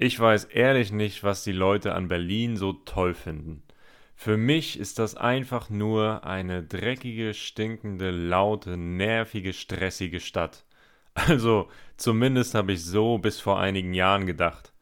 Ich 0.00 0.18
weiß 0.20 0.44
ehrlich 0.44 0.92
nicht, 0.92 1.24
was 1.24 1.42
die 1.42 1.50
Leute 1.52 1.92
an 1.92 2.06
Berlin 2.06 2.56
so 2.56 2.72
toll 2.72 3.14
finden. 3.14 3.64
Für 4.14 4.36
mich 4.36 4.78
ist 4.78 5.00
das 5.00 5.16
einfach 5.16 5.70
nur 5.70 6.24
eine 6.24 6.62
dreckige, 6.62 7.34
stinkende, 7.34 8.12
laute, 8.12 8.76
nervige, 8.76 9.52
stressige 9.52 10.20
Stadt. 10.20 10.64
Also 11.14 11.68
zumindest 11.96 12.54
habe 12.54 12.72
ich 12.72 12.84
so 12.84 13.18
bis 13.18 13.40
vor 13.40 13.58
einigen 13.58 13.92
Jahren 13.92 14.24
gedacht. 14.26 14.72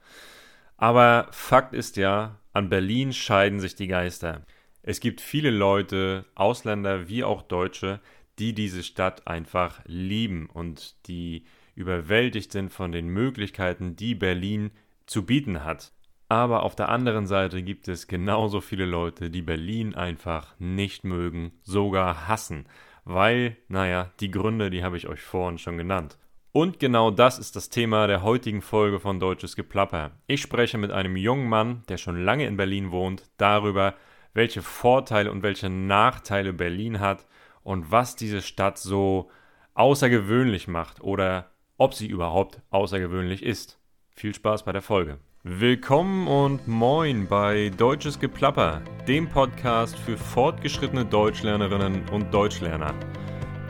Aber 0.77 1.29
Fakt 1.31 1.73
ist 1.73 1.97
ja, 1.97 2.39
an 2.53 2.69
Berlin 2.69 3.15
scheiden 3.15 3.59
sich 3.59 3.75
die 3.75 3.87
Geister. 3.87 4.45
Es 4.83 5.01
gibt 5.01 5.23
viele 5.23 5.51
Leute, 5.51 6.27
Ausländer 6.35 7.09
wie 7.09 7.25
auch 7.25 7.41
Deutsche, 7.41 8.01
die 8.39 8.53
diese 8.53 8.83
Stadt 8.83 9.27
einfach 9.27 9.81
lieben 9.87 10.51
und 10.53 10.95
die 11.09 11.47
überwältigt 11.75 12.53
sind 12.53 12.71
von 12.71 12.93
den 12.93 13.09
Möglichkeiten, 13.09 13.97
die 13.97 14.15
Berlin 14.15 14.73
zu 15.07 15.25
bieten 15.25 15.65
hat. 15.65 15.93
Aber 16.29 16.65
auf 16.65 16.75
der 16.75 16.89
anderen 16.89 17.27
Seite 17.27 17.63
gibt 17.63 17.89
es 17.89 18.09
genauso 18.09 18.61
viele 18.61 18.85
Leute, 18.85 19.31
die 19.31 19.43
Berlin 19.43 19.95
einfach 19.95 20.55
nicht 20.59 21.05
mögen, 21.05 21.53
sogar 21.63 22.27
hassen, 22.27 22.67
weil, 23.05 23.57
naja, 23.69 24.11
die 24.19 24.33
Gründe, 24.33 24.71
die 24.71 24.83
habe 24.83 24.97
ich 24.97 25.07
euch 25.07 25.23
vorhin 25.23 25.59
schon 25.59 25.79
genannt. 25.79 26.19
Und 26.51 26.81
genau 26.81 27.11
das 27.11 27.39
ist 27.39 27.55
das 27.55 27.69
Thema 27.69 28.07
der 28.07 28.23
heutigen 28.23 28.63
Folge 28.63 28.99
von 28.99 29.21
Deutsches 29.21 29.57
Geplapper. 29.57 30.13
Ich 30.27 30.41
spreche 30.41 30.79
mit 30.79 30.91
einem 30.91 31.17
jungen 31.17 31.49
Mann, 31.49 31.83
der 31.89 31.99
schon 31.99 32.25
lange 32.25 32.47
in 32.47 32.57
Berlin 32.57 32.91
wohnt, 32.91 33.31
darüber, 33.37 33.95
welche 34.33 34.63
Vorteile 34.63 35.31
und 35.31 35.43
welche 35.43 35.69
Nachteile 35.69 36.53
Berlin 36.53 36.99
hat 36.99 37.27
und 37.63 37.93
was 37.93 38.17
diese 38.17 38.43
Stadt 38.43 38.79
so 38.79 39.31
außergewöhnlich 39.75 40.67
macht 40.67 41.03
oder 41.03 41.51
ob 41.77 41.95
sie 41.95 42.07
überhaupt 42.07 42.63
außergewöhnlich 42.71 43.43
ist. 43.43 43.79
Viel 44.19 44.35
Spaß 44.35 44.63
bei 44.63 44.73
der 44.73 44.81
Folge. 44.81 45.19
Willkommen 45.43 46.27
und 46.27 46.67
moin 46.67 47.27
bei 47.29 47.71
Deutsches 47.77 48.19
Geplapper, 48.19 48.81
dem 49.07 49.29
Podcast 49.29 49.95
für 49.99 50.17
fortgeschrittene 50.17 51.05
Deutschlernerinnen 51.05 52.09
und 52.09 52.33
Deutschlerner. 52.33 52.95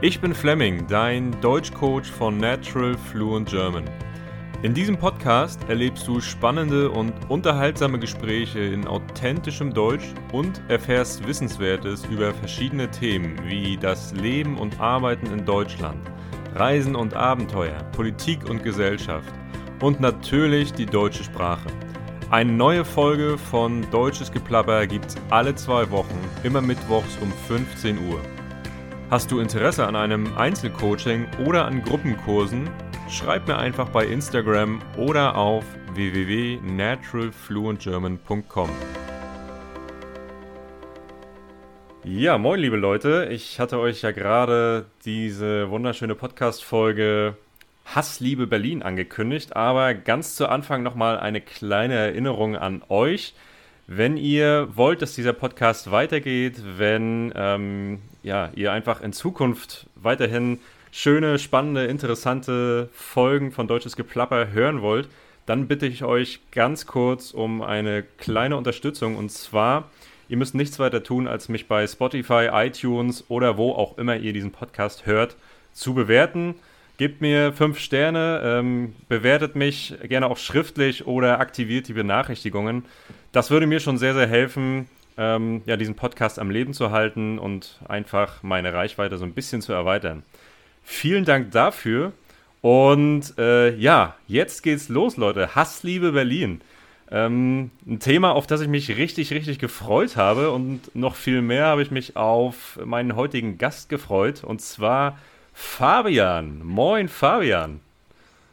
Ich 0.03 0.21
bin 0.21 0.33
Fleming, 0.33 0.87
dein 0.87 1.33
Deutschcoach 1.41 2.05
von 2.05 2.39
Natural 2.39 2.97
Fluent 2.97 3.49
German. 3.49 3.91
In 4.63 4.73
diesem 4.73 4.97
Podcast 4.97 5.69
erlebst 5.69 6.07
du 6.07 6.21
spannende 6.21 6.93
und 6.93 7.13
unterhaltsame 7.29 7.99
Gespräche 7.99 8.61
in 8.61 8.87
authentischem 8.87 9.75
Deutsch 9.75 10.15
und 10.31 10.63
erfährst 10.69 11.27
Wissenswertes 11.27 12.05
über 12.05 12.33
verschiedene 12.33 12.89
Themen 12.89 13.37
wie 13.49 13.77
das 13.77 14.13
Leben 14.13 14.59
und 14.59 14.79
Arbeiten 14.79 15.27
in 15.27 15.45
Deutschland, 15.45 16.09
Reisen 16.55 16.95
und 16.95 17.15
Abenteuer, 17.15 17.83
Politik 17.91 18.49
und 18.49 18.63
Gesellschaft– 18.63 19.35
und 19.81 20.01
natürlich 20.01 20.73
die 20.73 20.87
deutsche 20.87 21.25
Sprache. 21.25 21.69
Eine 22.31 22.53
neue 22.53 22.85
Folge 22.85 23.39
von 23.39 23.89
Deutsches 23.91 24.33
Geplapper 24.33 24.87
gibt's 24.87 25.17
alle 25.31 25.55
zwei 25.55 25.91
Wochen, 25.91 26.19
immer 26.43 26.61
mittwochs 26.61 27.17
um 27.21 27.33
15 27.47 28.09
Uhr. 28.09 28.21
Hast 29.11 29.31
du 29.31 29.39
Interesse 29.39 29.87
an 29.87 29.95
einem 29.95 30.37
Einzelcoaching 30.37 31.29
oder 31.47 31.67
an 31.67 31.85
Gruppenkursen? 31.85 32.69
Schreib 33.09 33.47
mir 33.47 33.57
einfach 33.57 33.89
bei 33.91 34.05
Instagram 34.05 34.81
oder 34.97 35.37
auf 35.37 35.65
www.naturalfluentgerman.com. 35.95 38.71
Ja, 42.03 42.39
moin 42.39 42.61
liebe 42.61 42.77
Leute, 42.77 43.29
ich 43.31 43.61
hatte 43.61 43.79
euch 43.79 44.03
ja 44.03 44.11
gerade 44.11 44.87
diese 45.05 45.71
wunderschöne 45.71 46.15
Podcast-Folge 46.15 47.37
Hassliebe 47.95 48.47
Berlin 48.47 48.83
angekündigt, 48.83 49.57
aber 49.57 49.95
ganz 49.95 50.35
zu 50.35 50.49
Anfang 50.49 50.83
nochmal 50.83 51.19
eine 51.19 51.41
kleine 51.41 51.95
Erinnerung 51.95 52.57
an 52.57 52.83
euch. 52.89 53.35
Wenn 53.87 54.17
ihr 54.17 54.69
wollt, 54.75 55.01
dass 55.01 55.15
dieser 55.15 55.33
Podcast 55.33 55.93
weitergeht, 55.93 56.61
wenn 56.77 57.33
ähm, 57.37 58.01
ja, 58.25 58.51
ihr 58.57 58.73
einfach 58.73 59.01
in 59.01 59.13
Zukunft 59.13 59.87
weiterhin 59.95 60.59
schöne, 60.91 61.39
spannende, 61.39 61.85
interessante 61.85 62.89
Folgen 62.93 63.53
von 63.53 63.69
Deutsches 63.69 63.95
Geplapper 63.95 64.51
hören 64.51 64.83
wollt, 64.83 65.09
dann 65.47 65.69
bitte 65.69 65.87
ich 65.87 66.03
euch 66.03 66.41
ganz 66.51 66.87
kurz 66.87 67.31
um 67.31 67.63
eine 67.63 68.03
kleine 68.03 68.57
Unterstützung. 68.57 69.17
Und 69.17 69.31
zwar, 69.31 69.91
ihr 70.29 70.37
müsst 70.37 70.57
nichts 70.57 70.81
weiter 70.81 71.05
tun, 71.05 71.29
als 71.29 71.49
mich 71.49 71.69
bei 71.69 71.87
Spotify, 71.87 72.49
iTunes 72.53 73.25
oder 73.29 73.57
wo 73.57 73.71
auch 73.71 73.97
immer 73.97 74.17
ihr 74.17 74.33
diesen 74.33 74.51
Podcast 74.51 75.07
hört, 75.07 75.37
zu 75.73 75.95
bewerten. 75.95 76.57
Gebt 76.99 77.21
mir 77.21 77.53
fünf 77.53 77.79
Sterne, 77.79 78.41
ähm, 78.43 78.95
bewertet 79.09 79.55
mich 79.55 79.95
gerne 80.05 80.27
auch 80.29 80.39
schriftlich 80.39 81.07
oder 81.07 81.41
aktiviert 81.41 81.89
die 81.89 81.93
Benachrichtigungen. 81.93 82.87
Das 83.33 83.51
würde 83.51 83.67
mir 83.67 83.81
schon 83.81 83.99
sehr, 83.99 84.15
sehr 84.15 84.27
helfen, 84.27 84.89
ähm, 85.19 85.61
ja, 85.67 85.77
diesen 85.77 85.95
Podcast 85.95 86.39
am 86.39 86.49
Leben 86.51 86.73
zu 86.73 86.91
halten 86.93 87.39
und 87.39 87.81
einfach 87.87 88.43
meine 88.43 88.73
Reichweite 88.73 89.19
so 89.19 89.25
ein 89.25 89.35
bisschen 89.35 89.61
zu 89.61 89.75
erweitern. 89.75 90.23
Vielen 90.83 91.27
Dank 91.27 91.51
dafür. 91.51 92.13
Und 92.63 93.35
äh, 93.39 93.75
ja, 93.77 94.17
jetzt 94.27 94.63
geht's 94.63 94.89
los, 94.89 95.19
Leute. 95.19 95.55
Hassliebe 95.55 96.13
Berlin. 96.13 96.63
Ähm, 97.11 97.71
ein 97.87 98.01
Thema, 98.01 98.33
auf 98.33 98.47
das 98.47 98.61
ich 98.63 98.69
mich 98.69 98.97
richtig, 98.97 99.33
richtig 99.33 99.59
gefreut 99.59 100.17
habe. 100.17 100.51
Und 100.51 100.95
noch 100.95 101.15
viel 101.15 101.43
mehr 101.43 101.67
habe 101.67 101.83
ich 101.83 101.91
mich 101.91 102.17
auf 102.17 102.79
meinen 102.85 103.17
heutigen 103.17 103.59
Gast 103.59 103.89
gefreut. 103.89 104.43
Und 104.43 104.63
zwar 104.63 105.19
Fabian. 105.57 106.61
Moin, 106.63 107.09
Fabian. 107.09 107.81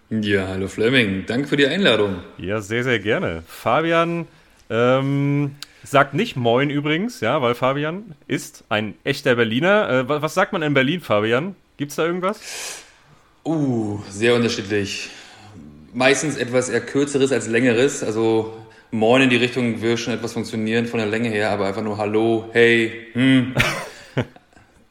Ja, 0.09 0.47
hallo 0.47 0.69
Fleming. 0.69 1.25
Danke 1.27 1.49
für 1.49 1.57
die 1.57 1.67
Einladung. 1.67 2.21
Ja, 2.37 2.61
sehr, 2.61 2.85
sehr 2.85 2.99
gerne. 2.99 3.43
Fabian 3.45 4.25
ähm, 4.69 5.55
sagt 5.83 6.13
nicht 6.13 6.37
Moin 6.37 6.69
übrigens, 6.69 7.19
ja, 7.19 7.41
weil 7.41 7.55
Fabian 7.55 8.15
ist 8.27 8.63
ein 8.69 8.93
echter 9.03 9.35
Berliner. 9.35 9.89
Äh, 9.89 10.09
was 10.21 10.33
sagt 10.33 10.53
man 10.53 10.61
in 10.61 10.73
Berlin, 10.73 11.01
Fabian? 11.01 11.57
Gibt 11.75 11.91
es 11.91 11.97
da 11.97 12.05
irgendwas? 12.05 12.39
Uh, 13.43 13.99
sehr 14.09 14.33
unterschiedlich. 14.33 15.09
Meistens 15.93 16.37
etwas 16.37 16.69
eher 16.69 16.81
kürzeres 16.81 17.33
als 17.33 17.47
längeres. 17.47 18.01
Also 18.01 18.53
Moin 18.91 19.23
in 19.23 19.29
die 19.29 19.35
Richtung 19.35 19.81
würde 19.81 19.97
schon 19.97 20.13
etwas 20.13 20.33
funktionieren 20.33 20.85
von 20.85 20.99
der 20.99 21.07
Länge 21.07 21.29
her, 21.29 21.49
aber 21.49 21.67
einfach 21.67 21.83
nur 21.83 21.97
Hallo, 21.97 22.49
hey, 22.53 23.07
hm. 23.11 23.55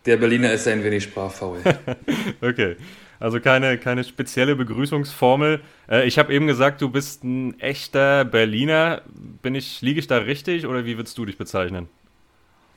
Der 0.07 0.17
Berliner 0.17 0.53
ist 0.53 0.67
ein 0.67 0.83
wenig 0.83 1.05
sprachfaul. 1.05 1.61
okay. 2.41 2.77
Also 3.21 3.39
keine, 3.39 3.79
keine 3.79 4.03
spezielle 4.03 4.57
Begrüßungsformel. 4.57 5.61
Äh, 5.89 6.09
ich 6.09 6.19
habe 6.19 6.35
eben 6.35 6.49
gesagt, 6.49 6.83
du 6.83 6.89
bist 6.91 7.23
ein 7.23 7.59
echter 7.61 8.25
Berliner. 8.25 9.03
Bin 9.43 9.55
ich, 9.55 9.81
liege 9.81 10.01
ich 10.01 10.09
da 10.09 10.19
richtig 10.19 10.67
oder 10.67 10.85
wie 10.85 10.97
würdest 10.97 11.17
du 11.19 11.25
dich 11.25 11.39
bezeichnen? 11.39 11.89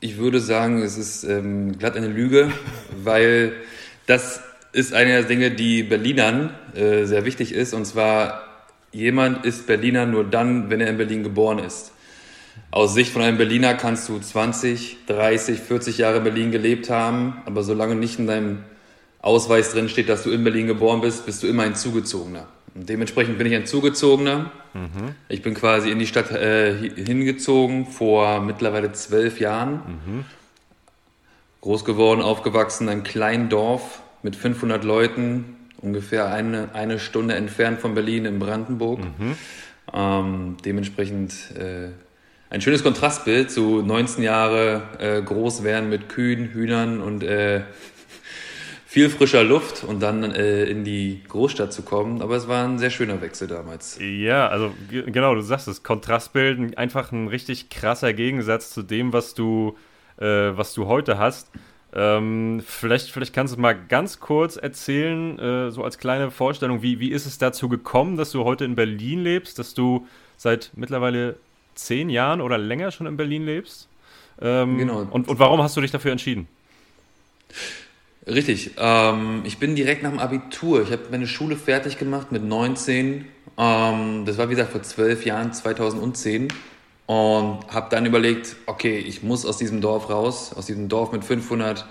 Ich 0.01 0.17
würde 0.17 0.39
sagen, 0.39 0.83
es 0.83 0.97
ist 0.97 1.23
ähm, 1.23 1.79
glatt 1.79 1.97
eine 1.97 2.09
Lüge, 2.09 2.51
weil 3.03 3.53
das 4.05 4.39
ist 4.71 4.93
eine 4.93 5.13
der 5.13 5.23
Dinge, 5.23 5.49
die 5.49 5.81
Berlinern 5.81 6.53
äh, 6.75 7.05
sehr 7.05 7.25
wichtig 7.25 7.51
ist. 7.51 7.73
Und 7.73 7.85
zwar, 7.85 8.43
jemand 8.91 9.45
ist 9.45 9.65
Berliner 9.65 10.05
nur 10.05 10.25
dann, 10.25 10.69
wenn 10.69 10.79
er 10.79 10.89
in 10.89 10.97
Berlin 10.97 11.23
geboren 11.23 11.57
ist. 11.57 11.91
Aus 12.71 12.93
Sicht 12.93 13.13
von 13.13 13.21
einem 13.21 13.37
Berliner 13.37 13.73
kannst 13.73 14.09
du 14.09 14.19
20, 14.19 15.05
30, 15.07 15.59
40 15.59 15.97
Jahre 15.97 16.17
in 16.17 16.23
Berlin 16.23 16.51
gelebt 16.51 16.89
haben, 16.89 17.37
aber 17.45 17.63
solange 17.63 17.95
nicht 17.95 18.19
in 18.19 18.27
deinem 18.27 18.63
Ausweis 19.21 19.71
drin 19.71 19.89
steht, 19.89 20.09
dass 20.09 20.23
du 20.23 20.29
in 20.29 20.43
Berlin 20.43 20.67
geboren 20.67 21.01
bist, 21.01 21.25
bist 21.25 21.41
du 21.41 21.47
immer 21.47 21.63
ein 21.63 21.75
Zugezogener. 21.75 22.47
Und 22.75 22.89
dementsprechend 22.89 23.37
bin 23.37 23.47
ich 23.47 23.55
ein 23.55 23.65
Zugezogener. 23.65 24.51
Mhm. 24.73 25.15
Ich 25.29 25.41
bin 25.41 25.53
quasi 25.53 25.89
in 25.89 25.99
die 25.99 26.05
Stadt 26.05 26.31
äh, 26.31 26.75
hingezogen 26.75 27.87
vor 27.87 28.41
mittlerweile 28.41 28.91
zwölf 28.91 29.39
Jahren. 29.39 29.73
Mhm. 30.05 30.25
Groß 31.61 31.85
geworden, 31.85 32.21
aufgewachsen, 32.21 32.83
in 32.83 32.89
einem 32.89 33.03
kleinen 33.03 33.49
Dorf 33.49 34.01
mit 34.21 34.35
500 34.35 34.83
Leuten, 34.83 35.55
ungefähr 35.81 36.31
eine, 36.31 36.69
eine 36.73 36.99
Stunde 36.99 37.35
entfernt 37.35 37.79
von 37.79 37.95
Berlin 37.95 38.25
in 38.25 38.37
Brandenburg. 38.37 38.99
Mhm. 38.99 39.35
Ähm, 39.93 40.57
dementsprechend 40.65 41.33
äh, 41.57 41.89
ein 42.55 42.61
schönes 42.61 42.83
Kontrastbild 42.83 43.51
zu 43.51 43.81
19 43.81 44.23
Jahre 44.23 44.83
äh, 44.97 45.21
groß 45.21 45.65
werden 45.65 45.89
mit 45.89 46.07
Kühen, 46.07 46.45
Hühnern 46.53 47.01
und 47.01 47.21
äh, 47.21 47.63
viel 48.85 49.09
frischer 49.09 49.43
Luft 49.43 49.83
und 49.83 49.99
dann 49.99 50.23
äh, 50.23 50.63
in 50.63 50.85
die 50.85 51.21
Großstadt 51.27 51.73
zu 51.73 51.81
kommen. 51.81 52.21
Aber 52.21 52.37
es 52.37 52.47
war 52.47 52.65
ein 52.65 52.79
sehr 52.79 52.91
schöner 52.91 53.19
Wechsel 53.19 53.49
damals. 53.49 53.99
Ja, 53.99 54.47
also 54.47 54.71
genau, 54.89 55.35
du 55.35 55.41
sagst 55.41 55.67
es, 55.67 55.83
Kontrastbild, 55.83 56.77
einfach 56.77 57.11
ein 57.11 57.27
richtig 57.27 57.69
krasser 57.69 58.13
Gegensatz 58.13 58.71
zu 58.71 58.83
dem, 58.83 59.11
was 59.11 59.33
du, 59.33 59.75
äh, 60.17 60.23
was 60.25 60.73
du 60.73 60.85
heute 60.85 61.17
hast. 61.17 61.51
Ähm, 61.91 62.63
vielleicht, 62.65 63.11
vielleicht 63.11 63.33
kannst 63.33 63.53
du 63.53 63.59
mal 63.59 63.73
ganz 63.73 64.21
kurz 64.21 64.55
erzählen, 64.55 65.37
äh, 65.39 65.71
so 65.71 65.83
als 65.83 65.97
kleine 65.97 66.31
Vorstellung, 66.31 66.81
wie, 66.81 67.01
wie 67.01 67.11
ist 67.11 67.25
es 67.25 67.37
dazu 67.37 67.67
gekommen, 67.67 68.15
dass 68.15 68.31
du 68.31 68.45
heute 68.45 68.63
in 68.63 68.75
Berlin 68.75 69.23
lebst, 69.23 69.59
dass 69.59 69.73
du 69.73 70.07
seit 70.37 70.71
mittlerweile 70.75 71.35
zehn 71.75 72.09
Jahren 72.09 72.41
oder 72.41 72.57
länger 72.57 72.91
schon 72.91 73.07
in 73.07 73.17
Berlin 73.17 73.45
lebst. 73.45 73.87
Ähm, 74.41 74.77
genau. 74.77 75.07
Und, 75.11 75.27
und 75.27 75.39
warum 75.39 75.61
hast 75.61 75.77
du 75.77 75.81
dich 75.81 75.91
dafür 75.91 76.11
entschieden? 76.11 76.47
Richtig. 78.27 78.71
Ähm, 78.77 79.41
ich 79.45 79.59
bin 79.59 79.75
direkt 79.75 80.03
nach 80.03 80.09
dem 80.09 80.19
Abitur. 80.19 80.81
Ich 80.81 80.91
habe 80.91 81.03
meine 81.11 81.27
Schule 81.27 81.55
fertig 81.55 81.97
gemacht 81.97 82.31
mit 82.31 82.43
19. 82.43 83.25
Ähm, 83.57 84.25
das 84.25 84.37
war, 84.37 84.49
wie 84.49 84.55
gesagt, 84.55 84.71
vor 84.71 84.81
zwölf 84.81 85.25
Jahren, 85.25 85.53
2010. 85.53 86.47
Und 87.05 87.59
habe 87.67 87.87
dann 87.91 88.05
überlegt, 88.07 88.55
okay, 88.65 88.97
ich 88.97 89.21
muss 89.21 89.45
aus 89.45 89.57
diesem 89.57 89.79
Dorf 89.79 90.09
raus, 90.09 90.53
aus 90.55 90.65
diesem 90.65 90.89
Dorf 90.89 91.11
mit 91.11 91.23
500 91.23 91.85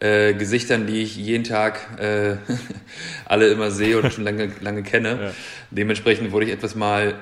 äh, 0.00 0.32
Gesichtern, 0.32 0.86
die 0.86 1.02
ich 1.02 1.16
jeden 1.16 1.44
Tag 1.44 2.00
äh, 2.00 2.36
alle 3.26 3.48
immer 3.48 3.70
sehe 3.70 3.98
oder 3.98 4.10
schon 4.10 4.24
lange, 4.24 4.50
lange 4.60 4.82
kenne. 4.82 5.18
Ja. 5.20 5.30
Dementsprechend 5.70 6.32
wurde 6.32 6.46
ich 6.46 6.52
etwas 6.52 6.74
mal 6.76 7.14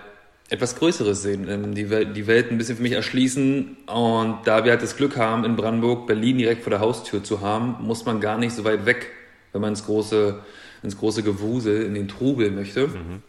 etwas 0.49 0.77
Größeres 0.77 1.23
sehen, 1.23 1.49
ähm, 1.49 1.75
die, 1.75 1.91
Welt, 1.91 2.17
die 2.17 2.27
Welt 2.27 2.51
ein 2.51 2.59
bisschen 2.59 2.77
für 2.77 2.83
mich 2.83 2.93
erschließen. 2.93 3.77
Und 3.87 4.39
da 4.45 4.65
wir 4.65 4.73
halt 4.73 4.83
das 4.83 4.97
Glück 4.97 5.17
haben, 5.17 5.45
in 5.45 5.57
Brandenburg 5.57 6.07
Berlin 6.07 6.39
direkt 6.39 6.63
vor 6.63 6.71
der 6.71 6.81
Haustür 6.81 7.25
zu 7.25 7.41
haben, 7.41 7.77
muss 7.81 8.05
man 8.05 8.21
gar 8.21 8.39
nicht 8.39 8.55
so 8.55 8.65
weit 8.65 8.87
weg, 8.87 9.11
wenn 9.53 9.61
man 9.61 9.71
ins 9.71 9.85
große, 9.85 10.39
ins 10.83 10.97
große 10.99 11.23
Gewusel, 11.23 11.83
in 11.83 11.95
den 11.95 12.09
Trubel 12.09 12.51
möchte. 12.51 12.89
Mhm. 12.89 13.23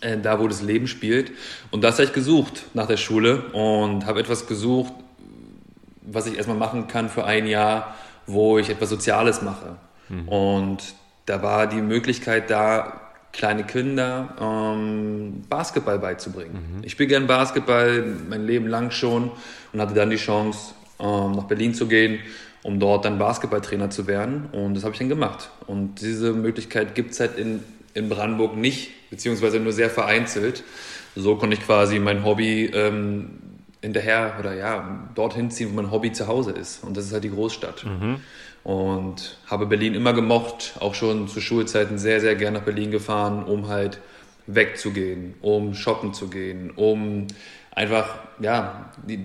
Äh, 0.00 0.18
da, 0.18 0.38
wo 0.38 0.46
das 0.48 0.62
Leben 0.62 0.86
spielt. 0.86 1.32
Und 1.70 1.82
das 1.82 1.94
habe 1.94 2.04
ich 2.04 2.12
gesucht 2.12 2.64
nach 2.74 2.86
der 2.86 2.98
Schule 2.98 3.46
und 3.52 4.04
habe 4.04 4.20
etwas 4.20 4.46
gesucht, 4.46 4.92
was 6.02 6.26
ich 6.26 6.36
erstmal 6.36 6.56
machen 6.56 6.88
kann 6.88 7.08
für 7.08 7.24
ein 7.24 7.46
Jahr, 7.46 7.96
wo 8.26 8.58
ich 8.58 8.68
etwas 8.68 8.90
Soziales 8.90 9.40
mache. 9.40 9.76
Mhm. 10.08 10.28
Und 10.28 10.82
da 11.24 11.42
war 11.42 11.66
die 11.66 11.80
Möglichkeit 11.80 12.50
da, 12.50 13.07
kleine 13.32 13.64
Kinder 13.64 14.36
ähm, 14.40 15.42
Basketball 15.48 15.98
beizubringen. 15.98 16.76
Mhm. 16.78 16.84
Ich 16.84 16.92
spiele 16.92 17.08
gern 17.08 17.26
Basketball 17.26 18.04
mein 18.28 18.46
Leben 18.46 18.66
lang 18.66 18.90
schon 18.90 19.30
und 19.72 19.80
hatte 19.80 19.94
dann 19.94 20.10
die 20.10 20.16
Chance, 20.16 20.74
ähm, 20.98 21.32
nach 21.32 21.44
Berlin 21.44 21.74
zu 21.74 21.86
gehen, 21.86 22.20
um 22.62 22.80
dort 22.80 23.04
dann 23.04 23.18
Basketballtrainer 23.18 23.90
zu 23.90 24.06
werden. 24.06 24.46
Und 24.52 24.74
das 24.74 24.84
habe 24.84 24.92
ich 24.94 24.98
dann 24.98 25.08
gemacht. 25.08 25.50
Und 25.66 26.00
diese 26.00 26.32
Möglichkeit 26.32 26.94
gibt 26.94 27.12
es 27.12 27.20
halt 27.20 27.38
in, 27.38 27.62
in 27.94 28.08
Brandenburg 28.08 28.56
nicht, 28.56 29.10
beziehungsweise 29.10 29.60
nur 29.60 29.72
sehr 29.72 29.90
vereinzelt. 29.90 30.64
So 31.14 31.36
konnte 31.36 31.56
ich 31.56 31.64
quasi 31.64 31.98
mein 31.98 32.24
Hobby 32.24 32.66
ähm, 32.66 33.30
hinterher 33.80 34.36
oder 34.40 34.54
ja, 34.54 35.08
dorthin 35.14 35.50
ziehen, 35.50 35.70
wo 35.70 35.74
mein 35.76 35.90
Hobby 35.90 36.12
zu 36.12 36.26
Hause 36.26 36.50
ist. 36.52 36.82
Und 36.82 36.96
das 36.96 37.06
ist 37.06 37.12
halt 37.12 37.24
die 37.24 37.30
Großstadt. 37.30 37.84
Mhm 37.84 38.20
und 38.68 39.38
habe 39.46 39.64
Berlin 39.64 39.94
immer 39.94 40.12
gemocht, 40.12 40.74
auch 40.80 40.94
schon 40.94 41.26
zu 41.26 41.40
Schulzeiten 41.40 41.96
sehr, 41.96 42.20
sehr 42.20 42.34
gern 42.34 42.52
nach 42.52 42.64
Berlin 42.64 42.90
gefahren, 42.90 43.42
um 43.44 43.68
halt 43.68 43.98
wegzugehen, 44.46 45.36
um 45.40 45.72
shoppen 45.72 46.12
zu 46.12 46.28
gehen, 46.28 46.70
um 46.76 47.28
einfach, 47.70 48.18
ja, 48.40 48.92
die, 49.06 49.24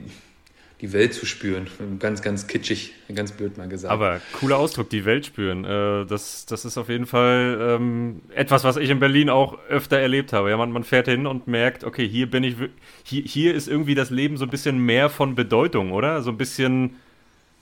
die 0.80 0.94
Welt 0.94 1.14
zu 1.14 1.26
spüren. 1.26 1.68
Ganz, 2.00 2.22
ganz 2.22 2.48
kitschig, 2.48 2.94
ganz 3.14 3.34
blöd 3.34 3.58
mal 3.58 3.68
gesagt. 3.68 3.92
Aber 3.92 4.22
cooler 4.32 4.58
Ausdruck, 4.58 4.90
die 4.90 5.04
Welt 5.04 5.26
spüren. 5.26 5.66
Äh, 5.66 6.06
das, 6.06 6.46
das 6.46 6.64
ist 6.64 6.78
auf 6.78 6.88
jeden 6.88 7.06
Fall 7.06 7.58
ähm, 7.60 8.22
etwas, 8.34 8.64
was 8.64 8.78
ich 8.78 8.90
in 8.90 9.02
Berlin 9.02 9.30
auch 9.30 9.58
öfter 9.68 10.00
erlebt 10.00 10.32
habe. 10.32 10.52
Ja, 10.52 10.56
man, 10.56 10.72
man 10.72 10.86
fährt 10.86 11.10
hin 11.10 11.28
und 11.28 11.48
merkt, 11.48 11.84
okay, 11.84 12.08
hier 12.08 12.32
bin 12.32 12.46
ich, 12.46 12.56
hier, 13.04 13.24
hier 13.24 13.54
ist 13.54 13.68
irgendwie 13.68 13.96
das 13.96 14.10
Leben 14.10 14.38
so 14.38 14.46
ein 14.46 14.50
bisschen 14.50 14.78
mehr 14.78 15.10
von 15.10 15.36
Bedeutung, 15.36 15.92
oder? 15.92 16.22
So 16.22 16.30
ein 16.30 16.38
bisschen, 16.38 16.96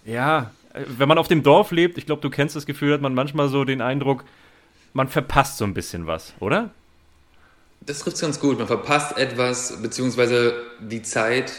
ja, 0.05 0.51
wenn 0.73 1.07
man 1.07 1.17
auf 1.17 1.27
dem 1.27 1.43
Dorf 1.43 1.71
lebt, 1.71 1.97
ich 1.97 2.05
glaube, 2.05 2.21
du 2.21 2.29
kennst 2.29 2.55
das 2.55 2.65
Gefühl, 2.65 2.93
hat 2.93 3.01
man 3.01 3.13
manchmal 3.13 3.49
so 3.49 3.63
den 3.65 3.81
Eindruck, 3.81 4.23
man 4.93 5.07
verpasst 5.07 5.57
so 5.57 5.65
ein 5.65 5.73
bisschen 5.73 6.07
was, 6.07 6.33
oder? 6.39 6.69
Das 7.81 7.99
trifft 7.99 8.15
es 8.15 8.21
ganz 8.21 8.39
gut. 8.39 8.57
Man 8.57 8.67
verpasst 8.67 9.17
etwas, 9.17 9.81
beziehungsweise 9.81 10.53
die 10.79 11.01
Zeit, 11.01 11.51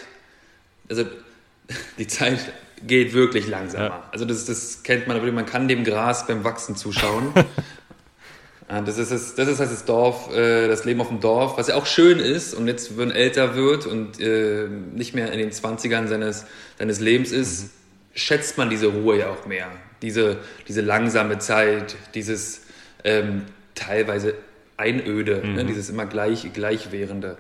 also 0.89 1.05
die 1.99 2.07
Zeit 2.07 2.39
geht 2.87 3.13
wirklich 3.13 3.49
langsamer. 3.49 3.85
Ja. 3.85 4.03
Also 4.13 4.25
das, 4.25 4.45
das 4.45 4.83
kennt 4.83 5.07
man, 5.07 5.35
man 5.35 5.47
kann 5.47 5.69
dem 5.69 5.85
Gras 5.85 6.27
beim 6.27 6.45
Wachsen 6.45 6.77
zuschauen. 6.77 7.33
das 8.69 8.99
ist, 8.99 9.13
das, 9.13 9.35
das 9.35 9.49
ist 9.49 9.61
halt 9.61 9.71
das 9.71 9.85
Dorf, 9.85 10.35
äh, 10.35 10.69
das 10.69 10.85
Leben 10.85 11.01
auf 11.01 11.09
dem 11.09 11.21
Dorf, 11.21 11.59
was 11.59 11.69
ja 11.69 11.77
auch 11.77 11.87
schön 11.87 12.19
ist 12.19 12.55
und 12.55 12.67
jetzt, 12.67 12.97
wenn 12.97 13.09
man 13.09 13.17
älter 13.17 13.55
wird 13.55 13.87
und 13.87 14.21
äh, 14.21 14.69
nicht 14.69 15.15
mehr 15.15 15.33
in 15.33 15.39
den 15.39 15.51
20ern 15.51 16.09
seines, 16.09 16.47
seines 16.79 16.99
Lebens 16.99 17.31
ist, 17.31 17.65
mhm 17.65 17.82
schätzt 18.15 18.59
man 18.59 18.71
diese 18.71 18.89
Ruhe 18.89 19.19
ja 19.19 19.31
auch 19.31 19.47
mehr. 19.47 19.69
Diese, 20.03 20.39
diese 20.69 20.81
langsame 20.81 21.39
Zeit, 21.39 21.97
dieses 22.15 22.63
ähm, 23.05 23.43
teilweise 23.75 24.35
Einöde, 24.77 25.39
ne, 25.39 25.47
mhm. 25.47 25.55
ne, 25.55 25.65
dieses 25.65 25.91
immer 25.91 26.07
gleich, 26.07 26.53
gleichwährende. 26.53 27.37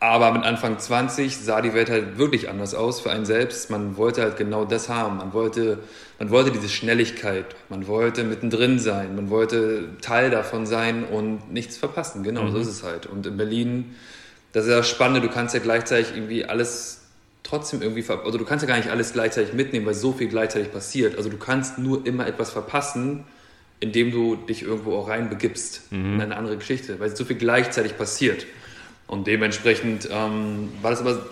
Aber 0.00 0.32
mit 0.32 0.42
Anfang 0.42 0.80
20 0.80 1.36
sah 1.36 1.60
die 1.60 1.74
Welt 1.74 1.88
halt 1.88 2.18
wirklich 2.18 2.48
anders 2.48 2.74
aus 2.74 3.00
für 3.00 3.12
einen 3.12 3.24
selbst. 3.24 3.70
Man 3.70 3.96
wollte 3.96 4.22
halt 4.22 4.36
genau 4.36 4.64
das 4.64 4.88
haben. 4.88 5.18
Man 5.18 5.32
wollte, 5.32 5.78
man 6.18 6.30
wollte 6.30 6.50
diese 6.50 6.68
Schnelligkeit. 6.68 7.46
Man 7.68 7.86
wollte 7.86 8.24
mittendrin 8.24 8.80
sein. 8.80 9.14
Man 9.14 9.30
wollte 9.30 9.90
Teil 10.00 10.30
davon 10.30 10.66
sein 10.66 11.04
und 11.04 11.52
nichts 11.52 11.76
verpassen. 11.76 12.24
Genau, 12.24 12.42
mhm. 12.42 12.50
so 12.50 12.58
ist 12.58 12.66
es 12.66 12.82
halt. 12.82 13.06
Und 13.06 13.26
in 13.26 13.36
Berlin, 13.36 13.94
das 14.52 14.64
ist 14.64 14.72
ja 14.72 14.82
spannend. 14.82 15.24
Du 15.24 15.28
kannst 15.28 15.54
ja 15.54 15.60
gleichzeitig 15.60 16.16
irgendwie 16.16 16.46
alles 16.46 17.01
trotzdem 17.42 17.82
irgendwie, 17.82 18.04
also 18.08 18.38
du 18.38 18.44
kannst 18.44 18.62
ja 18.62 18.68
gar 18.68 18.76
nicht 18.76 18.90
alles 18.90 19.12
gleichzeitig 19.12 19.52
mitnehmen, 19.54 19.86
weil 19.86 19.94
so 19.94 20.12
viel 20.12 20.28
gleichzeitig 20.28 20.72
passiert. 20.72 21.16
Also 21.16 21.28
du 21.28 21.36
kannst 21.36 21.78
nur 21.78 22.06
immer 22.06 22.26
etwas 22.26 22.50
verpassen, 22.50 23.24
indem 23.80 24.12
du 24.12 24.36
dich 24.36 24.62
irgendwo 24.62 24.96
auch 24.96 25.08
reinbegibst 25.08 25.92
mhm. 25.92 26.14
in 26.14 26.20
eine 26.20 26.36
andere 26.36 26.56
Geschichte, 26.56 27.00
weil 27.00 27.14
so 27.14 27.24
viel 27.24 27.36
gleichzeitig 27.36 27.98
passiert. 27.98 28.46
Und 29.08 29.26
dementsprechend 29.26 30.08
ähm, 30.10 30.68
war 30.80 30.92
das 30.92 31.00
aber 31.00 31.26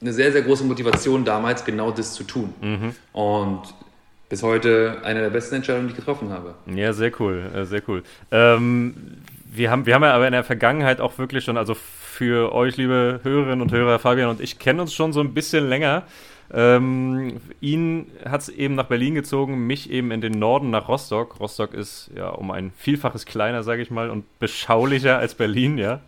eine 0.00 0.12
sehr, 0.12 0.30
sehr 0.30 0.42
große 0.42 0.64
Motivation 0.64 1.24
damals, 1.24 1.64
genau 1.64 1.90
das 1.90 2.12
zu 2.12 2.24
tun. 2.24 2.52
Mhm. 2.60 2.94
Und 3.12 3.62
bis 4.28 4.42
heute 4.42 4.98
eine 5.04 5.20
der 5.20 5.30
besten 5.30 5.56
Entscheidungen, 5.56 5.88
die 5.88 5.92
ich 5.92 5.96
getroffen 5.98 6.30
habe. 6.30 6.54
Ja, 6.66 6.92
sehr 6.92 7.12
cool, 7.20 7.50
äh, 7.54 7.64
sehr 7.64 7.82
cool. 7.88 8.02
Ähm, 8.30 8.94
wir, 9.50 9.70
haben, 9.70 9.86
wir 9.86 9.94
haben 9.94 10.02
ja 10.02 10.12
aber 10.12 10.26
in 10.26 10.32
der 10.32 10.44
Vergangenheit 10.44 11.00
auch 11.00 11.18
wirklich 11.18 11.44
schon, 11.44 11.56
also 11.56 11.74
für 12.14 12.52
euch, 12.52 12.76
liebe 12.76 13.20
Hörerinnen 13.24 13.60
und 13.60 13.72
Hörer, 13.72 13.98
Fabian 13.98 14.30
und 14.30 14.40
ich 14.40 14.60
kennen 14.60 14.78
uns 14.78 14.94
schon 14.94 15.12
so 15.12 15.20
ein 15.20 15.34
bisschen 15.34 15.68
länger. 15.68 16.04
Ähm, 16.52 17.40
ihn 17.60 18.06
hat 18.24 18.42
es 18.42 18.48
eben 18.48 18.76
nach 18.76 18.86
Berlin 18.86 19.16
gezogen, 19.16 19.66
mich 19.66 19.90
eben 19.90 20.12
in 20.12 20.20
den 20.20 20.38
Norden 20.38 20.70
nach 20.70 20.88
Rostock. 20.88 21.40
Rostock 21.40 21.74
ist 21.74 22.12
ja 22.16 22.28
um 22.28 22.52
ein 22.52 22.72
Vielfaches 22.76 23.26
kleiner, 23.26 23.64
sage 23.64 23.82
ich 23.82 23.90
mal, 23.90 24.10
und 24.10 24.24
beschaulicher 24.38 25.18
als 25.18 25.34
Berlin, 25.34 25.76
ja. 25.76 26.00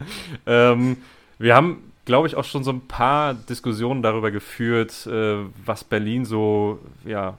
Ähm, 0.46 0.98
wir 1.38 1.56
haben, 1.56 1.92
glaube 2.04 2.28
ich, 2.28 2.36
auch 2.36 2.44
schon 2.44 2.62
so 2.62 2.70
ein 2.70 2.86
paar 2.86 3.34
Diskussionen 3.34 4.02
darüber 4.02 4.30
geführt, 4.30 5.08
äh, 5.08 5.38
was 5.64 5.82
Berlin 5.82 6.24
so, 6.24 6.78
ja, 7.04 7.36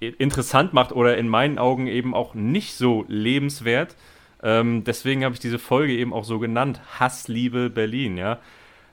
interessant 0.00 0.72
macht 0.72 0.92
oder 0.92 1.18
in 1.18 1.28
meinen 1.28 1.58
Augen 1.58 1.86
eben 1.86 2.14
auch 2.14 2.34
nicht 2.34 2.74
so 2.74 3.04
lebenswert. 3.08 3.94
Ähm, 4.44 4.84
deswegen 4.84 5.24
habe 5.24 5.34
ich 5.34 5.40
diese 5.40 5.58
Folge 5.58 5.94
eben 5.94 6.12
auch 6.12 6.24
so 6.24 6.38
genannt: 6.38 6.80
Hassliebe 7.00 7.70
Berlin, 7.70 8.18
ja. 8.18 8.38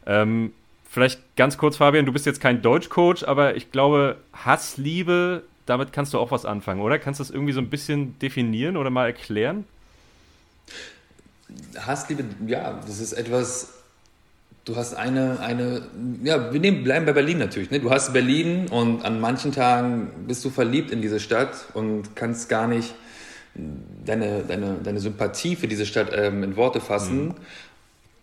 Ähm, 0.05 0.53
vielleicht 0.89 1.19
ganz 1.35 1.57
kurz, 1.57 1.77
Fabian, 1.77 2.05
du 2.05 2.13
bist 2.13 2.25
jetzt 2.25 2.39
kein 2.41 2.61
Deutschcoach, 2.61 3.27
aber 3.27 3.55
ich 3.57 3.71
glaube, 3.71 4.17
Hassliebe, 4.33 5.43
damit 5.65 5.91
kannst 5.91 6.13
du 6.13 6.19
auch 6.19 6.31
was 6.31 6.45
anfangen, 6.45 6.81
oder? 6.81 6.97
Kannst 6.99 7.19
du 7.19 7.23
das 7.23 7.31
irgendwie 7.31 7.53
so 7.53 7.59
ein 7.59 7.69
bisschen 7.69 8.17
definieren 8.19 8.77
oder 8.77 8.89
mal 8.89 9.05
erklären? 9.05 9.65
Hassliebe, 11.77 12.23
ja, 12.47 12.79
das 12.87 13.01
ist 13.01 13.11
etwas, 13.11 13.73
du 14.63 14.77
hast 14.77 14.93
eine, 14.93 15.41
eine, 15.41 15.81
ja, 16.23 16.53
wir 16.53 16.61
nehmen, 16.61 16.85
bleiben 16.85 17.05
bei 17.05 17.11
Berlin 17.13 17.39
natürlich, 17.39 17.71
ne? 17.71 17.81
Du 17.81 17.91
hast 17.91 18.13
Berlin 18.13 18.67
und 18.69 19.03
an 19.03 19.19
manchen 19.19 19.51
Tagen 19.51 20.11
bist 20.27 20.45
du 20.45 20.49
verliebt 20.49 20.91
in 20.91 21.01
diese 21.01 21.19
Stadt 21.19 21.65
und 21.73 22.15
kannst 22.15 22.47
gar 22.47 22.67
nicht 22.67 22.95
deine, 23.55 24.43
deine, 24.43 24.75
deine 24.83 24.99
Sympathie 24.99 25.55
für 25.55 25.67
diese 25.67 25.85
Stadt 25.85 26.11
ähm, 26.13 26.43
in 26.43 26.55
Worte 26.55 26.79
fassen. 26.79 27.25
Mhm. 27.25 27.35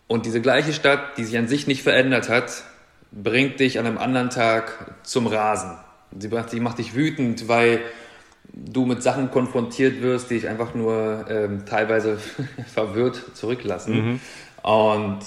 Und 0.06 0.26
diese 0.26 0.40
gleiche 0.40 0.72
Stadt, 0.72 1.18
die 1.18 1.24
sich 1.24 1.36
an 1.36 1.48
sich 1.48 1.66
nicht 1.66 1.82
verändert 1.82 2.28
hat, 2.28 2.64
bringt 3.12 3.60
dich 3.60 3.78
an 3.78 3.86
einem 3.86 3.98
anderen 3.98 4.30
Tag 4.30 4.94
zum 5.02 5.26
Rasen. 5.26 5.76
Sie 6.18 6.28
macht, 6.28 6.50
sie 6.50 6.60
macht 6.60 6.78
dich 6.78 6.94
wütend, 6.94 7.48
weil 7.48 7.80
du 8.52 8.86
mit 8.86 9.02
Sachen 9.02 9.30
konfrontiert 9.30 10.00
wirst, 10.00 10.30
die 10.30 10.34
dich 10.34 10.48
einfach 10.48 10.74
nur 10.74 11.26
ähm, 11.28 11.66
teilweise 11.66 12.18
verwirrt 12.72 13.22
zurücklassen. 13.34 13.94
Mhm. 13.94 14.20
Und 14.62 15.18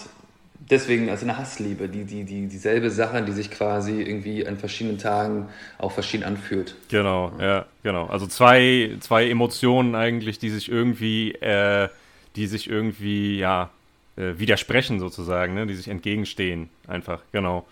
deswegen 0.70 1.10
also 1.10 1.26
eine 1.26 1.38
Hassliebe, 1.38 1.90
die, 1.90 2.04
die, 2.06 2.24
die, 2.24 2.48
dieselbe 2.48 2.90
Sache, 2.90 3.22
die 3.24 3.32
sich 3.32 3.52
quasi 3.52 4.02
irgendwie 4.02 4.46
an 4.48 4.58
verschiedenen 4.58 4.98
Tagen 4.98 5.50
auch 5.78 5.92
verschieden 5.92 6.24
anfühlt. 6.24 6.76
Genau, 6.90 7.32
ja, 7.40 7.66
genau. 7.84 8.06
Also 8.08 8.28
zwei, 8.28 8.96
zwei 9.00 9.30
Emotionen 9.30 9.96
eigentlich, 9.96 10.40
die 10.40 10.50
sich 10.50 10.70
irgendwie, 10.70 11.34
äh, 11.34 11.90
die 12.36 12.48
sich 12.48 12.70
irgendwie, 12.70 13.38
ja, 13.38 13.70
äh, 14.16 14.34
widersprechen 14.38 15.00
sozusagen, 15.00 15.54
ne? 15.54 15.66
die 15.68 15.76
sich 15.76 15.88
entgegenstehen, 15.88 16.70
einfach, 16.88 17.22
genau. 17.32 17.66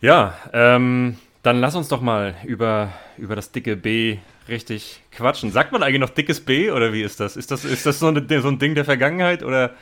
Ja, 0.00 0.36
ähm, 0.52 1.18
dann 1.42 1.60
lass 1.60 1.74
uns 1.74 1.88
doch 1.88 2.00
mal 2.00 2.34
über, 2.44 2.92
über 3.16 3.36
das 3.36 3.52
dicke 3.52 3.76
B 3.76 4.18
richtig 4.48 5.00
quatschen. 5.12 5.50
Sagt 5.50 5.72
man 5.72 5.82
eigentlich 5.82 6.00
noch 6.00 6.10
dickes 6.10 6.40
B 6.40 6.70
oder 6.70 6.92
wie 6.92 7.02
ist 7.02 7.20
das? 7.20 7.36
Ist 7.36 7.50
das, 7.50 7.64
ist 7.64 7.86
das 7.86 7.98
so, 7.98 8.08
eine, 8.08 8.40
so 8.40 8.48
ein 8.48 8.58
Ding 8.58 8.74
der 8.74 8.84
Vergangenheit 8.84 9.42
oder 9.42 9.74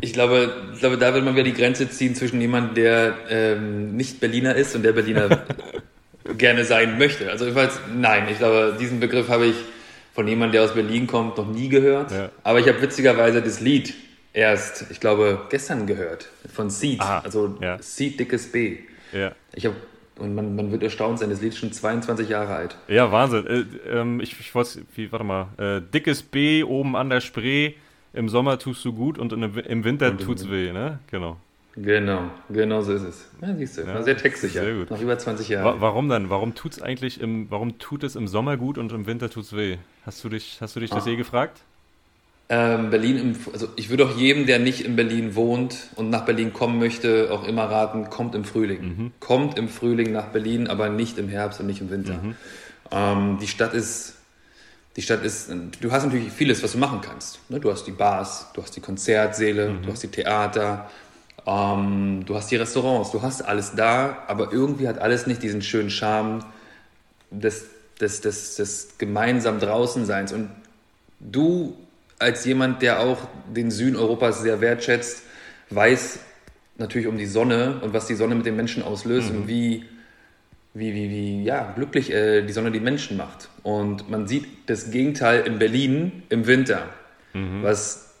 ich 0.00 0.12
glaube, 0.12 0.54
ich 0.74 0.80
glaube, 0.80 0.98
da 0.98 1.12
wird 1.14 1.24
man 1.24 1.34
wieder 1.34 1.44
die 1.44 1.54
Grenze 1.54 1.88
ziehen 1.88 2.14
zwischen 2.14 2.40
jemandem, 2.40 2.74
der 2.74 3.14
ähm, 3.28 3.96
nicht 3.96 4.20
Berliner 4.20 4.54
ist 4.54 4.74
und 4.74 4.82
der 4.82 4.92
Berliner 4.92 5.44
gerne 6.38 6.64
sein 6.64 6.98
möchte. 6.98 7.30
Also 7.30 7.44
jedenfalls, 7.44 7.80
nein, 7.94 8.26
ich 8.30 8.38
glaube, 8.38 8.76
diesen 8.80 9.00
Begriff 9.00 9.28
habe 9.28 9.46
ich 9.46 9.56
von 10.14 10.28
jemandem, 10.28 10.52
der 10.52 10.62
aus 10.62 10.74
Berlin 10.74 11.06
kommt, 11.06 11.36
noch 11.38 11.48
nie 11.48 11.68
gehört. 11.68 12.10
Ja. 12.10 12.30
Aber 12.42 12.60
ich 12.60 12.68
habe 12.68 12.80
witzigerweise 12.82 13.42
das 13.42 13.60
Lied 13.60 13.94
erst, 14.32 14.86
ich 14.90 15.00
glaube, 15.00 15.46
gestern 15.50 15.86
gehört 15.86 16.28
von 16.52 16.70
Seed, 16.70 17.00
Aha, 17.00 17.20
also 17.20 17.56
ja. 17.60 17.80
Seed 17.80 18.20
dickes 18.20 18.50
B. 18.50 18.78
Ja. 19.12 19.32
Ich 19.54 19.66
habe 19.66 19.76
und 20.18 20.34
man, 20.34 20.54
man 20.54 20.70
wird 20.70 20.82
erstaunt 20.82 21.18
sein, 21.18 21.30
das 21.30 21.40
Lied 21.40 21.52
ist 21.52 21.58
schon 21.58 21.72
22 21.72 22.28
Jahre 22.28 22.54
alt. 22.54 22.76
Ja, 22.86 23.10
Wahnsinn. 23.10 23.46
Äh, 23.46 23.64
ähm, 23.90 24.20
ich 24.20 24.38
ich 24.38 24.54
wollte, 24.54 24.82
warte 25.10 25.24
mal, 25.24 25.48
äh, 25.58 25.80
dickes 25.80 26.22
B 26.22 26.62
oben 26.62 26.96
an 26.96 27.10
der 27.10 27.20
Spree, 27.20 27.74
im 28.12 28.28
Sommer 28.28 28.58
tust 28.58 28.84
du 28.84 28.92
gut 28.92 29.18
und 29.18 29.32
im 29.32 29.84
Winter 29.84 30.10
und 30.10 30.20
tut's 30.20 30.50
weh, 30.50 30.72
ne? 30.72 30.98
Genau. 31.10 31.36
Genau, 31.74 32.30
genau 32.50 32.82
so 32.82 32.92
ist 32.92 33.02
es. 33.02 33.28
Ja, 33.40 33.54
siehst 33.54 33.78
du, 33.78 33.82
ja, 33.82 34.02
sehr 34.02 34.16
textsicher. 34.16 34.62
Sehr 34.62 34.74
gut. 34.74 34.90
Nach 34.90 35.00
über 35.00 35.18
20 35.18 35.48
Jahren. 35.48 35.64
Wa 35.64 35.80
warum 35.80 36.08
dann? 36.08 36.28
Warum 36.28 36.54
tut's 36.54 36.82
eigentlich 36.82 37.20
im, 37.20 37.50
warum 37.50 37.78
tut 37.78 38.04
es 38.04 38.14
im 38.14 38.28
Sommer 38.28 38.58
gut 38.58 38.76
und 38.76 38.92
im 38.92 39.06
Winter 39.06 39.30
tut's 39.30 39.56
weh? 39.56 39.78
Hast 40.04 40.22
du 40.22 40.28
dich, 40.28 40.58
hast 40.60 40.76
du 40.76 40.80
dich 40.80 40.90
das 40.90 41.06
ah. 41.06 41.10
je 41.10 41.16
gefragt? 41.16 41.62
Ähm, 42.50 42.90
Berlin, 42.90 43.18
im, 43.18 43.36
also 43.54 43.68
ich 43.76 43.88
würde 43.88 44.04
auch 44.04 44.14
jedem, 44.14 44.44
der 44.44 44.58
nicht 44.58 44.84
in 44.84 44.96
Berlin 44.96 45.34
wohnt 45.34 45.88
und 45.96 46.10
nach 46.10 46.26
Berlin 46.26 46.52
kommen 46.52 46.78
möchte, 46.78 47.32
auch 47.32 47.44
immer 47.48 47.64
raten, 47.64 48.10
kommt 48.10 48.34
im 48.34 48.44
Frühling. 48.44 48.82
Mhm. 48.82 49.12
Kommt 49.20 49.56
im 49.56 49.68
Frühling 49.68 50.12
nach 50.12 50.26
Berlin, 50.26 50.66
aber 50.66 50.90
nicht 50.90 51.16
im 51.16 51.28
Herbst 51.28 51.60
und 51.60 51.66
nicht 51.66 51.80
im 51.80 51.88
Winter. 51.88 52.20
Mhm. 52.22 52.34
Ähm, 52.90 53.38
die 53.40 53.46
Stadt 53.46 53.72
ist, 53.72 54.16
die 54.96 55.02
Stadt 55.02 55.24
ist, 55.24 55.50
du 55.80 55.90
hast 55.90 56.04
natürlich 56.04 56.30
vieles, 56.30 56.62
was 56.62 56.72
du 56.72 56.78
machen 56.78 57.00
kannst. 57.00 57.40
Ne? 57.48 57.58
Du 57.60 57.70
hast 57.70 57.84
die 57.84 57.92
Bars, 57.92 58.48
du 58.54 58.62
hast 58.62 58.76
die 58.76 58.80
Konzertsäle, 58.80 59.70
mhm. 59.70 59.82
du 59.82 59.92
hast 59.92 60.02
die 60.02 60.08
Theater, 60.08 60.90
ähm, 61.46 62.24
du 62.26 62.34
hast 62.34 62.50
die 62.50 62.56
Restaurants, 62.56 63.10
du 63.10 63.22
hast 63.22 63.42
alles 63.42 63.74
da, 63.74 64.18
aber 64.26 64.52
irgendwie 64.52 64.88
hat 64.88 64.98
alles 64.98 65.26
nicht 65.26 65.42
diesen 65.42 65.62
schönen 65.62 65.90
Charme 65.90 66.44
des, 67.30 67.66
des, 68.00 68.20
des, 68.20 68.56
des 68.56 68.98
gemeinsam 68.98 69.60
Draußenseins. 69.60 70.32
Und 70.32 70.50
du 71.20 71.76
als 72.18 72.44
jemand, 72.44 72.82
der 72.82 73.00
auch 73.00 73.18
den 73.48 73.70
Süden 73.70 73.96
Europas 73.96 74.42
sehr 74.42 74.60
wertschätzt, 74.60 75.22
weiß 75.70 76.18
natürlich 76.76 77.06
um 77.06 77.16
die 77.16 77.26
Sonne 77.26 77.80
und 77.82 77.94
was 77.94 78.06
die 78.06 78.14
Sonne 78.14 78.34
mit 78.34 78.44
den 78.44 78.56
Menschen 78.56 78.82
auslöst 78.82 79.30
mhm. 79.32 79.38
und 79.38 79.48
wie, 79.48 79.84
wie, 80.74 80.94
wie, 80.94 81.10
wie 81.10 81.44
ja, 81.44 81.72
glücklich 81.74 82.10
äh, 82.10 82.42
die 82.42 82.52
Sonne 82.52 82.70
die 82.70 82.80
Menschen 82.80 83.16
macht. 83.16 83.48
Und 83.62 84.10
man 84.10 84.26
sieht 84.26 84.46
das 84.66 84.90
Gegenteil 84.90 85.42
in 85.42 85.58
Berlin 85.58 86.22
im 86.28 86.46
Winter, 86.46 86.88
mhm. 87.34 87.62
was, 87.62 88.14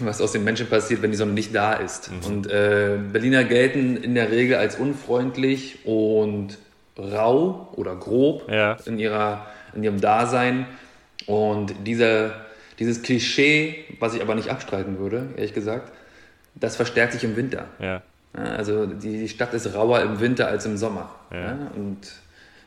was 0.00 0.20
aus 0.20 0.32
den 0.32 0.44
Menschen 0.44 0.68
passiert, 0.68 1.02
wenn 1.02 1.10
die 1.10 1.16
Sonne 1.16 1.32
nicht 1.32 1.54
da 1.54 1.74
ist. 1.74 2.10
Mhm. 2.10 2.26
Und 2.26 2.46
äh, 2.50 2.98
Berliner 3.12 3.44
gelten 3.44 3.96
in 3.96 4.14
der 4.14 4.30
Regel 4.30 4.56
als 4.56 4.76
unfreundlich 4.76 5.80
und 5.84 6.58
rau 6.98 7.68
oder 7.72 7.96
grob 7.96 8.50
ja. 8.50 8.76
in, 8.86 8.98
ihrer, 8.98 9.46
in 9.74 9.82
ihrem 9.82 10.00
Dasein. 10.00 10.66
Und 11.26 11.74
dieser 11.86 12.42
dieses 12.82 13.02
Klischee, 13.02 13.84
was 14.00 14.14
ich 14.14 14.22
aber 14.22 14.34
nicht 14.34 14.48
abstreiten 14.48 14.98
würde, 14.98 15.28
ehrlich 15.36 15.54
gesagt, 15.54 15.92
das 16.54 16.74
verstärkt 16.74 17.12
sich 17.12 17.24
im 17.24 17.36
Winter. 17.36 17.66
Ja. 17.78 18.02
Ja, 18.36 18.44
also 18.44 18.86
die 18.86 19.28
Stadt 19.28 19.52
ist 19.54 19.74
rauer 19.74 20.00
im 20.00 20.20
Winter 20.20 20.46
als 20.48 20.64
im 20.66 20.76
Sommer. 20.76 21.10
Ja. 21.30 21.56
und 21.76 21.98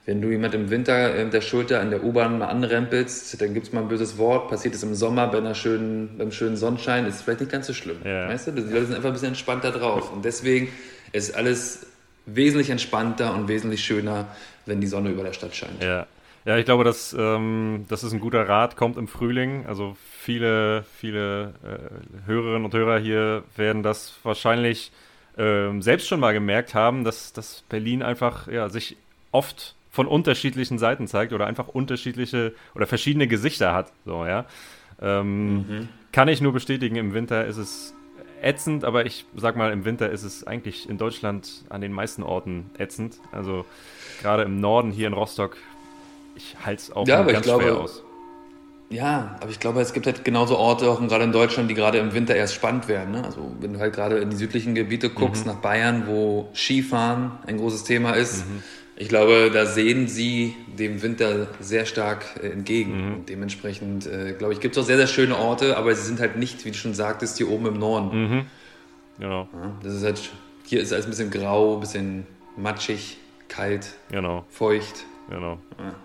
wenn 0.06 0.22
du 0.22 0.30
jemand 0.30 0.54
im 0.54 0.70
Winter 0.70 1.16
mit 1.24 1.34
der 1.34 1.42
Schulter 1.42 1.80
an 1.80 1.90
der 1.90 2.04
U-Bahn 2.04 2.38
mal 2.38 2.46
anrempelst, 2.46 3.42
dann 3.42 3.56
gibt 3.56 3.68
es 3.68 3.74
mal 3.74 3.82
ein 3.82 3.88
böses 3.88 4.20
Wort. 4.20 4.50
Passiert 4.50 4.76
es 4.76 4.84
im 4.84 4.94
Sommer 4.94 5.28
bei 5.28 5.40
einer 5.40 5.56
schönen, 5.56 6.18
beim 6.20 6.32
schönen 6.32 6.58
Sonnenschein, 6.58 7.08
ist 7.08 7.24
vielleicht 7.24 7.40
nicht 7.40 7.52
ganz 7.52 7.66
so 7.66 7.74
schlimm. 7.74 7.98
Weißt 8.04 8.48
du? 8.48 8.52
Die 8.52 8.62
Leute 8.62 8.86
sind 8.86 8.96
einfach 8.96 9.10
ein 9.10 9.14
bisschen 9.14 9.30
entspannter 9.30 9.72
drauf. 9.72 10.14
Und 10.14 10.24
deswegen 10.24 10.70
ist 11.12 11.36
alles 11.36 11.88
wesentlich 12.28 12.70
entspannter 12.70 13.34
und 13.34 13.48
wesentlich 13.48 13.84
schöner, 13.84 14.28
wenn 14.68 14.80
die 14.80 14.88
Sonne 14.88 15.10
über 15.10 15.24
der 15.24 15.34
Stadt 15.34 15.56
scheint. 15.56 15.82
Ja. 15.84 16.06
Ja, 16.46 16.58
ich 16.58 16.66
glaube, 16.66 16.84
das, 16.84 17.16
ähm, 17.18 17.86
das 17.90 18.04
ist 18.04 18.14
ein 18.14 18.20
guter 18.20 18.48
Rat, 18.48 18.76
kommt 18.76 18.98
im 18.98 19.08
Frühling. 19.08 19.66
Also 19.66 19.98
viele, 20.20 20.86
viele 20.96 21.56
äh, 21.64 22.28
Hörerinnen 22.28 22.66
und 22.66 22.74
Hörer 22.76 23.00
hier 23.00 23.44
werden 23.58 23.82
das 23.82 24.14
wahrscheinlich 24.22 24.92
ähm, 25.38 25.82
selbst 25.82 26.08
schon 26.08 26.20
mal 26.20 26.34
gemerkt 26.34 26.74
haben, 26.74 27.04
dass, 27.04 27.34
dass 27.34 27.64
Berlin 27.70 28.02
einfach 28.04 28.48
ja, 28.48 28.70
sich 28.70 28.98
oft 29.32 29.76
von 29.92 30.08
unterschiedlichen 30.08 30.78
Seiten 30.78 31.08
zeigt 31.08 31.34
oder 31.34 31.48
einfach 31.48 31.68
unterschiedliche 31.68 32.54
oder 32.74 32.88
verschiedene 32.88 33.28
Gesichter 33.28 33.74
hat. 33.74 33.92
So, 34.06 34.26
ja. 34.26 34.46
Ähm, 35.02 35.56
mhm. 35.56 35.90
Kann 36.12 36.28
ich 36.28 36.42
nur 36.42 36.54
bestätigen, 36.54 36.96
im 36.96 37.14
Winter 37.14 37.46
ist 37.46 37.58
es 37.58 37.94
ätzend, 38.42 38.86
aber 38.86 39.06
ich 39.06 39.26
sag 39.36 39.56
mal, 39.56 39.72
im 39.72 39.86
Winter 39.86 40.10
ist 40.10 40.24
es 40.24 40.46
eigentlich 40.46 40.90
in 40.90 40.98
Deutschland 40.98 41.64
an 41.70 41.82
den 41.82 41.92
meisten 41.92 42.24
Orten 42.24 42.70
ätzend. 42.78 43.18
Also 43.32 43.66
gerade 44.22 44.44
im 44.44 44.60
Norden 44.60 44.92
hier 44.92 45.08
in 45.08 45.14
Rostock 45.14 45.58
ich 46.36 46.56
halte 46.64 46.82
es 46.82 46.92
auch 46.92 47.08
ja, 47.08 47.24
ganz 47.24 47.46
glaube, 47.46 47.64
schwer 47.64 47.78
aus. 47.78 48.04
Ja, 48.90 49.36
aber 49.42 49.50
ich 49.50 49.60
glaube, 49.60 49.82
es 49.82 49.94
gibt 49.94 50.06
halt 50.06 50.24
genauso 50.24 50.58
Orte, 50.58 50.90
auch 50.90 51.00
gerade 51.08 51.24
in 51.24 51.32
Deutschland, 51.32 51.70
die 51.70 51.74
gerade 51.74 51.98
im 51.98 52.14
Winter 52.14 52.36
erst 52.36 52.54
spannend 52.54 52.88
werden. 52.88 53.12
Ne? 53.12 53.24
Also 53.24 53.52
wenn 53.60 53.74
du 53.74 53.80
halt 53.80 53.94
gerade 53.94 54.18
in 54.18 54.30
die 54.30 54.36
südlichen 54.36 54.76
Gebiete 54.76 55.10
guckst, 55.10 55.46
mhm. 55.46 55.54
nach 55.54 55.60
Bayern, 55.60 56.04
wo 56.08 56.50
Skifahren 56.54 57.32
ein 57.48 57.58
großes 57.58 57.84
Thema 57.84 58.12
ist, 58.12 58.48
mhm. 58.48 58.62
ich 58.96 59.10
glaube, 59.10 59.50
da 59.52 59.66
sehen 59.66 60.08
sie 60.08 60.56
dem 60.78 61.02
Winter 61.02 61.48
sehr 61.60 61.86
stark 61.88 62.40
äh, 62.42 62.50
entgegen. 62.50 63.08
Mhm. 63.08 63.14
Und 63.16 63.30
dementsprechend, 63.30 64.06
äh, 64.06 64.34
glaube 64.38 64.54
ich, 64.54 64.60
gibt 64.60 64.78
es 64.78 64.84
auch 64.84 64.88
sehr, 64.88 64.98
sehr 64.98 65.08
schöne 65.08 65.36
Orte, 65.36 65.78
aber 65.78 65.96
sie 65.96 66.04
sind 66.04 66.20
halt 66.20 66.38
nicht, 66.38 66.64
wie 66.64 66.72
du 66.72 66.78
schon 66.78 66.94
sagtest, 66.94 67.38
hier 67.38 67.50
oben 67.50 67.66
im 67.66 67.80
Norden. 67.80 68.22
Mhm. 68.22 68.46
Genau. 69.18 69.48
Ja, 69.52 69.72
das 69.82 69.94
ist 69.96 70.04
halt, 70.04 70.30
hier 70.66 70.82
ist 70.82 70.94
alles 70.94 71.06
ein 71.06 71.10
bisschen 71.10 71.32
grau, 71.32 71.76
ein 71.76 71.80
bisschen 71.80 72.28
matschig, 72.56 73.18
kalt, 73.48 73.94
genau. 74.12 74.46
feucht. 74.50 75.06
Genau. 75.30 75.58
Ja. 75.80 75.96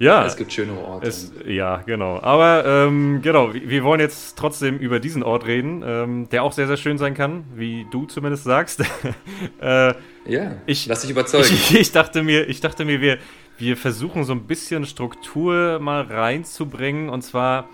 Ja, 0.00 0.24
es 0.24 0.34
gibt 0.34 0.50
schönere 0.50 0.78
Orte. 0.78 1.06
Es, 1.06 1.30
ja, 1.44 1.82
genau. 1.84 2.22
Aber 2.22 2.64
ähm, 2.64 3.20
genau, 3.22 3.52
wir 3.52 3.84
wollen 3.84 4.00
jetzt 4.00 4.38
trotzdem 4.38 4.78
über 4.78 4.98
diesen 4.98 5.22
Ort 5.22 5.46
reden, 5.46 5.84
ähm, 5.84 6.26
der 6.30 6.42
auch 6.42 6.52
sehr, 6.52 6.66
sehr 6.66 6.78
schön 6.78 6.96
sein 6.96 7.12
kann, 7.12 7.44
wie 7.54 7.86
du 7.90 8.06
zumindest 8.06 8.44
sagst. 8.44 8.80
äh, 9.60 9.92
ja, 10.24 10.52
ich, 10.64 10.86
lass 10.86 11.02
dich 11.02 11.10
überzeugen. 11.10 11.50
Ich, 11.52 11.74
ich, 11.78 11.92
dachte 11.92 12.22
mir, 12.22 12.48
ich 12.48 12.62
dachte 12.62 12.86
mir, 12.86 13.02
wir, 13.02 13.18
wir 13.58 13.76
versuchen 13.76 14.24
so 14.24 14.32
ein 14.32 14.44
bisschen 14.44 14.86
Struktur 14.86 15.78
mal 15.80 16.00
reinzubringen. 16.00 17.10
Und 17.10 17.20
zwar 17.20 17.68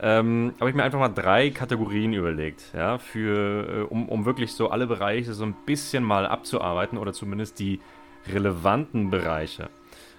ähm, 0.00 0.54
habe 0.60 0.70
ich 0.70 0.76
mir 0.76 0.84
einfach 0.84 1.00
mal 1.00 1.08
drei 1.08 1.50
Kategorien 1.50 2.12
überlegt, 2.12 2.62
ja, 2.76 2.98
für, 2.98 3.88
äh, 3.88 3.92
um, 3.92 4.08
um 4.08 4.24
wirklich 4.24 4.52
so 4.52 4.70
alle 4.70 4.86
Bereiche 4.86 5.34
so 5.34 5.44
ein 5.44 5.56
bisschen 5.66 6.04
mal 6.04 6.28
abzuarbeiten 6.28 6.96
oder 6.96 7.12
zumindest 7.12 7.58
die 7.58 7.80
relevanten 8.32 9.10
Bereiche. 9.10 9.68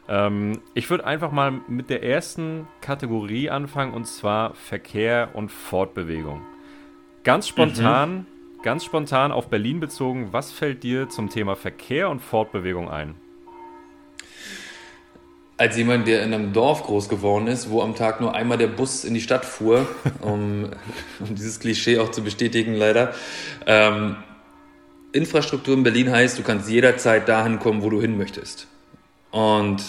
Ähm, 0.07 0.61
ich 0.73 0.89
würde 0.89 1.05
einfach 1.05 1.31
mal 1.31 1.51
mit 1.67 1.89
der 1.89 2.03
ersten 2.03 2.67
Kategorie 2.81 3.49
anfangen 3.49 3.93
und 3.93 4.05
zwar 4.05 4.53
Verkehr 4.55 5.29
und 5.33 5.51
Fortbewegung. 5.51 6.41
Ganz 7.23 7.47
spontan, 7.47 8.15
mhm. 8.15 8.25
ganz 8.63 8.83
spontan 8.83 9.31
auf 9.31 9.47
Berlin 9.47 9.79
bezogen, 9.79 10.29
was 10.31 10.51
fällt 10.51 10.83
dir 10.83 11.07
zum 11.07 11.29
Thema 11.29 11.55
Verkehr 11.55 12.09
und 12.09 12.19
Fortbewegung 12.19 12.89
ein? 12.89 13.15
Als 15.55 15.77
jemand, 15.77 16.07
der 16.07 16.23
in 16.23 16.33
einem 16.33 16.51
Dorf 16.51 16.83
groß 16.83 17.07
geworden 17.07 17.47
ist, 17.47 17.69
wo 17.69 17.81
am 17.81 17.95
Tag 17.95 18.19
nur 18.19 18.35
einmal 18.35 18.57
der 18.57 18.67
Bus 18.67 19.05
in 19.05 19.13
die 19.13 19.21
Stadt 19.21 19.45
fuhr, 19.45 19.87
um, 20.21 20.71
um 21.19 21.35
dieses 21.35 21.59
Klischee 21.61 21.99
auch 21.99 22.11
zu 22.11 22.23
bestätigen, 22.23 22.73
leider. 22.73 23.13
Ähm, 23.65 24.17
Infrastruktur 25.13 25.75
in 25.75 25.83
Berlin 25.83 26.11
heißt, 26.11 26.37
du 26.39 26.43
kannst 26.43 26.69
jederzeit 26.69 27.29
dahin 27.29 27.59
kommen, 27.59 27.83
wo 27.83 27.89
du 27.89 28.01
hin 28.01 28.17
möchtest. 28.17 28.67
Und 29.33 29.83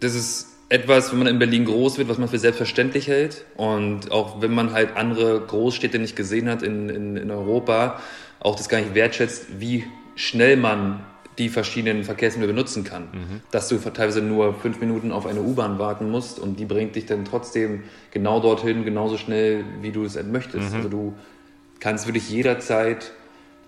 das 0.00 0.14
ist 0.14 0.46
etwas, 0.70 1.12
wenn 1.12 1.18
man 1.18 1.28
in 1.28 1.38
Berlin 1.38 1.66
groß 1.66 1.98
wird, 1.98 2.08
was 2.08 2.16
man 2.16 2.28
für 2.28 2.38
selbstverständlich 2.38 3.06
hält. 3.06 3.44
Und 3.56 4.10
auch 4.10 4.40
wenn 4.40 4.54
man 4.54 4.72
halt 4.72 4.96
andere 4.96 5.40
Großstädte 5.40 5.98
nicht 5.98 6.16
gesehen 6.16 6.48
hat 6.48 6.62
in, 6.62 6.88
in, 6.88 7.16
in 7.18 7.30
Europa, 7.30 8.00
auch 8.40 8.56
das 8.56 8.70
gar 8.70 8.80
nicht 8.80 8.94
wertschätzt, 8.94 9.60
wie 9.60 9.84
schnell 10.16 10.56
man 10.56 11.00
die 11.36 11.50
verschiedenen 11.50 12.02
Verkehrsmittel 12.02 12.48
benutzen 12.48 12.82
kann. 12.82 13.02
Mhm. 13.12 13.40
Dass 13.50 13.68
du 13.68 13.76
teilweise 13.76 14.22
nur 14.22 14.54
fünf 14.54 14.80
Minuten 14.80 15.12
auf 15.12 15.26
eine 15.26 15.42
U-Bahn 15.42 15.78
warten 15.78 16.10
musst 16.10 16.38
und 16.38 16.58
die 16.58 16.64
bringt 16.64 16.96
dich 16.96 17.04
dann 17.04 17.26
trotzdem 17.26 17.84
genau 18.10 18.40
dorthin, 18.40 18.86
genauso 18.86 19.18
schnell, 19.18 19.64
wie 19.82 19.92
du 19.92 20.04
es 20.04 20.18
möchtest. 20.22 20.70
Mhm. 20.70 20.76
Also 20.76 20.88
du 20.88 21.14
kannst 21.78 22.06
wirklich 22.06 22.30
jederzeit 22.30 23.12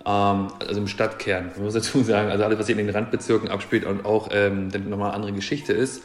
also 0.04 0.80
im 0.80 0.88
Stadtkern, 0.88 1.50
man 1.54 1.64
muss 1.64 1.75
dazu 1.75 2.02
sagen, 2.02 2.30
also 2.30 2.45
alles, 2.45 2.59
was 2.59 2.66
sich 2.66 2.76
in 2.76 2.87
den 2.87 2.95
Randbezirken 2.95 3.49
abspielt 3.49 3.85
und 3.85 4.04
auch 4.04 4.28
ähm, 4.33 4.71
dann 4.71 4.88
nochmal 4.88 5.09
eine 5.09 5.16
andere 5.16 5.33
Geschichte 5.33 5.73
ist. 5.73 6.02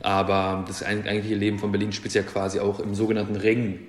Aber 0.00 0.64
das 0.66 0.82
eigentliche 0.82 1.34
Leben 1.34 1.58
von 1.58 1.72
Berlin 1.72 1.92
spielt 1.92 2.14
ja 2.14 2.22
quasi 2.22 2.60
auch 2.60 2.78
im 2.78 2.94
sogenannten 2.94 3.36
Ring, 3.36 3.80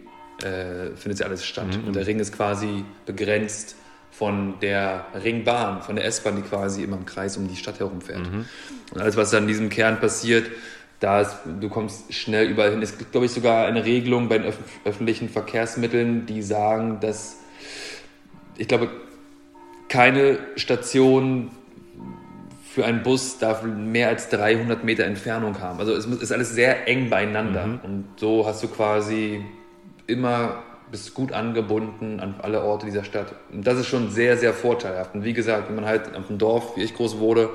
äh, 0.42 0.96
findet 0.96 1.20
ja 1.20 1.28
alles 1.28 1.46
statt. 1.46 1.68
Mhm. 1.68 1.88
Und 1.88 1.96
der 1.96 2.08
Ring 2.08 2.20
ist 2.20 2.36
quasi 2.36 2.84
begrenzt 3.06 3.76
von 4.12 4.56
der 4.60 5.06
Ringbahn, 5.24 5.82
von 5.82 5.96
der 5.96 6.06
S-Bahn, 6.06 6.38
die 6.38 6.42
quasi 6.42 6.84
immer 6.84 6.98
im 6.98 7.06
Kreis 7.06 7.38
um 7.38 7.48
die 7.48 7.56
Stadt 7.56 7.80
herumfährt. 7.80 8.32
Mhm. 8.32 8.46
Und 8.94 9.02
alles, 9.02 9.18
was 9.18 9.30
dann 9.32 9.44
in 9.44 9.50
diesem 9.50 9.70
Kern 9.70 10.00
passiert, 10.00 10.50
da 11.00 11.22
ist, 11.22 11.38
du 11.62 11.70
kommst 11.70 12.14
schnell 12.14 12.48
überall 12.48 12.72
hin. 12.72 12.82
Es 12.82 12.98
gibt, 12.98 13.12
glaube 13.12 13.26
ich, 13.28 13.32
sogar 13.32 13.68
eine 13.68 13.86
Regelung 13.86 14.28
bei 14.28 14.40
den 14.40 14.48
öf 14.48 14.58
öffentlichen 14.84 15.30
Verkehrsmitteln, 15.30 16.26
die 16.26 16.42
sagen, 16.42 17.00
dass, 17.00 17.38
ich 18.58 18.68
glaube, 18.68 18.90
keine 19.90 20.40
Station 20.56 21.52
für 22.64 22.86
einen 22.86 23.04
Bus 23.04 23.40
darf 23.40 23.64
mehr 23.64 24.10
als 24.10 24.30
300 24.30 24.84
Meter 24.84 25.04
Entfernung 25.04 25.60
haben. 25.60 25.80
Also 25.80 25.94
es 25.94 26.06
ist 26.06 26.32
alles 26.32 26.52
sehr 26.52 26.88
eng 26.88 27.10
beieinander. 27.10 27.66
Mhm. 27.66 27.80
Und 27.84 28.06
so 28.18 28.46
hast 28.46 28.64
du 28.64 28.68
quasi 28.68 29.44
immer 30.08 30.64
bist 30.92 31.14
gut 31.14 31.34
angebunden 31.34 32.20
an 32.20 32.36
alle 32.42 32.64
Orte 32.64 32.86
dieser 32.86 33.04
Stadt. 33.04 33.36
Und 33.52 33.66
das 33.66 33.80
ist 33.80 33.88
schon 33.88 34.10
sehr, 34.10 34.38
sehr 34.38 34.54
vorteilhaft. 34.54 35.14
Und 35.14 35.24
wie 35.24 35.34
gesagt, 35.34 35.68
wenn 35.68 35.76
man 35.76 35.86
halt 35.86 36.16
auf 36.16 36.28
dem 36.28 36.38
Dorf, 36.38 36.78
wie 36.78 36.82
ich 36.82 36.96
groß 36.96 37.20
wurde, 37.20 37.50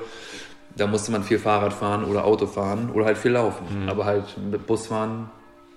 da 0.77 0.87
musste 0.87 1.11
man 1.11 1.23
viel 1.23 1.39
Fahrrad 1.39 1.73
fahren 1.73 2.03
oder 2.05 2.25
Auto 2.25 2.47
fahren 2.47 2.89
oder 2.93 3.05
halt 3.05 3.17
viel 3.17 3.31
laufen. 3.31 3.83
Mhm. 3.83 3.89
Aber 3.89 4.05
halt 4.05 4.37
mit 4.37 4.65
Bus 4.67 4.87
fahren 4.87 5.29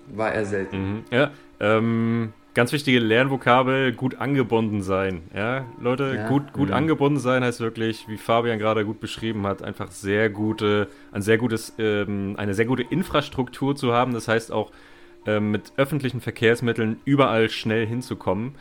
war 0.07 0.33
eher 0.33 0.45
selten. 0.45 0.77
Mhm. 0.77 1.03
Ja, 1.11 1.31
ähm, 1.59 2.33
ganz 2.59 2.73
wichtige 2.73 2.99
Lernvokabel, 2.99 3.93
gut 3.93 4.15
angebunden 4.15 4.81
sein. 4.81 5.21
Ja, 5.33 5.65
Leute, 5.79 6.13
ja. 6.13 6.27
gut, 6.27 6.51
gut 6.51 6.67
mhm. 6.67 6.73
angebunden 6.73 7.17
sein 7.17 7.41
heißt 7.41 7.61
wirklich, 7.61 8.09
wie 8.09 8.17
Fabian 8.17 8.59
gerade 8.59 8.83
gut 8.83 8.99
beschrieben 8.99 9.47
hat, 9.47 9.63
einfach 9.63 9.91
sehr 9.91 10.29
gute, 10.29 10.89
ein 11.13 11.21
sehr 11.21 11.37
gutes, 11.37 11.73
ähm, 11.79 12.35
eine 12.37 12.53
sehr 12.53 12.65
gute 12.65 12.83
Infrastruktur 12.83 13.77
zu 13.77 13.93
haben. 13.93 14.13
Das 14.13 14.27
heißt 14.27 14.51
auch 14.51 14.71
ähm, 15.25 15.51
mit 15.51 15.71
öffentlichen 15.77 16.19
Verkehrsmitteln 16.19 16.99
überall 17.05 17.49
schnell 17.49 17.87
hinzukommen. 17.87 18.55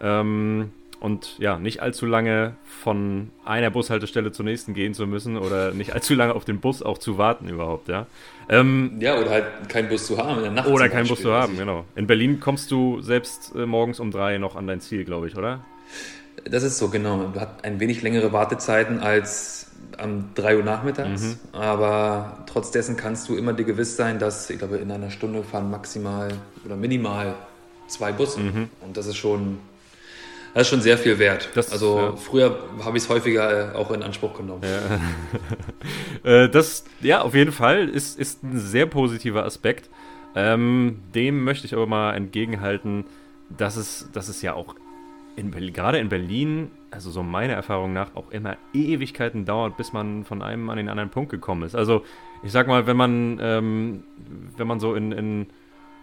Ähm, 0.00 0.72
und 1.00 1.36
ja, 1.38 1.58
nicht 1.58 1.82
allzu 1.82 2.06
lange 2.06 2.56
von 2.64 3.30
einer 3.44 3.70
Bushaltestelle 3.70 4.32
zur 4.32 4.44
nächsten 4.44 4.74
gehen 4.74 4.94
zu 4.94 5.06
müssen 5.06 5.36
oder 5.36 5.72
nicht 5.72 5.92
allzu 5.92 6.14
lange 6.14 6.34
auf 6.34 6.44
den 6.44 6.60
Bus 6.60 6.82
auch 6.82 6.98
zu 6.98 7.18
warten 7.18 7.48
überhaupt, 7.48 7.88
ja. 7.88 8.06
Ähm, 8.48 8.96
ja, 9.00 9.18
oder 9.18 9.30
halt 9.30 9.68
keinen 9.68 9.88
Bus 9.88 10.06
zu 10.06 10.18
haben 10.18 10.38
in 10.38 10.42
der 10.42 10.52
Nacht. 10.52 10.68
Oder 10.68 10.88
keinen 10.88 11.08
Bus 11.08 11.20
zu 11.20 11.32
haben, 11.32 11.56
genau. 11.56 11.84
In 11.96 12.06
Berlin 12.06 12.40
kommst 12.40 12.70
du 12.70 13.00
selbst 13.00 13.54
äh, 13.54 13.66
morgens 13.66 14.00
um 14.00 14.10
drei 14.10 14.38
noch 14.38 14.56
an 14.56 14.66
dein 14.66 14.80
Ziel, 14.80 15.04
glaube 15.04 15.28
ich, 15.28 15.36
oder? 15.36 15.64
Das 16.44 16.62
ist 16.62 16.78
so, 16.78 16.88
genau. 16.88 17.30
Du 17.32 17.40
hast 17.40 17.64
ein 17.64 17.80
wenig 17.80 18.02
längere 18.02 18.32
Wartezeiten 18.32 19.00
als 19.00 19.70
am 19.98 20.30
3 20.34 20.58
Uhr 20.58 20.62
nachmittags, 20.62 21.22
mhm. 21.22 21.38
aber 21.52 22.44
trotz 22.46 22.70
dessen 22.70 22.96
kannst 22.96 23.28
du 23.28 23.36
immer 23.36 23.52
dir 23.52 23.64
gewiss 23.64 23.96
sein, 23.96 24.18
dass, 24.18 24.50
ich 24.50 24.58
glaube, 24.58 24.76
in 24.76 24.90
einer 24.90 25.10
Stunde 25.10 25.42
fahren 25.42 25.70
maximal 25.70 26.28
oder 26.64 26.76
minimal 26.76 27.34
zwei 27.88 28.12
Busse. 28.12 28.40
Mhm. 28.40 28.68
Und 28.80 28.96
das 28.96 29.06
ist 29.06 29.16
schon 29.16 29.58
das 30.56 30.62
ist 30.62 30.70
schon 30.70 30.80
sehr 30.80 30.96
viel 30.96 31.18
wert. 31.18 31.50
Das, 31.52 31.70
also 31.70 31.98
ja. 31.98 32.16
früher 32.16 32.58
habe 32.82 32.96
ich 32.96 33.02
es 33.02 33.10
häufiger 33.10 33.74
äh, 33.74 33.76
auch 33.76 33.90
in 33.90 34.02
Anspruch 34.02 34.34
genommen. 34.38 34.62
Ja. 34.64 35.00
Äh, 36.24 36.48
das, 36.48 36.84
ja, 37.02 37.20
auf 37.20 37.34
jeden 37.34 37.52
Fall 37.52 37.88
ist, 37.88 38.18
ist 38.18 38.42
ein 38.42 38.58
sehr 38.58 38.86
positiver 38.86 39.44
Aspekt. 39.44 39.90
Ähm, 40.34 41.02
dem 41.14 41.44
möchte 41.44 41.66
ich 41.66 41.74
aber 41.74 41.86
mal 41.86 42.14
entgegenhalten, 42.14 43.04
dass 43.48 43.76
es, 43.76 44.08
dass 44.12 44.28
es 44.28 44.42
ja 44.42 44.54
auch 44.54 44.74
in 45.36 45.52
Berlin, 45.52 45.72
gerade 45.72 45.98
in 45.98 46.08
Berlin, 46.08 46.70
also 46.90 47.10
so 47.10 47.22
meiner 47.22 47.52
Erfahrung 47.52 47.92
nach, 47.92 48.16
auch 48.16 48.32
immer 48.32 48.56
Ewigkeiten 48.72 49.44
dauert, 49.44 49.76
bis 49.76 49.92
man 49.92 50.24
von 50.24 50.42
einem 50.42 50.68
an 50.70 50.78
den 50.78 50.88
anderen 50.88 51.10
Punkt 51.10 51.30
gekommen 51.30 51.62
ist. 51.62 51.76
Also 51.76 52.02
ich 52.42 52.50
sag 52.50 52.66
mal, 52.66 52.88
wenn 52.88 52.96
man, 52.96 53.38
ähm, 53.40 54.04
wenn 54.56 54.66
man 54.66 54.80
so 54.80 54.96
in, 54.96 55.12
in 55.12 55.46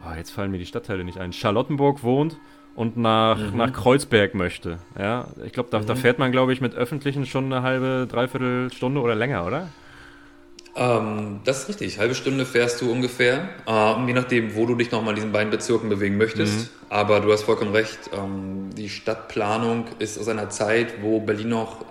oh, 0.06 0.16
jetzt 0.16 0.30
fallen 0.30 0.52
mir 0.52 0.60
die 0.60 0.68
Stadtteile 0.68 1.04
nicht 1.04 1.18
ein, 1.18 1.34
Charlottenburg 1.34 2.04
wohnt 2.04 2.38
und 2.76 2.98
nach, 2.98 3.38
mhm. 3.38 3.58
nach 3.58 3.72
Kreuzberg 3.72 4.34
möchte. 4.34 4.80
Ja, 4.98 5.28
ich 5.46 5.54
glaube, 5.54 5.70
da, 5.72 5.80
mhm. 5.80 5.86
da, 5.86 5.96
fährt 5.96 6.20
man, 6.20 6.32
glaube 6.32 6.54
ich, 6.54 6.62
mit 6.62 6.76
öffentlichen 6.76 7.26
schon 7.26 7.46
eine 7.46 7.62
halbe, 7.62 8.08
dreiviertel 8.10 8.72
Stunde 8.74 9.02
oder 9.02 9.16
länger, 9.16 9.46
oder? 9.46 9.70
Ähm, 10.76 11.42
das 11.46 11.62
ist 11.62 11.70
richtig. 11.70 12.00
Halbe 12.00 12.16
Stunde 12.16 12.46
fährst 12.46 12.82
du 12.82 12.92
ungefähr, 12.92 13.48
ähm, 13.68 14.08
je 14.08 14.14
nachdem, 14.14 14.56
wo 14.56 14.66
du 14.66 14.74
dich 14.74 14.92
nochmal 14.92 15.12
in 15.12 15.16
diesen 15.18 15.32
beiden 15.32 15.52
Bezirken 15.52 15.88
bewegen 15.88 16.18
möchtest. 16.18 16.54
Mhm. 16.58 16.68
Aber 16.90 17.20
du 17.20 17.32
hast 17.32 17.44
vollkommen 17.44 17.72
recht. 17.72 18.10
Ähm, 18.12 18.72
die 18.76 18.90
Stadtplanung 18.90 19.86
ist 20.00 20.20
aus 20.20 20.28
einer 20.28 20.50
Zeit, 20.50 21.02
wo 21.02 21.20
Berlin 21.20 21.50
noch 21.50 21.86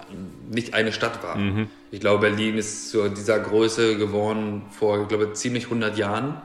nicht 0.50 0.74
eine 0.74 0.92
Stadt 0.92 1.22
war. 1.22 1.36
Mhm. 1.36 1.68
Ich 1.92 2.00
glaube, 2.00 2.28
Berlin 2.28 2.58
ist 2.58 2.90
zu 2.90 3.08
dieser 3.08 3.38
Größe 3.38 3.98
geworden 3.98 4.62
vor, 4.70 5.02
ich 5.02 5.08
glaube, 5.08 5.32
ziemlich 5.32 5.64
100 5.64 5.96
Jahren. 5.96 6.40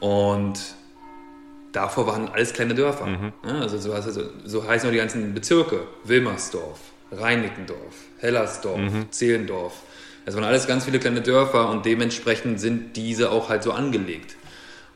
Und 0.00 0.58
davor 1.72 2.06
waren 2.06 2.28
alles 2.28 2.52
kleine 2.52 2.74
Dörfer. 2.74 3.06
Mhm. 3.06 3.32
also 3.42 3.78
so, 3.78 3.92
also 3.92 4.22
so 4.44 4.66
heißen 4.66 4.88
auch 4.88 4.92
die 4.92 4.98
ganzen 4.98 5.34
Bezirke. 5.34 5.80
Wilmersdorf, 6.04 6.78
Reinickendorf, 7.10 7.94
Hellersdorf, 8.18 8.78
mhm. 8.78 9.10
Zehlendorf. 9.10 9.74
Das 10.24 10.34
waren 10.36 10.44
alles 10.44 10.66
ganz 10.66 10.84
viele 10.84 11.00
kleine 11.00 11.20
Dörfer 11.20 11.68
und 11.68 11.84
dementsprechend 11.84 12.60
sind 12.60 12.96
diese 12.96 13.30
auch 13.30 13.48
halt 13.48 13.62
so 13.62 13.72
angelegt. 13.72 14.36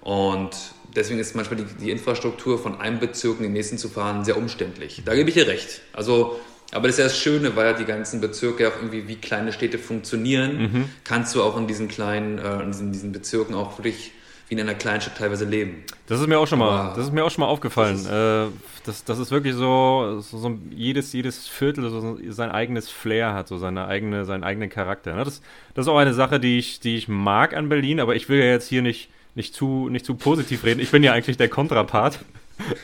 Und 0.01 0.51
deswegen 0.95 1.19
ist 1.19 1.35
manchmal 1.35 1.59
die, 1.59 1.85
die 1.85 1.91
Infrastruktur 1.91 2.59
von 2.59 2.81
einem 2.81 3.01
Bezirk 3.01 3.39
in 3.39 3.45
den 3.45 3.53
nächsten 3.53 3.77
zu 3.77 3.89
fahren 3.89 4.25
sehr 4.25 4.37
umständlich. 4.37 5.03
Da 5.05 5.15
gebe 5.15 5.29
ich 5.29 5.35
dir 5.35 5.49
recht. 5.49 5.81
Also 5.93 6.39
aber 6.73 6.89
das 6.89 6.97
ist 6.97 6.99
ja 6.99 7.05
das 7.05 7.19
Schöne, 7.19 7.55
weil 7.55 7.75
die 7.75 7.85
ganzen 7.85 8.21
Bezirke 8.21 8.69
auch 8.69 8.77
irgendwie 8.77 9.07
wie 9.07 9.17
kleine 9.17 9.53
Städte 9.53 9.79
funktionieren, 9.79 10.59
mhm. 10.59 10.85
kannst 11.05 11.35
du 11.35 11.43
auch 11.43 11.57
in 11.57 11.67
diesen 11.67 11.89
kleinen, 11.89 12.39
äh, 12.39 12.62
in 12.62 12.73
diesen, 12.73 12.93
diesen 12.93 13.12
Bezirken 13.12 13.55
auch 13.55 13.79
wirklich 13.79 14.12
wie 14.49 14.55
in 14.55 14.61
einer 14.61 14.75
Kleinstadt 14.75 15.19
teilweise 15.19 15.45
leben. 15.45 15.83
Das 16.07 16.21
ist 16.21 16.29
mir 16.29 16.39
auch 16.39 16.47
schon 16.47 16.61
mal, 16.61 16.95
das 16.95 17.07
ist 17.07 17.13
mir 17.13 17.25
auch 17.25 17.31
schon 17.31 17.43
mal 17.43 17.49
aufgefallen. 17.49 17.97
Das 17.97 18.05
ist, 18.05 18.11
äh, 18.11 18.47
das, 18.85 19.05
das 19.05 19.19
ist 19.19 19.31
wirklich 19.33 19.55
so, 19.55 20.21
so, 20.21 20.39
so, 20.39 20.59
jedes, 20.71 21.13
jedes 21.13 21.49
Viertel 21.49 21.91
so 21.91 22.19
sein 22.29 22.51
eigenes 22.51 22.89
Flair 22.89 23.35
hat, 23.35 23.49
so 23.49 23.59
seine 23.59 23.89
eigene, 23.89 24.25
seinen 24.25 24.45
eigenen 24.45 24.71
Charakter. 24.71 25.17
Ne? 25.17 25.25
Das, 25.25 25.41
das 25.75 25.87
ist 25.87 25.89
auch 25.89 25.99
eine 25.99 26.15
Sache, 26.15 26.39
die 26.39 26.59
ich, 26.59 26.79
die 26.79 26.97
ich 26.97 27.09
mag 27.09 27.57
an 27.57 27.69
Berlin, 27.69 27.99
aber 27.99 28.15
ich 28.15 28.29
will 28.29 28.39
ja 28.39 28.47
jetzt 28.47 28.69
hier 28.69 28.83
nicht, 28.83 29.11
nicht, 29.35 29.55
zu, 29.55 29.89
nicht 29.89 30.07
zu 30.07 30.15
positiv 30.15 30.63
reden. 30.65 30.81
Ich 30.81 30.93
bin 30.93 31.03
ja 31.03 31.13
eigentlich 31.13 31.37
der 31.37 31.49
Kontrapart. 31.49 32.21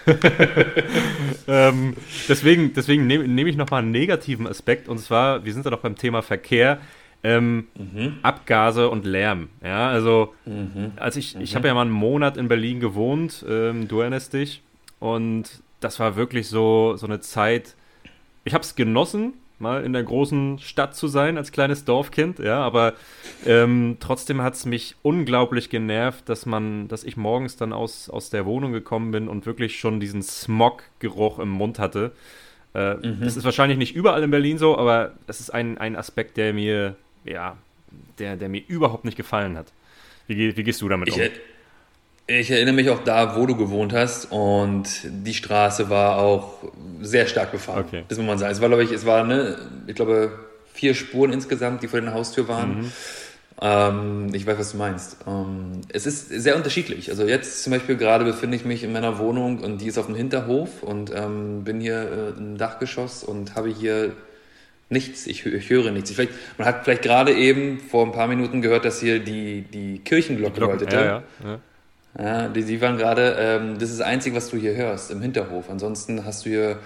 ähm, 1.49 1.97
deswegen 2.29 2.75
deswegen 2.75 3.07
nehme 3.07 3.27
nehm 3.27 3.47
ich 3.47 3.57
nochmal 3.57 3.81
einen 3.81 3.91
negativen 3.91 4.47
Aspekt 4.47 4.87
und 4.87 4.99
zwar, 4.99 5.47
wir 5.47 5.53
sind 5.55 5.65
ja 5.65 5.71
noch 5.71 5.81
beim 5.81 5.97
Thema 5.97 6.21
Verkehr. 6.21 6.79
Ähm, 7.25 7.69
mhm. 7.77 8.19
Abgase 8.23 8.91
und 8.91 9.05
Lärm. 9.05 9.49
Ja, 9.63 9.89
also 9.89 10.35
mhm. 10.45 10.93
als 10.97 11.17
ich, 11.17 11.37
ich 11.37 11.53
mhm. 11.53 11.57
habe 11.57 11.69
ja 11.69 11.75
mal 11.75 11.83
einen 11.83 11.91
Monat 11.91 12.37
in 12.37 12.49
Berlin 12.49 12.81
gewohnt, 12.81 13.45
ähm, 13.49 13.87
du 13.87 14.01
erinnerst 14.01 14.33
dich, 14.33 14.63
und 14.99 15.63
das 15.81 16.01
war 16.01 16.17
wirklich 16.17 16.49
so, 16.49 16.97
so 16.97 17.07
eine 17.07 17.21
Zeit, 17.21 17.77
ich 18.45 18.55
habe 18.55 18.63
es 18.63 18.75
genossen, 18.75 19.35
mal 19.63 19.85
in 19.85 19.93
der 19.93 20.03
großen 20.03 20.59
Stadt 20.59 20.95
zu 20.95 21.07
sein 21.07 21.39
als 21.39 21.53
kleines 21.53 21.85
Dorfkind, 21.85 22.41
ja, 22.41 22.61
aber 22.61 22.95
ähm, 23.47 23.97
trotzdem 24.01 24.43
hat 24.43 24.55
es 24.55 24.67
mich 24.67 24.97
unglaublich 25.03 25.71
genervt, 25.71 26.29
dass 26.29 26.45
man, 26.45 26.89
dass 26.89 27.05
ich 27.05 27.17
morgens 27.17 27.57
dann 27.57 27.73
aus, 27.73 28.11
aus 28.11 28.31
der 28.31 28.45
Wohnung 28.45 28.73
gekommen 28.73 29.13
bin 29.13 29.29
und 29.29 29.47
wirklich 29.47 29.79
schon 29.79 30.01
diesen 30.01 30.23
Smog-Geruch 30.23 31.39
im 31.39 31.49
Mund 31.49 31.79
hatte. 31.79 32.13
Äh, 32.75 32.95
mhm. 32.95 33.19
Das 33.21 33.37
ist 33.37 33.45
wahrscheinlich 33.45 33.79
nicht 33.79 33.95
überall 33.95 34.23
in 34.23 34.31
Berlin 34.31 34.59
so, 34.59 34.77
aber 34.77 35.13
das 35.27 35.41
ist 35.41 35.51
ein, 35.51 35.79
ein 35.79 35.95
Aspekt, 35.95 36.37
der 36.37 36.53
mir 36.53 36.97
ja, 37.25 37.57
der, 38.19 38.37
der 38.37 38.49
mir 38.49 38.63
überhaupt 38.67 39.05
nicht 39.05 39.17
gefallen 39.17 39.57
hat. 39.57 39.67
Wie, 40.27 40.57
wie 40.57 40.63
gehst 40.63 40.81
du 40.81 40.89
damit 40.89 41.09
ich, 41.09 41.15
um? 41.15 41.23
Ich 42.27 42.51
erinnere 42.51 42.75
mich 42.75 42.89
auch 42.91 43.03
da, 43.03 43.37
wo 43.37 43.47
du 43.47 43.57
gewohnt 43.57 43.93
hast 43.93 44.31
und 44.31 44.89
die 45.05 45.35
Straße 45.35 45.91
war 45.91 46.19
auch 46.19 46.55
sehr 47.01 47.27
stark 47.27 47.53
befahren. 47.53 47.85
Okay. 47.87 48.05
Das 48.09 48.19
muss 48.19 48.27
man 48.27 48.39
sagen. 48.39 48.53
Es 48.53 48.61
war, 48.61 48.69
glaube 48.69 48.85
ich, 48.85 48.93
es 48.93 49.05
war, 49.05 49.25
ne, 49.25 49.59
ich 49.87 49.95
glaube, 49.95 50.39
vier 50.73 50.95
Spuren 50.95 51.33
insgesamt, 51.33 51.83
die 51.83 51.89
vor 51.89 52.01
der 52.01 52.15
Haustür 52.15 52.49
waren. 52.49 52.83
Mhm. 52.83 52.93
Ähm, 53.61 54.35
ich 54.35 54.47
weiß, 54.47 54.59
was 54.59 54.73
du 54.73 54.79
meinst. 54.79 55.19
Ähm, 55.27 55.83
es 55.89 56.07
ist 56.07 56.29
sehr 56.29 56.57
unterschiedlich. 56.57 57.11
Also 57.11 57.25
jetzt 57.25 57.63
zum 57.63 57.73
Beispiel 57.73 57.97
gerade 57.97 58.25
befinde 58.25 58.57
ich 58.57 58.65
mich 58.65 58.83
in 58.83 58.93
meiner 58.93 59.19
Wohnung 59.19 59.59
und 59.59 59.79
die 59.79 59.87
ist 59.87 59.99
auf 59.99 60.07
dem 60.07 60.15
Hinterhof 60.15 60.83
und 60.83 61.13
ähm, 61.15 61.65
bin 61.65 61.81
hier 61.81 62.35
äh, 62.37 62.39
im 62.39 62.57
Dachgeschoss 62.57 63.25
und 63.25 63.55
habe 63.55 63.69
hier 63.69 64.13
nichts, 64.93 65.27
ich, 65.27 65.45
ich 65.45 65.71
höre 65.71 65.91
nichts. 65.91 66.11
Ich 66.11 66.17
vielleicht, 66.17 66.33
man 66.59 66.69
hat 66.69 66.85
vielleicht 66.85 67.03
gerade 67.03 67.33
eben 67.33 67.81
vor 67.81 68.07
ein 68.07 68.13
paar 68.13 68.29
Minuten 68.29 68.63
gehört, 68.63 68.85
dass 68.85 69.01
hier 69.01 69.19
die, 69.19 69.63
die 69.63 69.99
Kirchenglocke 69.99 70.61
läutete. 70.61 70.97
Ja, 70.97 71.05
ja, 71.05 71.23
ja. 71.45 71.59
ja, 72.25 72.49
die, 72.49 72.65
die 72.65 72.81
waren 72.81 72.97
gerade, 72.97 73.37
ähm, 73.39 73.75
das 73.79 73.91
ist 73.91 74.01
das 74.01 74.07
Einzige, 74.07 74.35
was 74.37 74.49
du 74.51 74.57
hier 74.57 74.75
hörst, 74.75 75.11
im 75.11 75.21
Hinterhof. 75.21 75.69
Ansonsten 75.71 76.25
hast 76.25 76.47
du 76.47 76.51
hier 76.51 76.79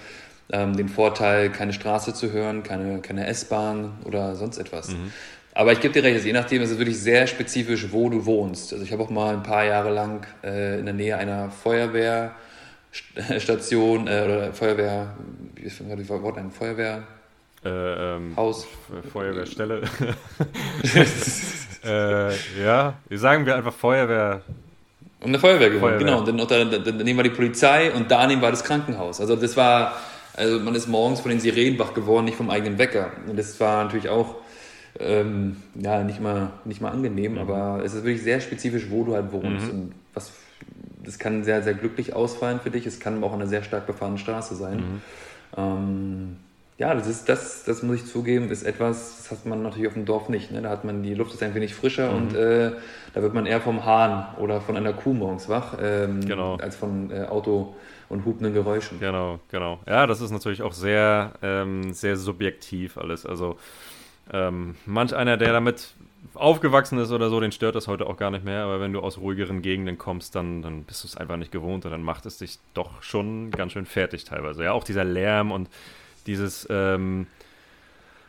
ähm, 0.51 0.75
den 0.75 0.89
Vorteil, 0.89 1.51
keine 1.51 1.73
Straße 1.73 2.13
zu 2.13 2.31
hören, 2.31 2.63
keine, 2.63 3.01
keine 3.01 3.27
S-Bahn 3.27 3.99
oder 4.05 4.35
sonst 4.35 4.57
etwas. 4.57 4.89
Mhm. 4.89 5.11
Aber 5.53 5.71
ich 5.73 5.79
gebe 5.79 5.93
dir 5.93 6.03
recht, 6.03 6.15
also 6.15 6.27
je 6.27 6.33
nachdem 6.33 6.61
ist 6.61 6.69
es 6.69 6.77
wirklich 6.77 6.99
sehr 6.99 7.25
spezifisch, 7.25 7.87
wo 7.91 8.09
du 8.09 8.27
wohnst. 8.27 8.73
Also 8.73 8.85
ich 8.85 8.91
habe 8.91 9.01
auch 9.01 9.09
mal 9.09 9.33
ein 9.33 9.41
paar 9.41 9.65
Jahre 9.65 9.91
lang 9.91 10.27
äh, 10.43 10.77
in 10.79 10.85
der 10.85 10.93
Nähe 10.93 11.17
einer 11.17 11.49
Feuerwehrstation 11.49 14.07
äh, 14.07 14.21
oder 14.23 14.53
Feuerwehr, 14.53 15.17
wie 15.55 15.63
ist 15.63 15.81
das 15.81 16.09
Wort, 16.09 16.37
ein 16.37 16.51
Feuerwehr, 16.51 17.01
äh, 17.67 18.15
ähm, 18.15 18.33
Haus. 18.35 18.67
Feuerwehrstelle. 19.11 19.81
äh, 21.85 22.31
ja, 22.63 22.93
sagen 23.11 23.45
wir 23.45 23.55
einfach 23.55 23.73
Feuerwehr. 23.73 24.41
Um 25.19 25.29
eine 25.29 25.39
Feuerwehr 25.39 25.71
gewohnt, 25.71 25.97
genau. 25.97 26.19
Und 26.19 26.27
dann, 26.27 26.37
dann, 26.37 26.83
dann, 26.83 26.97
daneben 26.97 27.17
war 27.17 27.23
die 27.23 27.31
Polizei 27.31 27.91
und 27.91 28.11
daneben 28.11 28.41
war 28.41 28.51
das 28.51 28.63
Krankenhaus. 28.63 29.19
Also 29.19 29.35
das 29.35 29.57
war, 29.57 29.93
also 30.35 30.59
man 30.59 30.75
ist 30.75 30.87
morgens 30.87 31.21
von 31.21 31.31
den 31.31 31.39
Sirenen 31.39 31.79
wach 31.79 31.93
geworden, 31.93 32.25
nicht 32.25 32.37
vom 32.37 32.49
eigenen 32.49 32.77
Wecker. 32.77 33.11
Und 33.27 33.37
das 33.37 33.59
war 33.59 33.83
natürlich 33.83 34.09
auch 34.09 34.35
ähm, 34.99 35.57
ja, 35.75 36.03
nicht 36.03 36.21
mal, 36.21 36.51
nicht 36.65 36.81
mal 36.81 36.91
angenehm, 36.91 37.33
mhm. 37.33 37.39
aber 37.39 37.81
es 37.83 37.93
ist 37.93 38.03
wirklich 38.03 38.23
sehr 38.23 38.41
spezifisch, 38.41 38.87
wo 38.89 39.03
du 39.03 39.15
halt 39.15 39.31
wohnst. 39.31 39.73
Mhm. 39.73 39.79
Und 39.79 39.91
was, 40.13 40.31
das 41.03 41.19
kann 41.19 41.43
sehr, 41.43 41.63
sehr 41.63 41.73
glücklich 41.73 42.13
ausfallen 42.13 42.59
für 42.59 42.69
dich. 42.69 42.85
Es 42.85 42.99
kann 42.99 43.17
aber 43.17 43.27
auch 43.27 43.33
eine 43.33 43.47
sehr 43.47 43.63
stark 43.63 43.87
befahrene 43.87 44.17
Straße 44.17 44.55
sein. 44.55 44.77
Mhm. 44.77 45.01
Ähm, 45.55 46.37
ja, 46.77 46.93
das 46.93 47.07
ist 47.07 47.27
das, 47.27 47.63
das 47.63 47.81
muss 47.81 47.97
ich 47.97 48.05
zugeben, 48.05 48.51
ist 48.51 48.63
etwas, 48.63 49.17
das 49.17 49.31
hat 49.31 49.45
man 49.45 49.63
natürlich 49.63 49.87
auf 49.87 49.95
dem 49.95 50.05
Dorf 50.05 50.29
nicht. 50.29 50.51
Ne? 50.51 50.61
Da 50.61 50.69
hat 50.69 50.83
man 50.83 51.01
die 51.01 51.15
Luft 51.15 51.33
ist 51.33 51.41
ein 51.41 51.55
wenig 51.55 51.73
frischer 51.73 52.11
mhm. 52.11 52.17
und 52.17 52.35
äh, 52.35 52.71
da 53.13 53.21
wird 53.21 53.33
man 53.33 53.47
eher 53.47 53.61
vom 53.61 53.83
Hahn 53.83 54.35
oder 54.37 54.61
von 54.61 54.77
einer 54.77 54.93
Kuh 54.93 55.13
morgens 55.13 55.49
wach, 55.49 55.75
ähm, 55.81 56.21
genau. 56.25 56.57
als 56.57 56.75
von 56.75 57.09
äh, 57.09 57.23
Auto 57.23 57.75
und 58.09 58.25
hupenden 58.25 58.53
Geräuschen. 58.53 58.99
Genau, 58.99 59.39
genau. 59.49 59.79
Ja, 59.87 60.05
das 60.05 60.21
ist 60.21 60.29
natürlich 60.29 60.61
auch 60.61 60.73
sehr, 60.73 61.33
ähm, 61.41 61.93
sehr 61.93 62.15
subjektiv 62.15 62.97
alles. 62.99 63.25
Also 63.25 63.57
ähm, 64.31 64.75
manch 64.85 65.15
einer, 65.15 65.35
der 65.37 65.53
damit 65.53 65.95
aufgewachsen 66.35 66.99
ist 66.99 67.11
oder 67.11 67.29
so, 67.29 67.39
den 67.39 67.51
stört 67.51 67.75
das 67.75 67.87
heute 67.87 68.05
auch 68.05 68.17
gar 68.17 68.29
nicht 68.29 68.45
mehr. 68.45 68.63
Aber 68.63 68.79
wenn 68.79 68.93
du 68.93 68.99
aus 68.99 69.17
ruhigeren 69.17 69.63
Gegenden 69.63 69.97
kommst, 69.97 70.35
dann, 70.35 70.61
dann 70.61 70.83
bist 70.83 71.03
du 71.03 71.07
es 71.07 71.17
einfach 71.17 71.37
nicht 71.37 71.51
gewohnt 71.51 71.85
und 71.85 71.91
dann 71.91 72.03
macht 72.03 72.27
es 72.27 72.37
dich 72.37 72.59
doch 72.75 73.01
schon 73.01 73.49
ganz 73.49 73.73
schön 73.73 73.87
fertig 73.87 74.25
teilweise. 74.25 74.63
Ja, 74.63 74.73
auch 74.73 74.83
dieser 74.83 75.03
Lärm 75.03 75.51
und 75.51 75.69
dieses, 76.27 76.67
ähm, 76.69 77.27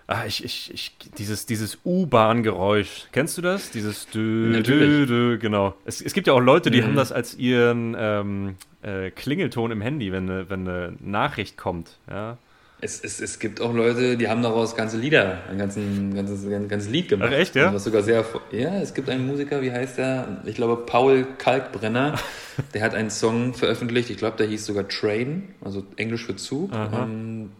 ah, 0.06 0.24
ich, 0.26 0.44
ich, 0.44 0.72
ich, 0.72 0.96
dieses, 1.18 1.46
dieses 1.46 1.78
U-Bahn-Geräusch. 1.84 3.08
Kennst 3.12 3.38
du 3.38 3.42
das? 3.42 3.70
Dieses 3.70 4.06
dü, 4.06 4.62
dü, 4.62 5.06
dü, 5.06 5.38
genau. 5.38 5.74
Es, 5.84 6.00
es 6.00 6.14
gibt 6.14 6.26
ja 6.26 6.32
auch 6.32 6.40
Leute, 6.40 6.70
die 6.70 6.80
mhm. 6.80 6.86
haben 6.86 6.96
das 6.96 7.12
als 7.12 7.36
ihren 7.36 7.96
ähm, 7.98 8.54
äh, 8.82 9.10
Klingelton 9.10 9.70
im 9.70 9.80
Handy, 9.80 10.12
wenn 10.12 10.30
eine, 10.30 10.50
wenn 10.50 10.66
eine 10.66 10.94
Nachricht 11.00 11.56
kommt. 11.56 11.98
Ja. 12.08 12.38
Es, 12.80 13.00
es, 13.02 13.20
es 13.20 13.40
gibt 13.40 13.60
auch 13.60 13.74
Leute, 13.74 14.16
die 14.16 14.28
haben 14.28 14.40
daraus 14.40 14.76
ganze 14.76 14.98
Lieder, 14.98 15.38
ein, 15.50 15.58
ganzen, 15.58 16.14
ganzes, 16.14 16.44
ein 16.44 16.68
ganzes 16.68 16.88
Lied 16.88 17.08
gemacht. 17.08 17.30
Ach 17.32 17.36
echt, 17.36 17.56
ja? 17.56 17.74
Was 17.74 17.82
sogar 17.82 18.02
sehr, 18.02 18.24
ja, 18.52 18.80
es 18.80 18.94
gibt 18.94 19.10
einen 19.10 19.26
Musiker, 19.26 19.62
wie 19.62 19.72
heißt 19.72 19.98
der? 19.98 20.42
Ich 20.44 20.54
glaube, 20.54 20.84
Paul 20.86 21.26
Kalkbrenner. 21.38 22.14
der 22.74 22.82
hat 22.82 22.94
einen 22.94 23.10
Song 23.10 23.54
veröffentlicht, 23.54 24.10
ich 24.10 24.16
glaube, 24.16 24.36
der 24.36 24.46
hieß 24.46 24.64
sogar 24.64 24.86
Train, 24.86 25.48
also 25.60 25.84
Englisch 25.96 26.24
für 26.24 26.36
Zug. 26.36 26.70
Ähm, 26.72 27.50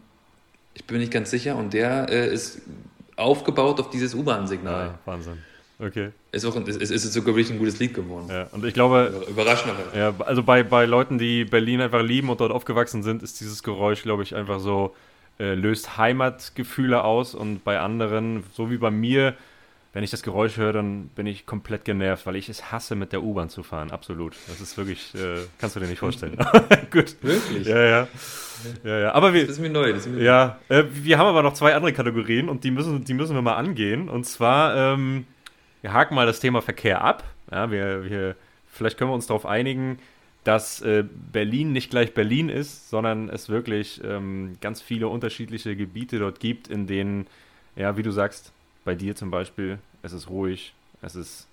ich 0.73 0.85
bin 0.85 0.97
mir 0.97 1.01
nicht 1.01 1.13
ganz 1.13 1.31
sicher. 1.31 1.55
Und 1.55 1.73
der 1.73 2.09
äh, 2.09 2.33
ist 2.33 2.61
aufgebaut 3.15 3.79
auf 3.79 3.89
dieses 3.89 4.15
U-Bahn-Signal. 4.15 4.87
Ja, 4.87 4.99
Wahnsinn. 5.05 5.37
Okay. 5.81 6.09
Ist, 6.33 6.45
auch, 6.45 6.55
ist, 6.55 6.81
ist, 6.81 6.91
ist 6.91 7.13
sogar 7.13 7.35
wirklich 7.35 7.51
ein 7.51 7.57
gutes 7.57 7.79
Lied 7.79 7.93
geworden. 7.93 8.27
Ja, 8.29 8.47
und 8.51 8.65
ich 8.65 8.73
glaube. 8.73 9.25
Überraschend. 9.29 9.73
Ja, 9.95 10.13
also 10.19 10.43
bei, 10.43 10.63
bei 10.63 10.85
Leuten, 10.85 11.17
die 11.17 11.45
Berlin 11.45 11.79
einfach 11.79 12.01
lieben 12.01 12.29
und 12.29 12.41
dort 12.41 12.51
aufgewachsen 12.51 13.01
sind, 13.01 13.23
ist 13.23 13.39
dieses 13.39 13.63
Geräusch, 13.63 14.03
glaube 14.03 14.23
ich, 14.23 14.35
einfach 14.35 14.59
so, 14.59 14.93
äh, 15.39 15.53
löst 15.53 15.97
Heimatgefühle 15.97 17.03
aus. 17.03 17.33
Und 17.33 17.63
bei 17.63 17.79
anderen, 17.79 18.43
so 18.53 18.69
wie 18.69 18.77
bei 18.77 18.91
mir, 18.91 19.35
wenn 19.91 20.03
ich 20.03 20.11
das 20.11 20.21
Geräusch 20.21 20.57
höre, 20.57 20.73
dann 20.73 21.07
bin 21.09 21.25
ich 21.25 21.47
komplett 21.47 21.83
genervt, 21.83 22.25
weil 22.27 22.35
ich 22.35 22.47
es 22.47 22.71
hasse, 22.71 22.95
mit 22.95 23.11
der 23.11 23.23
U-Bahn 23.23 23.49
zu 23.49 23.63
fahren. 23.63 23.89
Absolut. 23.89 24.35
Das 24.47 24.61
ist 24.61 24.77
wirklich, 24.77 25.15
äh, 25.15 25.39
kannst 25.57 25.75
du 25.75 25.79
dir 25.79 25.87
nicht 25.87 25.99
vorstellen. 25.99 26.37
Gut. 26.91 27.15
Wirklich? 27.21 27.67
Ja, 27.67 27.81
ja. 27.81 28.07
ja, 28.83 28.99
ja. 28.99 29.11
Aber 29.13 29.33
wir, 29.33 29.41
das 29.41 29.53
ist 29.53 29.59
mir 29.59 29.69
neu. 29.69 29.91
Das 29.91 30.05
ist 30.05 30.13
mir 30.13 30.23
ja, 30.23 30.59
äh, 30.69 30.83
wir 30.91 31.17
haben 31.17 31.25
aber 31.25 31.41
noch 31.41 31.53
zwei 31.53 31.73
andere 31.73 31.91
Kategorien 31.91 32.49
und 32.49 32.63
die 32.63 32.71
müssen, 32.71 33.03
die 33.03 33.15
müssen 33.15 33.33
wir 33.33 33.41
mal 33.41 33.55
angehen. 33.55 34.09
Und 34.09 34.25
zwar, 34.25 34.75
ähm, 34.75 35.25
wir 35.81 35.91
haken 35.91 36.13
mal 36.13 36.27
das 36.27 36.39
Thema 36.39 36.61
Verkehr 36.61 37.03
ab. 37.03 37.23
Ja, 37.51 37.71
wir, 37.71 38.07
wir, 38.07 38.35
vielleicht 38.67 38.97
können 38.97 39.09
wir 39.09 39.15
uns 39.15 39.25
darauf 39.25 39.47
einigen, 39.47 39.97
dass 40.43 40.81
äh, 40.81 41.03
Berlin 41.31 41.71
nicht 41.71 41.89
gleich 41.89 42.13
Berlin 42.13 42.49
ist, 42.49 42.91
sondern 42.91 43.27
es 43.29 43.49
wirklich 43.49 44.01
ähm, 44.03 44.57
ganz 44.61 44.81
viele 44.81 45.07
unterschiedliche 45.07 45.75
Gebiete 45.75 46.19
dort 46.19 46.39
gibt, 46.39 46.67
in 46.67 46.85
denen, 46.85 47.25
ja, 47.75 47.97
wie 47.97 48.03
du 48.03 48.11
sagst, 48.11 48.53
bei 48.85 48.95
dir 48.95 49.15
zum 49.15 49.31
Beispiel, 49.31 49.79
es 50.03 50.13
ist 50.13 50.29
ruhig, 50.29 50.73
es 51.01 51.15
ist 51.15 51.47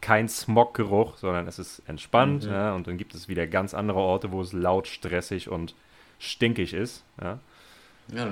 kein 0.00 0.28
Smoggeruch, 0.28 1.18
sondern 1.18 1.46
es 1.46 1.58
ist 1.58 1.82
entspannt. 1.86 2.44
Mhm. 2.44 2.50
Ja, 2.50 2.74
und 2.74 2.86
dann 2.86 2.96
gibt 2.96 3.14
es 3.14 3.28
wieder 3.28 3.46
ganz 3.46 3.74
andere 3.74 3.98
Orte, 3.98 4.32
wo 4.32 4.40
es 4.40 4.52
laut, 4.52 4.86
stressig 4.86 5.48
und 5.48 5.74
stinkig 6.18 6.72
ist. 6.72 7.02
Ja. 7.20 7.38
ja 8.14 8.28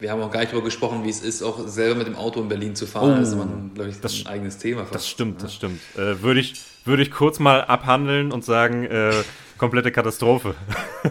wir 0.00 0.10
haben 0.12 0.22
auch 0.22 0.30
gar 0.30 0.40
nicht 0.40 0.52
darüber 0.52 0.66
gesprochen, 0.66 1.04
wie 1.04 1.08
es 1.08 1.22
ist, 1.22 1.42
auch 1.42 1.66
selber 1.66 1.96
mit 1.96 2.06
dem 2.06 2.14
Auto 2.16 2.40
in 2.40 2.48
Berlin 2.48 2.76
zu 2.76 2.86
fahren. 2.86 3.14
Oh, 3.14 3.16
das 3.16 3.30
ist 3.30 3.34
man, 3.36 3.72
glaube 3.74 3.90
ich, 3.90 4.00
das, 4.00 4.20
ein 4.20 4.26
eigenes 4.28 4.58
Thema. 4.58 4.82
Fast. 4.82 4.94
Das 4.94 5.08
stimmt, 5.08 5.40
ja. 5.40 5.46
das 5.46 5.54
stimmt. 5.54 5.80
Äh, 5.96 6.22
Würde 6.22 6.40
ich, 6.40 6.54
würd 6.84 7.00
ich 7.00 7.10
kurz 7.10 7.38
mal 7.38 7.64
abhandeln 7.64 8.30
und 8.30 8.44
sagen, 8.44 8.84
äh, 8.84 9.12
komplette 9.56 9.90
Katastrophe. 9.90 10.54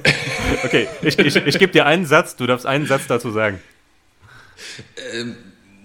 okay, 0.64 0.88
ich, 1.02 1.20
ich, 1.20 1.36
ich 1.36 1.60
gebe 1.60 1.74
dir 1.74 1.86
einen 1.86 2.06
Satz, 2.06 2.38
du 2.38 2.46
darfst 2.48 2.66
einen 2.66 2.86
Satz 2.86 3.08
dazu 3.08 3.32
sagen. 3.32 3.60
Ähm, 5.14 5.36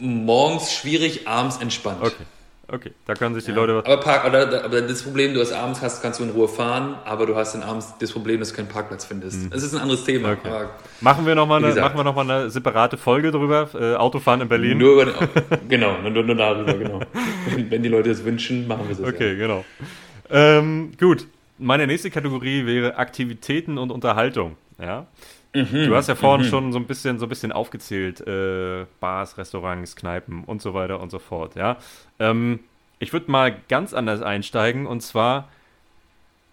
morgens 0.02 0.72
schwierig, 0.72 1.26
abends 1.28 1.58
entspannt. 1.58 2.02
Okay. 2.02 2.24
Okay, 2.68 2.92
da 3.04 3.12
können 3.12 3.34
sich 3.34 3.44
die 3.44 3.50
ja. 3.50 3.56
Leute. 3.56 3.74
Aber, 3.74 3.98
Park, 3.98 4.24
oder, 4.24 4.64
aber 4.64 4.80
das 4.80 5.02
Problem, 5.02 5.34
du 5.34 5.40
hast 5.40 5.52
abends 5.52 5.82
hast, 5.82 6.00
kannst 6.00 6.20
du 6.20 6.24
in 6.24 6.30
Ruhe 6.30 6.48
fahren, 6.48 6.96
aber 7.04 7.26
du 7.26 7.36
hast 7.36 7.54
dann 7.54 7.62
abends 7.62 7.92
das 7.98 8.12
Problem, 8.12 8.40
dass 8.40 8.48
du 8.48 8.56
keinen 8.56 8.68
Parkplatz 8.68 9.04
findest. 9.04 9.50
Mhm. 9.50 9.52
ist 9.52 9.74
ein 9.74 9.80
anderes 9.80 10.04
Thema. 10.04 10.32
Okay. 10.32 10.48
Aber, 10.48 10.70
machen 11.02 11.26
wir 11.26 11.34
nochmal 11.34 11.62
eine, 11.62 11.78
machen 11.78 11.98
wir 11.98 12.04
noch 12.04 12.14
mal 12.14 12.30
eine 12.30 12.48
separate 12.48 12.96
Folge 12.96 13.30
darüber, 13.30 13.68
äh, 13.74 13.94
Autofahren 13.96 14.40
in 14.40 14.48
Berlin. 14.48 14.78
Nur 14.78 15.02
über, 15.02 15.12
genau, 15.68 16.00
nur, 16.00 16.22
nur 16.22 16.34
darüber, 16.34 16.72
genau. 16.72 17.00
wenn, 17.50 17.70
wenn, 17.70 17.82
die 17.82 17.90
Leute 17.90 18.10
es 18.10 18.24
wünschen, 18.24 18.66
machen 18.66 18.88
wir 18.88 18.92
es. 18.92 19.00
Okay, 19.14 19.32
ja. 19.32 19.38
genau. 19.38 19.64
Ähm, 20.30 20.92
gut, 20.98 21.26
meine 21.58 21.86
nächste 21.86 22.10
Kategorie 22.10 22.64
wäre 22.64 22.96
Aktivitäten 22.96 23.76
und 23.76 23.90
Unterhaltung. 23.90 24.56
Ja. 24.80 25.06
Mhm, 25.54 25.86
du 25.86 25.94
hast 25.94 26.08
ja 26.08 26.14
vorhin 26.14 26.46
mhm. 26.46 26.50
schon 26.50 26.72
so 26.72 26.78
ein 26.78 26.86
bisschen, 26.86 27.18
so 27.18 27.26
ein 27.26 27.28
bisschen 27.28 27.52
aufgezählt, 27.52 28.26
äh, 28.26 28.86
Bars, 29.00 29.36
Restaurants, 29.36 29.96
Kneipen 29.96 30.44
und 30.44 30.62
so 30.62 30.72
weiter 30.72 31.00
und 31.00 31.10
so 31.10 31.18
fort. 31.18 31.56
Ja, 31.56 31.76
ähm, 32.18 32.60
ich 32.98 33.12
würde 33.12 33.30
mal 33.30 33.54
ganz 33.68 33.92
anders 33.92 34.22
einsteigen 34.22 34.86
und 34.86 35.02
zwar 35.02 35.48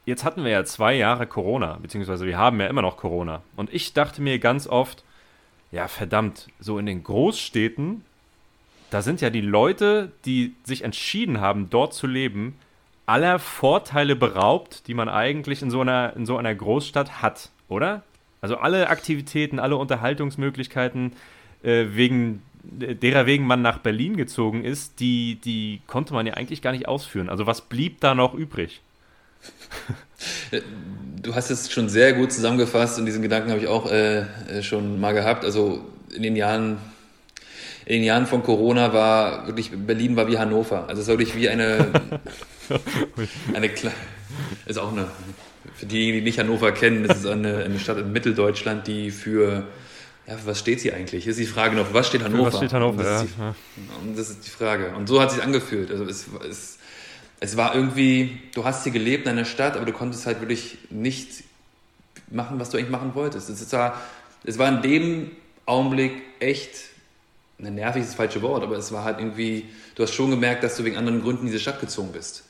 jetzt 0.10 0.26
hatten 0.26 0.44
wir 0.44 0.52
ja 0.52 0.66
zwei 0.66 0.96
Jahre 0.96 1.28
Corona, 1.28 1.78
beziehungsweise 1.82 2.26
wir 2.26 2.38
haben 2.38 2.60
ja 2.60 2.68
immer 2.68 2.82
noch 2.82 2.98
Corona. 2.98 3.42
Und 3.56 3.74
ich 3.74 3.94
dachte 3.94 4.22
mir 4.22 4.40
ganz 4.40 4.68
oft, 4.68 5.04
ja 5.72 5.88
verdammt, 5.88 6.48
so 6.60 6.78
in 6.78 6.86
den 6.86 7.04
Großstädten, 7.04 8.04
da 8.90 9.02
sind 9.02 9.22
ja 9.22 9.30
die 9.30 9.42
Leute, 9.42 10.12
die 10.26 10.56
sich 10.64 10.84
entschieden 10.84 11.40
haben, 11.40 11.70
dort 11.70 11.94
zu 11.94 12.08
leben, 12.08 12.58
aller 13.06 13.40
Vorteile 13.40 14.16
beraubt, 14.16 14.88
die 14.88 14.94
man 14.94 15.10
eigentlich 15.10 15.62
in 15.62 15.72
so 15.72 15.82
einer, 15.82 16.16
in 16.16 16.26
so 16.26 16.38
einer 16.38 16.54
Großstadt 16.54 17.22
hat, 17.22 17.50
oder? 17.68 18.04
Also 18.42 18.58
alle 18.58 18.90
Aktivitäten, 18.90 19.60
alle 19.60 19.76
Unterhaltungsmöglichkeiten, 19.76 21.14
äh, 21.64 21.88
wegen 21.92 22.42
derer 22.64 23.26
wegen 23.26 23.46
man 23.46 23.62
nach 23.62 23.80
Berlin 23.80 24.18
gezogen 24.18 24.64
ist, 24.64 25.00
die, 25.00 25.40
die 25.44 25.82
konnte 25.88 26.14
man 26.14 26.28
ja 26.28 26.34
eigentlich 26.34 26.62
gar 26.62 26.72
nicht 26.72 26.88
ausführen. 26.88 27.30
Also 27.30 27.46
was 27.46 27.62
blieb 27.62 28.00
da 28.02 28.16
noch 28.16 28.34
übrig? 28.34 28.82
Du 31.22 31.36
hast 31.36 31.50
es 31.50 31.72
schon 31.72 31.88
sehr 31.88 32.14
gut 32.14 32.32
zusammengefasst 32.32 33.00
und 33.00 33.06
diesen 33.06 33.22
Gedanken 33.22 33.52
habe 33.52 33.62
ich 33.62 33.68
auch 33.68 33.90
äh, 33.90 34.20
äh, 34.20 34.64
schon 34.64 35.00
mal 35.00 35.14
gehabt. 35.14 35.46
Also 35.46 35.86
in 36.14 36.24
den 36.24 36.36
Jahren, 36.36 36.78
in 37.86 37.96
den 37.96 38.04
Jahren 38.04 38.26
von 38.26 38.44
Corona 38.44 38.92
war 38.92 39.48
wirklich 39.48 39.72
Berlin 39.72 40.16
war 40.18 40.28
wie 40.28 40.38
Hannover. 40.38 40.90
Also 40.90 41.02
es 41.02 41.08
war 41.08 41.18
wirklich 41.18 41.38
wie 41.38 41.48
eine 41.50 41.92
eine 43.54 43.70
ist 44.66 44.78
auch 44.78 44.92
eine 44.92 45.08
für 45.80 45.86
diejenigen, 45.86 46.18
die 46.18 46.30
nicht 46.30 46.40
Hannover 46.40 46.74
kennen, 46.74 47.08
das 47.08 47.20
ist 47.20 47.26
eine, 47.26 47.64
eine 47.64 47.80
Stadt 47.80 47.98
in 47.98 48.12
Mitteldeutschland, 48.12 48.86
die 48.86 49.12
für, 49.12 49.66
ja, 50.28 50.36
für 50.36 50.48
was 50.48 50.60
steht 50.60 50.82
sie 50.82 50.92
eigentlich? 50.92 51.26
Ist 51.26 51.40
die 51.40 51.46
Frage 51.46 51.78
noch, 51.78 51.94
was 51.94 52.08
steht 52.08 52.22
Hannover? 52.22 52.48
Für 52.48 52.48
was 52.48 52.58
steht 52.58 52.74
Hannover, 52.74 52.98
und 52.98 53.06
das, 53.06 53.26
ja. 53.38 53.50
Ist 53.52 53.58
die, 53.78 54.08
und 54.08 54.18
das 54.18 54.30
ist 54.30 54.46
die 54.46 54.50
Frage. 54.50 54.94
Und 54.98 55.08
so 55.08 55.22
hat 55.22 55.32
sich 55.32 55.42
angefühlt. 55.42 55.90
Also 55.90 56.04
es, 56.04 56.26
es, 56.50 56.80
es 57.40 57.56
war 57.56 57.76
irgendwie, 57.76 58.42
du 58.54 58.66
hast 58.66 58.84
hier 58.84 58.92
gelebt 58.92 59.24
in 59.24 59.32
einer 59.32 59.46
Stadt, 59.46 59.78
aber 59.78 59.86
du 59.86 59.94
konntest 59.94 60.26
halt 60.26 60.42
wirklich 60.42 60.80
nicht 60.90 61.46
machen, 62.30 62.60
was 62.60 62.72
du 62.72 62.78
eigentlich 62.78 62.90
machen 62.90 63.16
wolltest. 63.16 63.50
Es 63.50 63.72
war, 63.72 64.02
es 64.44 64.58
war 64.58 64.68
in 64.68 64.82
dem 64.82 65.32
Augenblick 65.66 66.12
echt, 66.42 66.72
na, 67.58 67.70
nervig 67.70 68.02
ist 68.02 68.10
das 68.10 68.16
falsche 68.16 68.42
Wort, 68.42 68.64
aber 68.64 68.76
es 68.76 68.92
war 68.92 69.06
halt 69.06 69.20
irgendwie, 69.20 69.64
du 69.96 70.04
hast 70.04 70.14
schon 70.14 70.30
gemerkt, 70.30 70.62
dass 70.62 70.76
du 70.76 70.84
wegen 70.84 70.98
anderen 70.98 71.22
Gründen 71.22 71.44
in 71.44 71.48
diese 71.48 71.62
Stadt 71.62 71.80
gezogen 71.80 72.12
bist. 72.12 72.44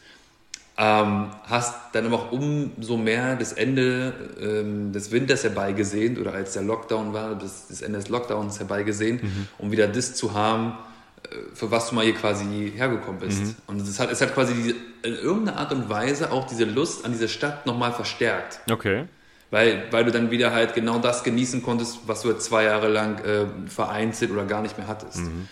Ähm, 0.82 1.32
hast 1.44 1.76
dann 1.92 2.06
aber 2.06 2.16
auch 2.16 2.32
umso 2.32 2.96
mehr 2.96 3.36
das 3.36 3.52
Ende 3.52 4.14
ähm, 4.40 4.94
des 4.94 5.12
Winters 5.12 5.44
herbeigesehnt 5.44 6.18
oder 6.18 6.32
als 6.32 6.54
der 6.54 6.62
Lockdown 6.62 7.12
war, 7.12 7.36
das, 7.36 7.68
das 7.68 7.82
Ende 7.82 8.00
des 8.00 8.08
Lockdowns 8.08 8.60
herbeigesehnt, 8.60 9.22
mhm. 9.22 9.48
um 9.58 9.72
wieder 9.74 9.90
das 9.90 10.16
zu 10.16 10.34
haben, 10.34 10.78
äh, 11.24 11.36
für 11.54 11.70
was 11.70 11.90
du 11.90 11.96
mal 11.96 12.06
hier 12.06 12.14
quasi 12.14 12.72
hergekommen 12.74 13.20
bist. 13.20 13.42
Mhm. 13.42 13.56
Und 13.68 13.82
es 13.82 14.00
hat, 14.00 14.10
es 14.10 14.22
hat 14.22 14.34
quasi 14.34 14.54
diese, 14.54 14.70
in 15.04 15.16
irgendeiner 15.16 15.58
Art 15.58 15.74
und 15.74 15.90
Weise 15.90 16.32
auch 16.32 16.48
diese 16.48 16.64
Lust 16.64 17.04
an 17.04 17.12
diese 17.12 17.28
Stadt 17.28 17.66
nochmal 17.66 17.92
verstärkt. 17.92 18.62
Okay. 18.72 19.04
Weil, 19.52 19.84
weil 19.92 20.06
du 20.06 20.12
dann 20.12 20.32
wieder 20.32 20.54
halt 20.54 20.76
genau 20.76 21.00
das 21.00 21.26
genießen 21.26 21.62
konntest, 21.62 22.00
was 22.08 22.22
du 22.22 22.32
zwei 22.38 22.64
Jahre 22.64 22.88
lang 22.88 23.20
äh, 23.26 23.48
vereinzelt 23.68 24.32
oder 24.32 24.46
gar 24.46 24.62
nicht 24.62 24.78
mehr 24.78 24.88
hattest. 24.88 25.18
Mhm. 25.18 25.50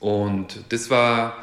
Und 0.00 0.64
das 0.70 0.90
war, 0.90 1.34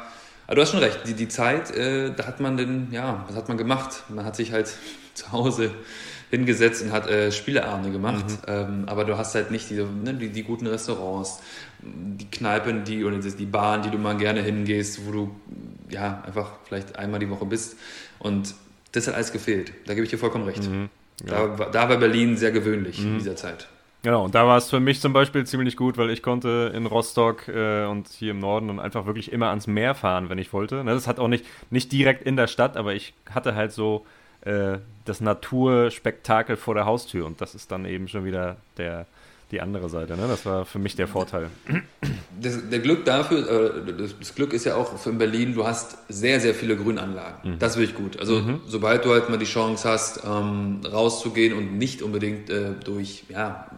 aber 0.46 0.56
du 0.56 0.62
hast 0.62 0.70
schon 0.70 0.80
recht, 0.80 1.00
die, 1.06 1.14
die 1.14 1.28
Zeit, 1.28 1.70
äh, 1.70 2.12
da 2.14 2.26
hat 2.26 2.40
man 2.40 2.56
denn, 2.56 2.88
ja, 2.90 3.24
was 3.26 3.36
hat 3.36 3.48
man 3.48 3.56
gemacht? 3.56 4.04
Man 4.08 4.24
hat 4.24 4.36
sich 4.36 4.52
halt 4.52 4.72
zu 5.14 5.32
Hause 5.32 5.70
hingesetzt 6.30 6.82
und 6.82 6.92
hat 6.92 7.08
äh, 7.08 7.30
Spieleabende 7.30 7.90
gemacht. 7.90 8.26
Mhm. 8.26 8.36
Ähm, 8.46 8.84
aber 8.86 9.04
du 9.04 9.16
hast 9.16 9.34
halt 9.34 9.50
nicht 9.50 9.70
diese, 9.70 9.84
ne, 9.84 10.14
die, 10.14 10.30
die, 10.30 10.42
guten 10.42 10.66
Restaurants, 10.66 11.40
die 11.80 12.30
Kneipen, 12.30 12.84
die 12.84 13.04
oder 13.04 13.18
die 13.18 13.46
Bahn, 13.46 13.82
die 13.82 13.90
du 13.90 13.98
mal 13.98 14.16
gerne 14.16 14.42
hingehst, 14.42 15.06
wo 15.06 15.12
du 15.12 15.34
ja 15.90 16.22
einfach 16.26 16.52
vielleicht 16.64 16.98
einmal 16.98 17.20
die 17.20 17.30
Woche 17.30 17.46
bist. 17.46 17.76
Und 18.18 18.54
das 18.92 19.06
hat 19.06 19.14
alles 19.14 19.32
gefehlt. 19.32 19.72
Da 19.86 19.94
gebe 19.94 20.04
ich 20.04 20.10
dir 20.10 20.18
vollkommen 20.18 20.44
recht. 20.44 20.68
Mhm. 20.68 20.88
Ja. 21.26 21.46
Da, 21.46 21.64
da 21.66 21.88
war 21.88 21.96
Berlin 21.96 22.36
sehr 22.36 22.50
gewöhnlich 22.50 23.00
mhm. 23.00 23.12
in 23.12 23.18
dieser 23.18 23.36
Zeit. 23.36 23.68
Genau, 24.04 24.22
und 24.22 24.34
da 24.34 24.46
war 24.46 24.58
es 24.58 24.68
für 24.68 24.80
mich 24.80 25.00
zum 25.00 25.14
Beispiel 25.14 25.46
ziemlich 25.46 25.78
gut, 25.78 25.96
weil 25.96 26.10
ich 26.10 26.22
konnte 26.22 26.70
in 26.74 26.84
Rostock 26.84 27.48
äh, 27.48 27.86
und 27.86 28.08
hier 28.08 28.32
im 28.32 28.38
Norden 28.38 28.68
und 28.68 28.78
einfach 28.78 29.06
wirklich 29.06 29.32
immer 29.32 29.48
ans 29.48 29.66
Meer 29.66 29.94
fahren, 29.94 30.28
wenn 30.28 30.36
ich 30.36 30.52
wollte. 30.52 30.84
Ne, 30.84 30.92
das 30.92 31.06
hat 31.06 31.18
auch 31.18 31.26
nicht, 31.26 31.46
nicht 31.70 31.90
direkt 31.90 32.22
in 32.22 32.36
der 32.36 32.46
Stadt, 32.46 32.76
aber 32.76 32.92
ich 32.92 33.14
hatte 33.30 33.54
halt 33.54 33.72
so 33.72 34.04
äh, 34.42 34.76
das 35.06 35.22
Naturspektakel 35.22 36.58
vor 36.58 36.74
der 36.74 36.84
Haustür 36.84 37.24
und 37.24 37.40
das 37.40 37.54
ist 37.54 37.72
dann 37.72 37.86
eben 37.86 38.06
schon 38.08 38.26
wieder 38.26 38.58
der, 38.76 39.06
die 39.50 39.62
andere 39.62 39.88
Seite. 39.88 40.18
Ne? 40.18 40.26
Das 40.28 40.44
war 40.44 40.66
für 40.66 40.78
mich 40.78 40.96
der 40.96 41.08
Vorteil. 41.08 41.48
Das, 42.38 42.68
der 42.68 42.80
Glück 42.80 43.06
dafür, 43.06 43.86
äh, 43.86 43.92
das, 44.18 44.34
Glück 44.34 44.52
ist 44.52 44.66
ja 44.66 44.74
auch 44.74 44.98
für 44.98 45.12
Berlin, 45.12 45.54
du 45.54 45.66
hast 45.66 45.96
sehr, 46.10 46.40
sehr 46.40 46.52
viele 46.54 46.76
Grünanlagen. 46.76 47.52
Mhm. 47.52 47.58
Das 47.58 47.72
ist 47.72 47.78
wirklich 47.78 47.96
gut. 47.96 48.20
Also 48.20 48.40
mhm. 48.40 48.60
sobald 48.66 49.04
du 49.06 49.12
halt 49.12 49.30
mal 49.30 49.38
die 49.38 49.46
Chance 49.46 49.88
hast, 49.88 50.24
ähm, 50.26 50.80
rauszugehen 50.84 51.56
und 51.56 51.78
nicht 51.78 52.02
unbedingt 52.02 52.50
äh, 52.50 52.72
durch 52.84 53.24
ja, 53.30 53.70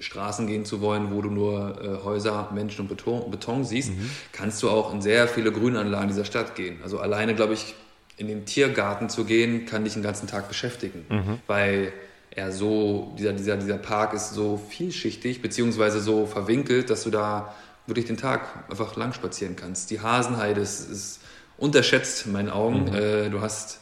Straßen 0.00 0.46
gehen 0.46 0.64
zu 0.64 0.80
wollen, 0.80 1.10
wo 1.12 1.22
du 1.22 1.30
nur 1.30 1.80
äh, 1.82 2.04
Häuser, 2.04 2.50
Menschen 2.54 2.82
und 2.82 2.88
Beton, 2.88 3.30
Beton 3.30 3.64
siehst, 3.64 3.90
mhm. 3.90 4.10
kannst 4.32 4.62
du 4.62 4.70
auch 4.70 4.92
in 4.92 5.02
sehr 5.02 5.28
viele 5.28 5.52
Grünanlagen 5.52 6.08
dieser 6.08 6.24
Stadt 6.24 6.54
gehen. 6.54 6.78
Also 6.82 7.00
alleine, 7.00 7.34
glaube 7.34 7.54
ich, 7.54 7.74
in 8.16 8.28
den 8.28 8.46
Tiergarten 8.46 9.08
zu 9.08 9.24
gehen, 9.24 9.66
kann 9.66 9.84
dich 9.84 9.94
den 9.94 10.02
ganzen 10.02 10.26
Tag 10.26 10.48
beschäftigen, 10.48 11.04
mhm. 11.08 11.38
weil 11.46 11.92
er 12.30 12.52
so, 12.52 13.14
dieser, 13.18 13.32
dieser, 13.32 13.56
dieser 13.56 13.78
Park 13.78 14.12
ist 14.12 14.32
so 14.32 14.60
vielschichtig, 14.68 15.42
beziehungsweise 15.42 16.00
so 16.00 16.26
verwinkelt, 16.26 16.90
dass 16.90 17.04
du 17.04 17.10
da 17.10 17.54
wirklich 17.86 18.06
den 18.06 18.16
Tag 18.16 18.64
einfach 18.70 18.96
lang 18.96 19.12
spazieren 19.12 19.56
kannst. 19.56 19.90
Die 19.90 20.00
Hasenheide 20.00 20.60
ist, 20.60 20.90
ist 20.90 21.20
unterschätzt 21.56 22.26
in 22.26 22.32
meinen 22.32 22.50
Augen. 22.50 22.84
Mhm. 22.84 22.94
Äh, 22.94 23.30
du 23.30 23.40
hast 23.40 23.80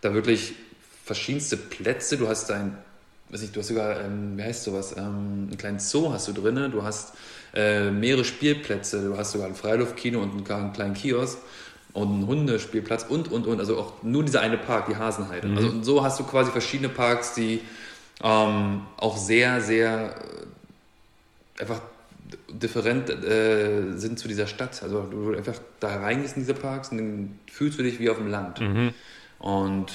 da 0.00 0.12
wirklich 0.12 0.54
verschiedenste 1.04 1.56
Plätze. 1.56 2.16
Du 2.16 2.28
hast 2.28 2.50
dein, 2.50 2.76
weiß 3.34 3.42
nicht, 3.42 3.56
du 3.56 3.60
hast 3.60 3.68
sogar, 3.68 4.00
ähm, 4.00 4.38
wie 4.38 4.42
heißt 4.44 4.62
sowas, 4.62 4.94
ähm, 4.96 5.48
einen 5.48 5.58
kleinen 5.58 5.80
Zoo 5.80 6.12
hast 6.12 6.28
du 6.28 6.32
drin. 6.32 6.70
Du 6.70 6.84
hast 6.84 7.14
äh, 7.52 7.90
mehrere 7.90 8.24
Spielplätze. 8.24 9.04
Du 9.04 9.16
hast 9.18 9.32
sogar 9.32 9.48
ein 9.48 9.56
Freiluftkino 9.56 10.22
und 10.22 10.30
einen, 10.30 10.46
einen 10.46 10.72
kleinen 10.72 10.94
Kiosk 10.94 11.38
und 11.92 12.08
einen 12.08 12.26
Hundespielplatz 12.28 13.04
und, 13.08 13.30
und, 13.32 13.48
und. 13.48 13.58
Also 13.58 13.76
auch 13.76 14.02
nur 14.04 14.24
dieser 14.24 14.40
eine 14.40 14.56
Park, 14.56 14.86
die 14.86 14.96
Hasenheide. 14.96 15.48
Mhm. 15.48 15.56
Also 15.56 15.82
so 15.82 16.04
hast 16.04 16.20
du 16.20 16.24
quasi 16.24 16.52
verschiedene 16.52 16.88
Parks, 16.88 17.34
die 17.34 17.60
ähm, 18.22 18.82
auch 18.96 19.16
sehr, 19.16 19.60
sehr 19.60 20.14
äh, 21.58 21.60
einfach 21.60 21.80
different 22.48 23.10
äh, 23.10 23.96
sind 23.96 24.20
zu 24.20 24.28
dieser 24.28 24.46
Stadt. 24.46 24.80
Also 24.80 25.08
du 25.10 25.34
einfach 25.34 25.58
da 25.80 25.96
reingehst 25.96 26.36
in 26.36 26.42
diese 26.42 26.54
Parks 26.54 26.90
und 26.90 26.98
dann 26.98 27.38
fühlst 27.50 27.80
du 27.80 27.82
dich 27.82 27.98
wie 27.98 28.10
auf 28.10 28.18
dem 28.18 28.28
Land. 28.28 28.60
Mhm. 28.60 28.94
Und 29.40 29.92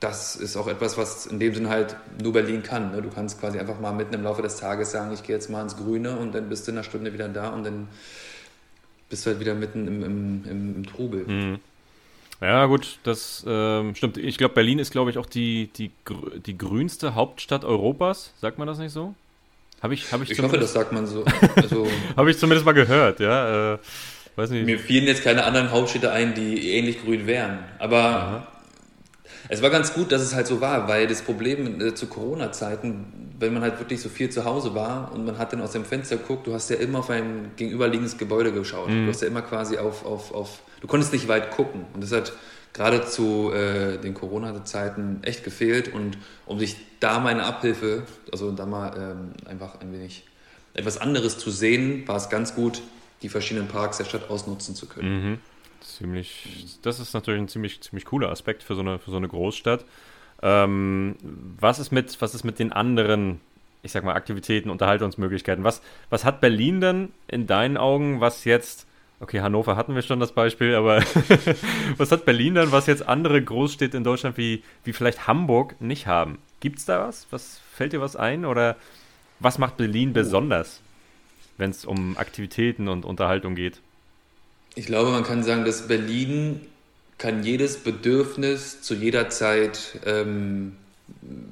das 0.00 0.36
ist 0.36 0.56
auch 0.56 0.68
etwas, 0.68 0.96
was 0.96 1.26
in 1.26 1.40
dem 1.40 1.54
Sinn 1.54 1.68
halt 1.68 1.96
nur 2.22 2.32
Berlin 2.32 2.62
kann. 2.62 2.92
Ne? 2.92 3.02
Du 3.02 3.10
kannst 3.10 3.40
quasi 3.40 3.58
einfach 3.58 3.80
mal 3.80 3.92
mitten 3.92 4.14
im 4.14 4.22
Laufe 4.22 4.42
des 4.42 4.56
Tages 4.56 4.92
sagen, 4.92 5.12
ich 5.12 5.22
gehe 5.22 5.34
jetzt 5.34 5.50
mal 5.50 5.62
ins 5.62 5.76
Grüne 5.76 6.16
und 6.16 6.34
dann 6.34 6.48
bist 6.48 6.66
du 6.66 6.70
in 6.70 6.78
einer 6.78 6.84
Stunde 6.84 7.12
wieder 7.12 7.28
da 7.28 7.50
und 7.50 7.64
dann 7.64 7.88
bist 9.10 9.26
du 9.26 9.30
halt 9.30 9.40
wieder 9.40 9.54
mitten 9.54 9.88
im, 9.88 10.04
im, 10.04 10.44
im, 10.48 10.76
im 10.76 10.86
Trubel. 10.86 11.26
Mhm. 11.26 11.58
Ja, 12.40 12.66
gut, 12.66 12.98
das 13.02 13.44
ähm, 13.48 13.96
stimmt. 13.96 14.16
Ich 14.16 14.38
glaube, 14.38 14.54
Berlin 14.54 14.78
ist, 14.78 14.92
glaube 14.92 15.10
ich, 15.10 15.18
auch 15.18 15.26
die, 15.26 15.70
die, 15.76 15.90
die 16.46 16.56
grünste 16.56 17.16
Hauptstadt 17.16 17.64
Europas. 17.64 18.32
Sagt 18.40 18.58
man 18.58 18.68
das 18.68 18.78
nicht 18.78 18.92
so? 18.92 19.16
Habe 19.82 19.94
ich, 19.94 20.12
hab 20.12 20.22
ich, 20.22 20.30
ich 20.30 20.40
hoffe, 20.40 20.58
das 20.58 20.72
sagt 20.72 20.92
man 20.92 21.06
so. 21.06 21.24
Also, 21.56 21.88
Habe 22.16 22.30
ich 22.30 22.38
zumindest 22.38 22.64
mal 22.64 22.72
gehört, 22.72 23.18
ja. 23.18 23.74
Äh, 23.74 23.78
weiß 24.36 24.50
nicht. 24.50 24.66
Mir 24.66 24.78
fielen 24.78 25.06
jetzt 25.06 25.24
keine 25.24 25.44
anderen 25.44 25.72
Hauptstädte 25.72 26.12
ein, 26.12 26.34
die 26.34 26.70
ähnlich 26.70 27.02
grün 27.02 27.26
wären. 27.26 27.58
Aber 27.80 27.98
Aha. 27.98 28.46
Es 29.48 29.62
war 29.62 29.70
ganz 29.70 29.94
gut, 29.94 30.12
dass 30.12 30.22
es 30.22 30.34
halt 30.34 30.46
so 30.46 30.60
war, 30.60 30.88
weil 30.88 31.06
das 31.06 31.22
Problem 31.22 31.80
äh, 31.80 31.94
zu 31.94 32.06
Corona-Zeiten 32.06 33.28
wenn 33.40 33.52
man 33.52 33.62
halt 33.62 33.78
wirklich 33.78 34.00
so 34.00 34.08
viel 34.08 34.30
zu 34.30 34.44
Hause 34.44 34.74
war 34.74 35.12
und 35.12 35.24
man 35.24 35.38
hat 35.38 35.52
dann 35.52 35.60
aus 35.60 35.72
dem 35.72 35.84
Fenster 35.84 36.16
geguckt, 36.16 36.46
du 36.46 36.54
hast 36.54 36.70
ja 36.70 36.76
immer 36.76 37.00
auf 37.00 37.10
ein 37.10 37.52
gegenüberliegendes 37.56 38.18
Gebäude 38.18 38.52
geschaut. 38.52 38.88
Mhm. 38.88 39.06
Du 39.06 39.12
hast 39.12 39.22
ja 39.22 39.28
immer 39.28 39.42
quasi 39.42 39.78
auf, 39.78 40.04
auf, 40.04 40.34
auf, 40.34 40.62
du 40.80 40.86
konntest 40.86 41.12
nicht 41.12 41.28
weit 41.28 41.52
gucken. 41.52 41.84
Und 41.94 42.02
das 42.02 42.12
hat 42.12 42.32
gerade 42.72 43.04
zu 43.04 43.52
äh, 43.52 43.98
den 43.98 44.14
Corona-Zeiten 44.14 45.20
echt 45.22 45.44
gefehlt. 45.44 45.92
Und 45.92 46.18
um 46.46 46.58
sich 46.58 46.76
da 47.00 47.20
meine 47.20 47.44
Abhilfe, 47.44 48.02
also 48.32 48.50
da 48.50 48.66
mal 48.66 48.92
ähm, 48.96 49.48
einfach 49.48 49.80
ein 49.80 49.92
wenig 49.92 50.24
etwas 50.74 50.98
anderes 50.98 51.38
zu 51.38 51.50
sehen, 51.50 52.06
war 52.06 52.16
es 52.16 52.28
ganz 52.30 52.54
gut, 52.54 52.82
die 53.22 53.28
verschiedenen 53.28 53.68
Parks 53.68 53.98
der 53.98 54.04
Stadt 54.04 54.30
ausnutzen 54.30 54.74
zu 54.74 54.86
können. 54.86 55.30
Mhm. 55.30 55.38
Ziemlich, 55.98 56.78
das 56.82 57.00
ist 57.00 57.12
natürlich 57.12 57.40
ein 57.40 57.48
ziemlich, 57.48 57.80
ziemlich 57.80 58.04
cooler 58.04 58.30
Aspekt 58.30 58.62
für 58.62 58.76
so 58.76 58.82
eine, 58.82 59.00
für 59.00 59.10
so 59.10 59.16
eine 59.16 59.26
Großstadt. 59.26 59.84
Ähm, 60.42 61.16
was, 61.58 61.80
ist 61.80 61.90
mit, 61.90 62.20
was 62.22 62.36
ist 62.36 62.44
mit 62.44 62.60
den 62.60 62.72
anderen, 62.72 63.40
ich 63.82 63.90
sag 63.90 64.04
mal, 64.04 64.14
Aktivitäten, 64.14 64.70
Unterhaltungsmöglichkeiten? 64.70 65.64
Was, 65.64 65.82
was 66.08 66.24
hat 66.24 66.40
Berlin 66.40 66.80
denn 66.80 67.08
in 67.26 67.48
deinen 67.48 67.76
Augen, 67.76 68.20
was 68.20 68.44
jetzt, 68.44 68.86
okay, 69.18 69.40
Hannover 69.40 69.74
hatten 69.74 69.96
wir 69.96 70.02
schon 70.02 70.20
das 70.20 70.30
Beispiel, 70.30 70.76
aber 70.76 71.02
was 71.96 72.12
hat 72.12 72.24
Berlin 72.24 72.54
dann, 72.54 72.70
was 72.70 72.86
jetzt 72.86 73.08
andere 73.08 73.42
Großstädte 73.42 73.96
in 73.96 74.04
Deutschland 74.04 74.36
wie, 74.36 74.62
wie 74.84 74.92
vielleicht 74.92 75.26
Hamburg 75.26 75.80
nicht 75.80 76.06
haben? 76.06 76.38
Gibt 76.60 76.78
es 76.78 76.84
da 76.84 77.08
was? 77.08 77.26
Was 77.32 77.60
fällt 77.74 77.92
dir 77.92 78.00
was 78.00 78.14
ein? 78.14 78.44
Oder 78.44 78.76
was 79.40 79.58
macht 79.58 79.76
Berlin 79.76 80.12
besonders, 80.12 80.80
wenn 81.56 81.70
es 81.70 81.84
um 81.84 82.16
Aktivitäten 82.18 82.86
und 82.86 83.04
Unterhaltung 83.04 83.56
geht? 83.56 83.80
Ich 84.78 84.86
glaube, 84.86 85.10
man 85.10 85.24
kann 85.24 85.42
sagen, 85.42 85.64
dass 85.64 85.88
Berlin 85.88 86.60
kann 87.18 87.42
jedes 87.42 87.78
Bedürfnis 87.78 88.80
zu 88.80 88.94
jeder 88.94 89.28
Zeit 89.28 89.98
ähm, 90.06 90.76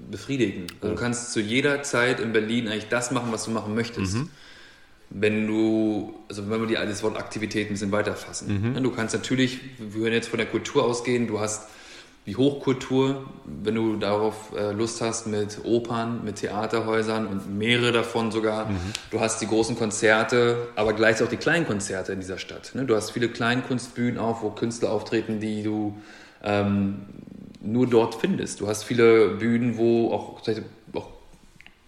befriedigen. 0.08 0.68
Also 0.80 0.94
du 0.94 1.00
kannst 1.00 1.32
zu 1.32 1.40
jeder 1.40 1.82
Zeit 1.82 2.20
in 2.20 2.32
Berlin 2.32 2.68
eigentlich 2.68 2.86
das 2.88 3.10
machen, 3.10 3.32
was 3.32 3.44
du 3.44 3.50
machen 3.50 3.74
möchtest. 3.74 4.14
Mhm. 4.14 4.30
Wenn 5.10 5.48
du, 5.48 6.14
also 6.28 6.48
wenn 6.48 6.60
wir 6.60 6.68
die, 6.68 6.74
das 6.74 7.02
Wort 7.02 7.16
Aktivität 7.16 7.66
ein 7.66 7.72
bisschen 7.72 7.90
weiterfassen. 7.90 8.74
Mhm. 8.76 8.80
Du 8.80 8.92
kannst 8.92 9.12
natürlich, 9.12 9.58
wir 9.78 9.94
würden 9.94 10.14
jetzt 10.14 10.28
von 10.28 10.38
der 10.38 10.46
Kultur 10.46 10.84
ausgehen, 10.84 11.26
du 11.26 11.40
hast 11.40 11.62
die 12.26 12.36
Hochkultur, 12.36 13.24
wenn 13.44 13.76
du 13.76 13.96
darauf 13.96 14.52
äh, 14.56 14.72
Lust 14.72 15.00
hast, 15.00 15.28
mit 15.28 15.60
Opern, 15.64 16.24
mit 16.24 16.36
Theaterhäusern 16.36 17.28
und 17.28 17.56
mehrere 17.56 17.92
davon 17.92 18.32
sogar. 18.32 18.66
Mhm. 18.66 18.78
Du 19.12 19.20
hast 19.20 19.40
die 19.40 19.46
großen 19.46 19.78
Konzerte, 19.78 20.68
aber 20.74 20.92
gleichzeitig 20.92 21.26
auch 21.26 21.30
die 21.30 21.42
kleinen 21.42 21.66
Konzerte 21.66 22.12
in 22.12 22.20
dieser 22.20 22.38
Stadt. 22.38 22.72
Ne? 22.74 22.84
Du 22.84 22.96
hast 22.96 23.12
viele 23.12 23.28
Kleinkunstbühnen 23.28 24.18
auch, 24.18 24.42
wo 24.42 24.50
Künstler 24.50 24.90
auftreten, 24.90 25.38
die 25.38 25.62
du 25.62 25.96
ähm, 26.42 27.02
nur 27.60 27.86
dort 27.86 28.16
findest. 28.16 28.60
Du 28.60 28.66
hast 28.66 28.82
viele 28.82 29.28
Bühnen, 29.28 29.76
wo 29.76 30.12
auch, 30.12 30.42
auch 30.94 31.08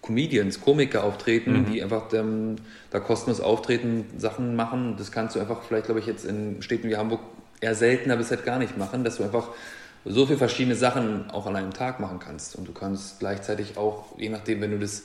Comedians, 0.02 0.60
Komiker 0.60 1.02
auftreten, 1.02 1.62
mhm. 1.62 1.72
die 1.72 1.82
einfach 1.82 2.12
ähm, 2.12 2.56
da 2.90 3.00
kostenlos 3.00 3.40
auftreten, 3.40 4.04
Sachen 4.16 4.54
machen. 4.54 4.94
Das 4.96 5.10
kannst 5.10 5.34
du 5.34 5.40
einfach 5.40 5.62
vielleicht, 5.62 5.86
glaube 5.86 5.98
ich, 5.98 6.06
jetzt 6.06 6.24
in 6.24 6.62
Städten 6.62 6.88
wie 6.88 6.96
Hamburg 6.96 7.20
eher 7.60 7.74
seltener 7.74 8.16
bis 8.16 8.30
halt 8.30 8.44
gar 8.44 8.60
nicht 8.60 8.78
machen, 8.78 9.02
dass 9.02 9.16
du 9.16 9.24
einfach 9.24 9.48
so 10.04 10.26
viele 10.26 10.38
verschiedene 10.38 10.76
Sachen 10.76 11.30
auch 11.30 11.46
an 11.46 11.56
einem 11.56 11.72
Tag 11.72 12.00
machen 12.00 12.18
kannst. 12.18 12.56
Und 12.56 12.66
du 12.66 12.72
kannst 12.72 13.18
gleichzeitig 13.18 13.76
auch, 13.76 14.16
je 14.18 14.28
nachdem, 14.28 14.60
wenn 14.60 14.70
du 14.70 14.78
das, 14.78 15.04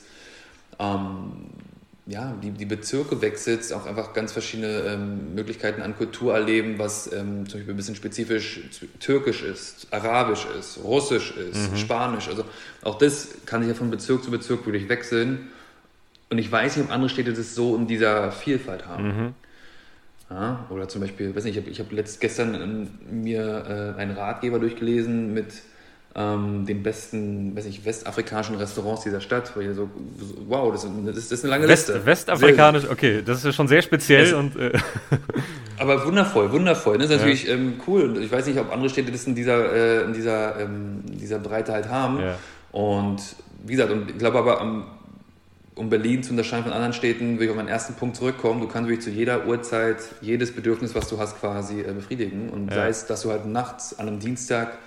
ähm, 0.78 1.50
ja, 2.06 2.34
die, 2.42 2.50
die 2.50 2.66
Bezirke 2.66 3.22
wechselst, 3.22 3.72
auch 3.72 3.86
einfach 3.86 4.12
ganz 4.12 4.32
verschiedene 4.32 4.80
ähm, 4.80 5.34
Möglichkeiten 5.34 5.80
an 5.80 5.96
Kultur 5.96 6.34
erleben, 6.34 6.78
was 6.78 7.10
ähm, 7.12 7.48
zum 7.48 7.60
Beispiel 7.60 7.74
ein 7.74 7.76
bisschen 7.76 7.96
spezifisch 7.96 8.60
türkisch 9.00 9.42
ist, 9.42 9.86
arabisch 9.90 10.46
ist, 10.58 10.78
russisch 10.84 11.34
ist, 11.36 11.72
mhm. 11.72 11.76
spanisch. 11.76 12.28
Also 12.28 12.44
auch 12.82 12.98
das 12.98 13.28
kann 13.46 13.62
sich 13.62 13.70
ja 13.70 13.74
von 13.74 13.90
Bezirk 13.90 14.22
zu 14.22 14.30
Bezirk 14.30 14.66
wirklich 14.66 14.88
wechseln. 14.88 15.48
Und 16.28 16.38
ich 16.38 16.50
weiß 16.50 16.76
nicht, 16.76 16.86
ob 16.86 16.92
andere 16.92 17.08
Städte 17.08 17.32
das 17.32 17.54
so 17.54 17.76
in 17.76 17.86
dieser 17.86 18.32
Vielfalt 18.32 18.86
haben. 18.86 19.06
Mhm. 19.06 19.34
Ja, 20.30 20.66
oder 20.70 20.88
zum 20.88 21.02
Beispiel, 21.02 21.34
weiß 21.34 21.44
nicht, 21.44 21.56
ich 21.56 21.78
habe 21.78 21.96
hab 21.96 22.20
gestern 22.20 22.54
ähm, 22.54 23.22
mir 23.22 23.94
äh, 23.96 24.00
einen 24.00 24.16
Ratgeber 24.16 24.58
durchgelesen 24.58 25.34
mit 25.34 25.62
ähm, 26.16 26.64
den 26.64 26.82
besten, 26.82 27.56
weiß 27.56 27.64
nicht, 27.66 27.84
westafrikanischen 27.84 28.54
Restaurants 28.56 29.02
dieser 29.02 29.20
Stadt. 29.20 29.54
Wo 29.54 29.60
ich 29.60 29.74
so, 29.74 29.90
wow, 30.46 30.72
das, 30.72 30.84
ist, 30.84 30.92
das 31.06 31.32
ist 31.38 31.44
eine 31.44 31.50
lange 31.50 31.68
West, 31.68 31.88
Liste. 31.88 32.06
Westafrikanisch, 32.06 32.88
okay, 32.88 33.22
das 33.24 33.38
ist 33.38 33.44
ja 33.44 33.52
schon 33.52 33.68
sehr 33.68 33.82
speziell. 33.82 34.24
Das, 34.24 34.32
und, 34.32 34.56
äh. 34.56 34.72
Aber 35.78 36.06
wundervoll, 36.06 36.50
wundervoll. 36.52 36.98
Das 36.98 37.10
ist 37.10 37.16
natürlich 37.16 37.44
ja. 37.46 37.54
ähm, 37.54 37.74
cool. 37.86 38.16
Ich 38.22 38.30
weiß 38.30 38.46
nicht, 38.46 38.58
ob 38.58 38.72
andere 38.72 38.88
Städte 38.88 39.10
das 39.10 39.26
in 39.26 39.34
dieser, 39.34 39.72
äh, 39.72 40.04
in 40.04 40.12
dieser, 40.12 40.60
ähm, 40.60 41.02
dieser 41.06 41.40
Breite 41.40 41.72
halt 41.72 41.88
haben. 41.88 42.20
Ja. 42.20 42.38
Und 42.70 43.20
wie 43.64 43.72
gesagt, 43.72 43.90
und 43.90 44.10
ich 44.10 44.18
glaube 44.18 44.38
aber 44.38 44.60
am 44.60 44.84
um 45.76 45.90
Berlin 45.90 46.22
zu 46.22 46.30
unterscheiden 46.30 46.64
von 46.64 46.72
anderen 46.72 46.92
Städten, 46.92 47.38
will 47.38 47.46
ich 47.46 47.50
auf 47.50 47.56
meinen 47.56 47.68
ersten 47.68 47.94
Punkt 47.94 48.16
zurückkommen. 48.16 48.60
Du 48.60 48.68
kannst 48.68 48.88
wirklich 48.88 49.04
zu 49.04 49.10
jeder 49.10 49.46
Uhrzeit 49.46 49.98
jedes 50.20 50.54
Bedürfnis, 50.54 50.94
was 50.94 51.08
du 51.08 51.18
hast, 51.18 51.40
quasi 51.40 51.80
äh, 51.80 51.92
befriedigen. 51.92 52.50
Und 52.50 52.68
ja. 52.68 52.76
sei 52.76 52.88
es, 52.88 53.06
dass 53.06 53.22
du 53.22 53.30
halt 53.30 53.46
nachts 53.46 53.98
an 53.98 54.08
einem 54.08 54.20
Dienstag 54.20 54.78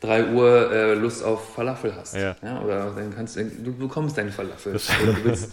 3 0.00 0.32
Uhr 0.32 0.72
äh, 0.72 0.94
Lust 0.94 1.24
auf 1.24 1.54
Falafel 1.54 1.94
hast. 1.96 2.14
Ja. 2.14 2.36
ja 2.42 2.60
oder 2.62 2.92
dann 2.96 3.14
kannst 3.14 3.36
du, 3.36 3.44
du 3.44 3.76
bekommst 3.76 4.16
deine 4.16 4.30
Falafel. 4.30 4.74
Oder 5.02 5.12
du, 5.12 5.24
willst, 5.24 5.50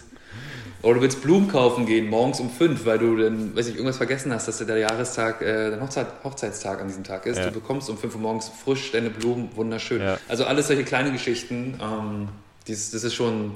oder 0.82 0.94
du 0.94 1.00
willst 1.00 1.22
Blumen 1.22 1.48
kaufen 1.48 1.84
gehen, 1.84 2.08
morgens 2.08 2.38
um 2.38 2.48
5, 2.48 2.86
weil 2.86 2.98
du 2.98 3.16
dann, 3.16 3.56
weiß 3.56 3.66
ich, 3.66 3.74
irgendwas 3.74 3.96
vergessen 3.96 4.32
hast, 4.32 4.46
dass 4.46 4.58
der 4.58 4.78
Jahrestag, 4.78 5.42
äh, 5.42 5.70
dein 5.70 5.80
Hochzeit, 5.80 6.06
Hochzeitstag 6.22 6.80
an 6.80 6.86
diesem 6.86 7.02
Tag 7.02 7.26
ist. 7.26 7.38
Ja. 7.38 7.46
Du 7.46 7.52
bekommst 7.52 7.90
um 7.90 7.98
5 7.98 8.14
Uhr 8.14 8.20
morgens 8.20 8.48
frisch 8.48 8.92
deine 8.92 9.10
Blumen, 9.10 9.50
wunderschön. 9.56 10.00
Also 10.28 10.44
alles 10.44 10.68
solche 10.68 10.84
kleine 10.84 11.10
Geschichten, 11.10 11.78
ähm, 11.82 12.28
dieses, 12.68 12.92
das 12.92 13.02
ist 13.02 13.14
schon 13.14 13.54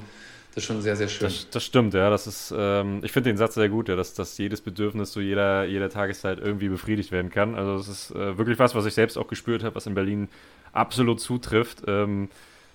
Das 0.53 0.63
ist 0.63 0.67
schon 0.67 0.81
sehr, 0.81 0.95
sehr 0.95 1.07
schön. 1.07 1.27
Das, 1.27 1.49
das 1.49 1.63
stimmt, 1.63 1.95
ja. 1.95 2.11
Das 2.11 2.27
ist, 2.27 2.53
ähm, 2.55 2.99
ich 3.03 3.11
finde 3.11 3.31
den 3.31 3.37
Satz 3.37 3.55
sehr 3.55 3.69
gut, 3.69 3.89
ja, 3.89 3.95
dass, 3.95 4.13
dass 4.13 4.37
jedes 4.37 4.61
Bedürfnis 4.61 5.11
zu 5.11 5.19
jeder, 5.19 5.65
jeder 5.65 5.89
Tageszeit 5.89 6.39
irgendwie 6.39 6.69
befriedigt 6.69 7.11
werden 7.11 7.31
kann. 7.31 7.55
Also 7.55 7.77
das 7.77 7.87
ist 7.87 8.11
äh, 8.11 8.37
wirklich 8.37 8.59
was, 8.59 8.75
was 8.75 8.85
ich 8.85 8.93
selbst 8.93 9.17
auch 9.17 9.27
gespürt 9.27 9.63
habe, 9.63 9.75
was 9.75 9.87
in 9.87 9.95
Berlin 9.95 10.29
absolut 10.71 11.19
zutrifft. 11.19 11.83
Ähm, 11.87 12.29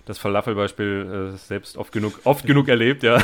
das 0.09 0.17
Falafel-Beispiel 0.17 1.33
äh, 1.35 1.37
selbst 1.37 1.77
oft 1.77 1.91
genug, 1.91 2.21
oft 2.23 2.43
genug 2.43 2.67
erlebt, 2.67 3.03
ja. 3.03 3.21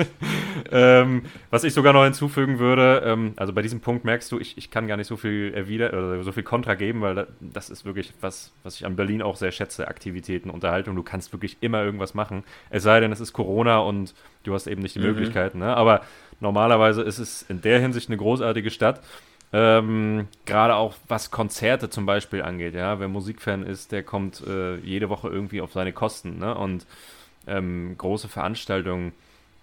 ähm, 0.72 1.24
was 1.50 1.64
ich 1.64 1.74
sogar 1.74 1.92
noch 1.92 2.04
hinzufügen 2.04 2.58
würde, 2.58 3.02
ähm, 3.04 3.34
also 3.36 3.52
bei 3.52 3.60
diesem 3.60 3.80
Punkt 3.80 4.06
merkst 4.06 4.32
du, 4.32 4.40
ich, 4.40 4.56
ich 4.56 4.70
kann 4.70 4.88
gar 4.88 4.96
nicht 4.96 5.06
so 5.06 5.18
viel 5.18 5.52
erwider 5.54 5.90
oder 5.90 6.22
so 6.22 6.32
viel 6.32 6.42
Kontra 6.42 6.76
geben, 6.76 7.02
weil 7.02 7.14
da, 7.14 7.26
das 7.40 7.68
ist 7.68 7.84
wirklich 7.84 8.14
was, 8.22 8.54
was 8.62 8.76
ich 8.76 8.86
an 8.86 8.96
Berlin 8.96 9.20
auch 9.20 9.36
sehr 9.36 9.52
schätze, 9.52 9.86
Aktivitäten, 9.86 10.48
Unterhaltung. 10.48 10.96
Du 10.96 11.02
kannst 11.02 11.30
wirklich 11.34 11.58
immer 11.60 11.84
irgendwas 11.84 12.14
machen. 12.14 12.42
Es 12.70 12.84
sei 12.84 13.00
denn, 13.00 13.12
es 13.12 13.20
ist 13.20 13.34
Corona 13.34 13.80
und 13.80 14.14
du 14.44 14.54
hast 14.54 14.66
eben 14.66 14.80
nicht 14.80 14.94
die 14.94 15.00
mhm. 15.00 15.08
Möglichkeiten. 15.08 15.58
Ne? 15.58 15.76
Aber 15.76 16.00
normalerweise 16.40 17.02
ist 17.02 17.18
es 17.18 17.42
in 17.42 17.60
der 17.60 17.80
Hinsicht 17.80 18.08
eine 18.08 18.16
großartige 18.16 18.70
Stadt. 18.70 19.02
Ähm, 19.56 20.26
Gerade 20.46 20.74
auch 20.74 20.96
was 21.06 21.30
Konzerte 21.30 21.88
zum 21.88 22.06
Beispiel 22.06 22.42
angeht, 22.42 22.74
ja. 22.74 22.98
Wer 22.98 23.06
Musikfan 23.06 23.62
ist, 23.62 23.92
der 23.92 24.02
kommt 24.02 24.42
äh, 24.44 24.74
jede 24.78 25.08
Woche 25.10 25.28
irgendwie 25.28 25.60
auf 25.60 25.72
seine 25.72 25.92
Kosten, 25.92 26.40
ne? 26.40 26.56
Und 26.56 26.86
ähm, 27.46 27.94
große 27.96 28.26
Veranstaltungen. 28.26 29.12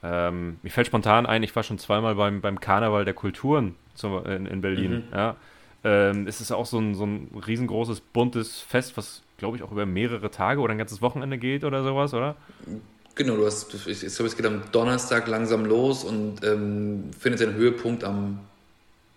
Ähm, 0.01 0.59
mir 0.63 0.69
fällt 0.69 0.87
spontan 0.87 1.25
ein, 1.25 1.43
ich 1.43 1.53
war 1.57 1.63
schon 1.63 1.77
zweimal 1.77 2.15
beim, 2.15 2.39
beim 2.39 2.61
Karneval 2.61 3.03
der 3.03 3.13
Kulturen 3.13 3.75
zum, 3.93 4.25
in, 4.25 4.45
in, 4.45 4.61
Berlin, 4.61 4.91
mhm. 4.91 5.03
ja. 5.13 5.35
Ähm, 5.83 6.25
es 6.25 6.39
ist 6.39 6.51
auch 6.53 6.65
so 6.65 6.79
ein, 6.79 6.95
so 6.95 7.05
ein 7.05 7.29
riesengroßes, 7.45 7.99
buntes 7.99 8.61
Fest, 8.61 8.95
was, 8.95 9.23
glaube 9.37 9.57
ich, 9.57 9.63
auch 9.63 9.71
über 9.71 9.85
mehrere 9.85 10.31
Tage 10.31 10.61
oder 10.61 10.71
ein 10.73 10.77
ganzes 10.77 11.01
Wochenende 11.01 11.37
geht 11.37 11.65
oder 11.65 11.83
sowas, 11.83 12.13
oder? 12.13 12.37
Genau, 13.15 13.35
du 13.35 13.45
hast, 13.45 13.73
ich, 13.73 14.05
ich 14.05 14.15
glaube, 14.15 14.29
es 14.29 14.37
geht 14.37 14.45
am 14.45 14.61
Donnerstag 14.71 15.27
langsam 15.27 15.65
los 15.65 16.05
und 16.05 16.45
ähm, 16.45 17.11
findet 17.19 17.41
seinen 17.41 17.55
Höhepunkt 17.55 18.05
am 18.05 18.39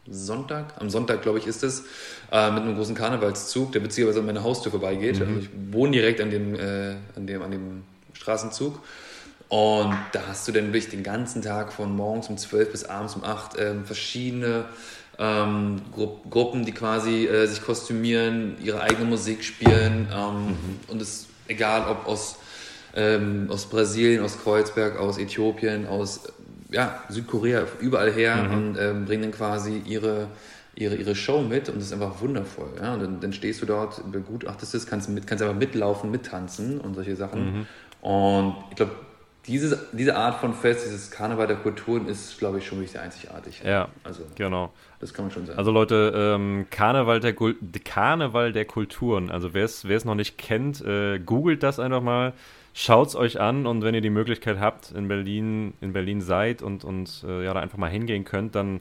Sonntag, 0.08 0.74
am 0.78 0.90
Sonntag 0.90 1.22
glaube 1.22 1.38
ich 1.38 1.46
ist 1.46 1.62
es, 1.62 1.84
äh, 2.30 2.50
mit 2.50 2.62
einem 2.62 2.76
großen 2.76 2.94
Karnevalszug, 2.94 3.72
der 3.72 3.80
beziehungsweise 3.80 4.20
an 4.20 4.26
meiner 4.26 4.42
Haustür 4.42 4.70
vorbeigeht. 4.70 5.16
Mhm. 5.16 5.22
Also 5.22 5.40
ich 5.40 5.48
wohne 5.72 5.92
direkt 5.92 6.20
an 6.20 6.30
dem, 6.30 6.54
äh, 6.54 6.94
an, 7.16 7.26
dem, 7.26 7.42
an 7.42 7.50
dem 7.50 7.82
Straßenzug. 8.12 8.80
Und 9.48 9.96
da 10.12 10.22
hast 10.28 10.48
du 10.48 10.52
dann 10.52 10.66
wirklich 10.72 10.88
den 10.88 11.02
ganzen 11.02 11.42
Tag 11.42 11.72
von 11.72 11.94
morgens 11.94 12.28
um 12.28 12.36
12 12.36 12.72
bis 12.72 12.84
abends 12.84 13.14
um 13.14 13.24
8 13.24 13.56
äh, 13.56 13.74
verschiedene 13.84 14.64
ähm, 15.18 15.80
Gru 15.92 16.18
Gruppen, 16.28 16.64
die 16.64 16.72
quasi 16.72 17.26
äh, 17.26 17.46
sich 17.46 17.62
kostümieren, 17.62 18.56
ihre 18.62 18.80
eigene 18.80 19.04
Musik 19.04 19.44
spielen. 19.44 20.08
Ähm, 20.12 20.46
mhm. 20.46 20.80
Und 20.88 21.00
es 21.00 21.26
egal 21.48 21.88
ob 21.88 22.06
aus, 22.06 22.36
ähm, 22.94 23.46
aus 23.50 23.66
Brasilien, 23.66 24.22
aus 24.22 24.38
Kreuzberg, 24.42 24.98
aus 24.98 25.18
Äthiopien, 25.18 25.86
aus 25.86 26.20
ja, 26.74 27.02
Südkorea, 27.08 27.64
überall 27.80 28.12
her 28.12 28.36
mhm. 28.36 28.52
und 28.52 28.78
ähm, 28.78 29.04
bringen 29.04 29.22
dann 29.22 29.32
quasi 29.32 29.80
ihre, 29.86 30.28
ihre, 30.74 30.96
ihre 30.96 31.14
Show 31.14 31.40
mit 31.40 31.68
und 31.68 31.76
das 31.76 31.86
ist 31.86 31.92
einfach 31.92 32.20
wundervoll. 32.20 32.70
Ja? 32.80 32.94
Und 32.94 33.02
dann, 33.02 33.20
dann 33.20 33.32
stehst 33.32 33.62
du 33.62 33.66
dort, 33.66 34.02
begutachtest 34.10 34.74
es, 34.74 34.86
kannst, 34.86 35.08
mit, 35.08 35.26
kannst 35.26 35.42
einfach 35.42 35.56
mitlaufen, 35.56 36.10
mittanzen 36.10 36.80
und 36.80 36.94
solche 36.94 37.16
Sachen. 37.16 37.44
Mhm. 37.44 37.66
Und 38.02 38.56
ich 38.70 38.76
glaube, 38.76 38.92
diese, 39.46 39.86
diese 39.92 40.16
Art 40.16 40.40
von 40.40 40.54
Fest, 40.54 40.86
dieses 40.86 41.10
Karneval 41.10 41.46
der 41.46 41.56
Kulturen 41.56 42.08
ist, 42.08 42.38
glaube 42.38 42.58
ich, 42.58 42.66
schon 42.66 42.78
wirklich 42.78 42.92
sehr 42.92 43.02
einzigartig. 43.02 43.62
Ja, 43.64 43.88
also 44.02 44.22
genau. 44.34 44.72
Das 45.00 45.12
kann 45.12 45.26
man 45.26 45.32
schon 45.32 45.46
sagen. 45.46 45.58
Also 45.58 45.70
Leute, 45.70 46.12
ähm, 46.16 46.66
Karneval, 46.70 47.20
der 47.20 47.34
Karneval 47.84 48.52
der 48.52 48.64
Kulturen, 48.64 49.30
also 49.30 49.52
wer 49.52 49.64
es 49.64 50.04
noch 50.04 50.14
nicht 50.14 50.38
kennt, 50.38 50.82
äh, 50.84 51.18
googelt 51.18 51.62
das 51.62 51.78
einfach 51.78 52.02
mal. 52.02 52.32
Schaut 52.76 53.08
es 53.08 53.14
euch 53.14 53.40
an 53.40 53.66
und 53.66 53.82
wenn 53.82 53.94
ihr 53.94 54.00
die 54.00 54.10
Möglichkeit 54.10 54.58
habt, 54.58 54.90
in 54.90 55.06
Berlin, 55.06 55.74
in 55.80 55.92
Berlin 55.92 56.20
seid 56.20 56.60
und, 56.60 56.82
und 56.82 57.24
äh, 57.26 57.44
ja, 57.44 57.54
da 57.54 57.60
einfach 57.60 57.78
mal 57.78 57.88
hingehen 57.88 58.24
könnt, 58.24 58.56
dann 58.56 58.80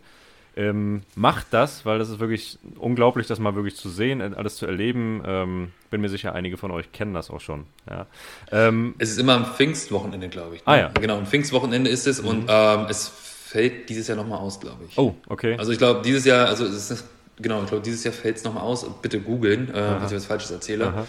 ähm, 0.56 1.02
macht 1.16 1.48
das, 1.52 1.86
weil 1.86 2.00
das 2.00 2.10
ist 2.10 2.20
wirklich 2.20 2.58
unglaublich, 2.78 3.28
das 3.28 3.40
mal 3.40 3.56
wirklich 3.56 3.76
zu 3.76 3.90
sehen, 3.90 4.20
äh, 4.20 4.32
alles 4.36 4.56
zu 4.56 4.66
erleben. 4.66 5.22
Ähm, 5.26 5.72
bin 5.92 6.02
mir 6.02 6.10
sicher, 6.10 6.34
einige 6.34 6.58
von 6.58 6.72
euch 6.72 6.92
kennen 6.92 7.14
das 7.14 7.30
auch 7.30 7.40
schon. 7.40 7.66
Ja. 7.90 8.08
Ähm, 8.52 8.96
es 8.98 9.12
ist 9.12 9.20
immer 9.20 9.34
am 9.34 9.46
Pfingstwochenende, 9.46 10.28
glaube 10.30 10.56
ich. 10.56 10.62
Ne? 10.62 10.68
Ah 10.68 10.78
ja. 10.78 10.88
Genau, 11.00 11.18
am 11.18 11.28
Pfingstwochenende 11.28 11.90
ist 11.90 12.08
es 12.08 12.22
mhm. 12.22 12.28
und 12.28 12.46
ähm, 12.50 12.88
es 12.90 13.08
fällt 13.08 13.90
dieses 13.90 14.08
Jahr 14.08 14.18
nochmal 14.18 14.40
aus, 14.40 14.60
glaube 14.60 14.86
ich. 14.88 14.98
Oh, 14.98 15.16
okay. 15.28 15.56
Also 15.58 15.72
ich 15.72 15.78
glaube, 15.78 16.02
dieses 16.04 16.26
Jahr, 16.26 16.48
also 16.48 16.66
es 16.66 16.90
ist, 16.90 17.06
genau, 17.40 17.62
ich 17.62 17.70
glaube, 17.70 17.84
dieses 17.84 18.04
Jahr 18.04 18.14
fällt 18.14 18.38
es 18.38 18.44
nochmal 18.44 18.64
aus. 18.64 18.86
Bitte 19.02 19.20
googeln, 19.20 19.74
äh, 19.74 20.02
was 20.02 20.12
ich 20.12 20.18
was 20.18 20.26
Falsches 20.26 20.50
erzähle. 20.52 20.88
Aha. 20.88 21.08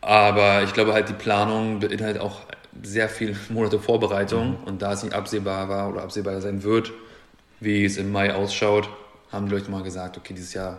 Aber 0.00 0.62
ich 0.62 0.72
glaube 0.72 0.92
halt, 0.92 1.08
die 1.08 1.14
Planung 1.14 1.80
beinhaltet 1.80 2.22
auch 2.22 2.42
sehr 2.82 3.08
viele 3.08 3.36
Monate 3.48 3.78
Vorbereitung. 3.78 4.50
Mhm. 4.60 4.64
Und 4.64 4.82
da 4.82 4.92
es 4.92 5.02
nicht 5.02 5.14
absehbar 5.14 5.68
war 5.68 5.90
oder 5.90 6.02
absehbar 6.02 6.40
sein 6.40 6.62
wird, 6.62 6.92
wie 7.60 7.84
es 7.84 7.96
im 7.96 8.12
Mai 8.12 8.34
ausschaut, 8.34 8.88
haben 9.32 9.46
die 9.46 9.54
Leute 9.54 9.70
mal 9.70 9.82
gesagt, 9.82 10.16
okay, 10.16 10.34
dieses 10.34 10.54
Jahr 10.54 10.78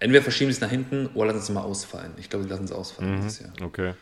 entweder 0.00 0.22
verschieben 0.22 0.50
sie 0.50 0.56
es 0.56 0.60
nach 0.60 0.70
hinten 0.70 1.06
oder 1.14 1.32
lassen 1.32 1.38
es 1.38 1.50
mal 1.50 1.62
ausfallen. 1.62 2.12
Ich 2.16 2.30
glaube, 2.30 2.44
sie 2.44 2.50
lassen 2.50 2.64
es 2.64 2.72
ausfallen 2.72 3.16
mhm. 3.16 3.16
dieses 3.16 3.40
Jahr. 3.40 3.50
Okay. 3.62 3.92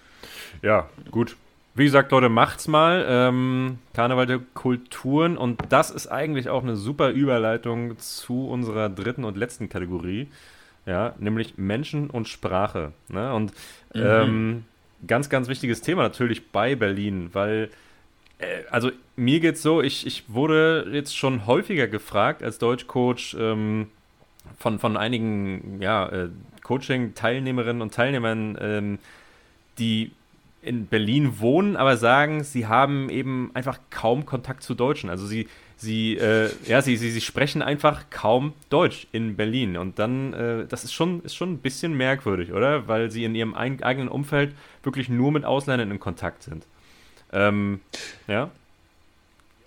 Ja, 0.62 0.88
gut. 1.11 1.37
Wie 1.75 1.85
gesagt, 1.85 2.11
Leute, 2.11 2.31
macht's 2.31 2.68
mal. 2.68 3.05
Ähm, 3.07 3.79
Karneval 3.92 4.27
der 4.27 4.40
Kulturen. 4.55 5.37
Und 5.37 5.61
das 5.68 5.90
ist 5.90 6.07
eigentlich 6.07 6.49
auch 6.49 6.62
eine 6.62 6.77
super 6.77 7.11
Überleitung 7.11 7.99
zu 7.99 8.49
unserer 8.49 8.88
dritten 8.88 9.25
und 9.25 9.37
letzten 9.37 9.68
Kategorie 9.68 10.29
ja, 10.87 11.14
nämlich 11.18 11.59
Menschen 11.59 12.09
und 12.09 12.29
Sprache. 12.29 12.92
Ne? 13.09 13.35
Und 13.35 13.53
mhm. 13.94 14.03
ähm, 14.03 14.64
ganz, 15.07 15.29
ganz 15.29 15.49
wichtiges 15.49 15.83
Thema 15.83 16.03
natürlich 16.03 16.49
bei 16.51 16.77
Berlin, 16.77 17.31
weil, 17.33 17.70
äh, 18.38 18.62
also 18.70 18.90
mir 19.16 19.40
geht's 19.40 19.62
so, 19.62 19.83
ich, 19.83 20.07
ich 20.07 20.25
wurde 20.29 20.88
jetzt 20.92 21.16
schon 21.16 21.46
häufiger 21.46 21.88
gefragt 21.88 22.42
als 22.42 22.59
Deutschcoach 22.59 23.37
ähm, 23.38 23.88
von, 24.59 24.79
von 24.79 24.96
einigen 24.96 25.81
ja, 25.81 26.09
äh, 26.09 26.29
Coaching-Teilnehmerinnen 26.62 27.83
und 27.83 27.92
Teilnehmern, 27.92 28.57
ähm, 28.61 28.99
die 29.79 30.12
in 30.62 30.87
Berlin 30.87 31.38
wohnen, 31.38 31.77
aber 31.77 31.96
sagen, 31.96 32.42
sie 32.42 32.66
haben 32.66 33.09
eben 33.09 33.51
einfach 33.55 33.79
kaum 33.90 34.27
Kontakt 34.27 34.62
zu 34.62 34.75
Deutschen. 34.75 35.11
Also 35.11 35.27
sie, 35.27 35.49
sie, 35.76 36.16
äh, 36.16 36.50
ja, 36.66 36.82
sie, 36.82 36.96
sie, 36.96 37.10
sie 37.10 37.20
sprechen 37.20 37.62
einfach 37.62 38.04
kaum 38.10 38.54
Deutsch 38.70 39.06
in 39.12 39.36
Berlin. 39.36 39.76
Und 39.76 39.98
dann, 39.98 40.32
äh, 40.32 40.66
das 40.66 40.84
ist 40.84 40.92
schon, 40.92 41.22
ist 41.22 41.36
schon 41.36 41.52
ein 41.52 41.58
bisschen 41.58 41.96
merkwürdig, 41.96 42.52
oder? 42.52 42.88
Weil 42.88 43.10
sie 43.10 43.24
in 43.24 43.34
ihrem 43.34 43.54
ein, 43.54 43.82
eigenen 43.82 44.08
Umfeld 44.08 44.54
wirklich 44.82 45.08
nur 45.08 45.32
mit 45.32 45.44
Ausländern 45.44 45.90
in 45.90 46.00
Kontakt 46.00 46.42
sind. 46.42 46.64
Ähm, 47.32 47.80
ja. 48.26 48.50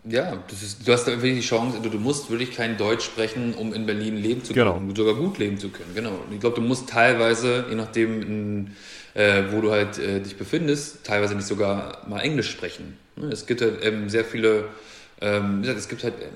Ja, 0.06 0.42
ist, 0.50 0.88
du 0.88 0.94
hast 0.94 1.06
da 1.06 1.12
wirklich 1.12 1.36
die 1.36 1.48
Chance, 1.48 1.80
du, 1.84 1.90
du, 1.90 2.00
musst 2.00 2.32
wirklich 2.32 2.56
kein 2.56 2.78
Deutsch 2.78 3.04
sprechen, 3.04 3.54
um 3.54 3.74
in 3.74 3.86
Berlin 3.86 4.16
leben 4.16 4.44
zu 4.44 4.54
können, 4.54 4.88
genau. 4.88 4.96
sogar 4.96 5.14
gut 5.16 5.38
leben 5.38 5.58
zu 5.58 5.70
können. 5.70 5.94
Genau. 5.94 6.14
Ich 6.32 6.40
glaube, 6.40 6.56
du 6.56 6.62
musst 6.62 6.90
teilweise, 6.90 7.66
je 7.70 7.76
nachdem, 7.76 8.22
in, 8.22 8.76
äh, 9.14 9.44
wo 9.52 9.60
du 9.60 9.72
halt 9.72 10.00
äh, 10.00 10.22
dich 10.22 10.38
befindest, 10.38 11.06
teilweise 11.06 11.36
nicht 11.36 11.48
sogar 11.48 12.08
mal 12.08 12.22
Englisch 12.22 12.50
sprechen. 12.50 12.98
Es 13.30 13.46
gibt 13.46 13.62
halt 13.62 13.84
ähm, 13.84 14.10
sehr 14.10 14.24
viele 14.24 14.70
ähm, 15.22 15.58
wie 15.58 15.62
gesagt, 15.62 15.80
es 15.80 15.90
gibt 15.90 16.04
halt 16.04 16.16
ähm, 16.22 16.30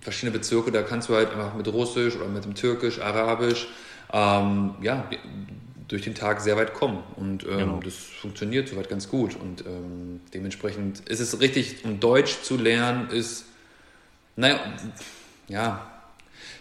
verschiedene 0.00 0.36
Bezirke, 0.36 0.70
da 0.70 0.82
kannst 0.82 1.08
du 1.08 1.14
halt 1.14 1.30
einfach 1.30 1.54
mit 1.54 1.68
Russisch 1.68 2.16
oder 2.16 2.28
mit 2.28 2.44
dem 2.44 2.54
Türkisch, 2.54 3.00
Arabisch, 3.00 3.68
ähm, 4.12 4.74
ja, 4.80 5.08
durch 5.88 6.02
den 6.02 6.14
Tag 6.14 6.40
sehr 6.40 6.56
weit 6.56 6.72
kommen. 6.72 7.02
Und 7.16 7.44
ähm, 7.44 7.58
genau. 7.58 7.80
das 7.84 7.94
funktioniert 7.94 8.68
soweit 8.68 8.88
ganz 8.88 9.08
gut. 9.08 9.36
Und 9.36 9.66
ähm, 9.66 10.20
dementsprechend 10.32 11.00
ist 11.08 11.20
es 11.20 11.40
richtig, 11.40 11.84
um 11.84 12.00
Deutsch 12.00 12.42
zu 12.42 12.56
lernen, 12.56 13.10
ist, 13.10 13.44
naja, 14.36 14.60
ja, 15.48 15.86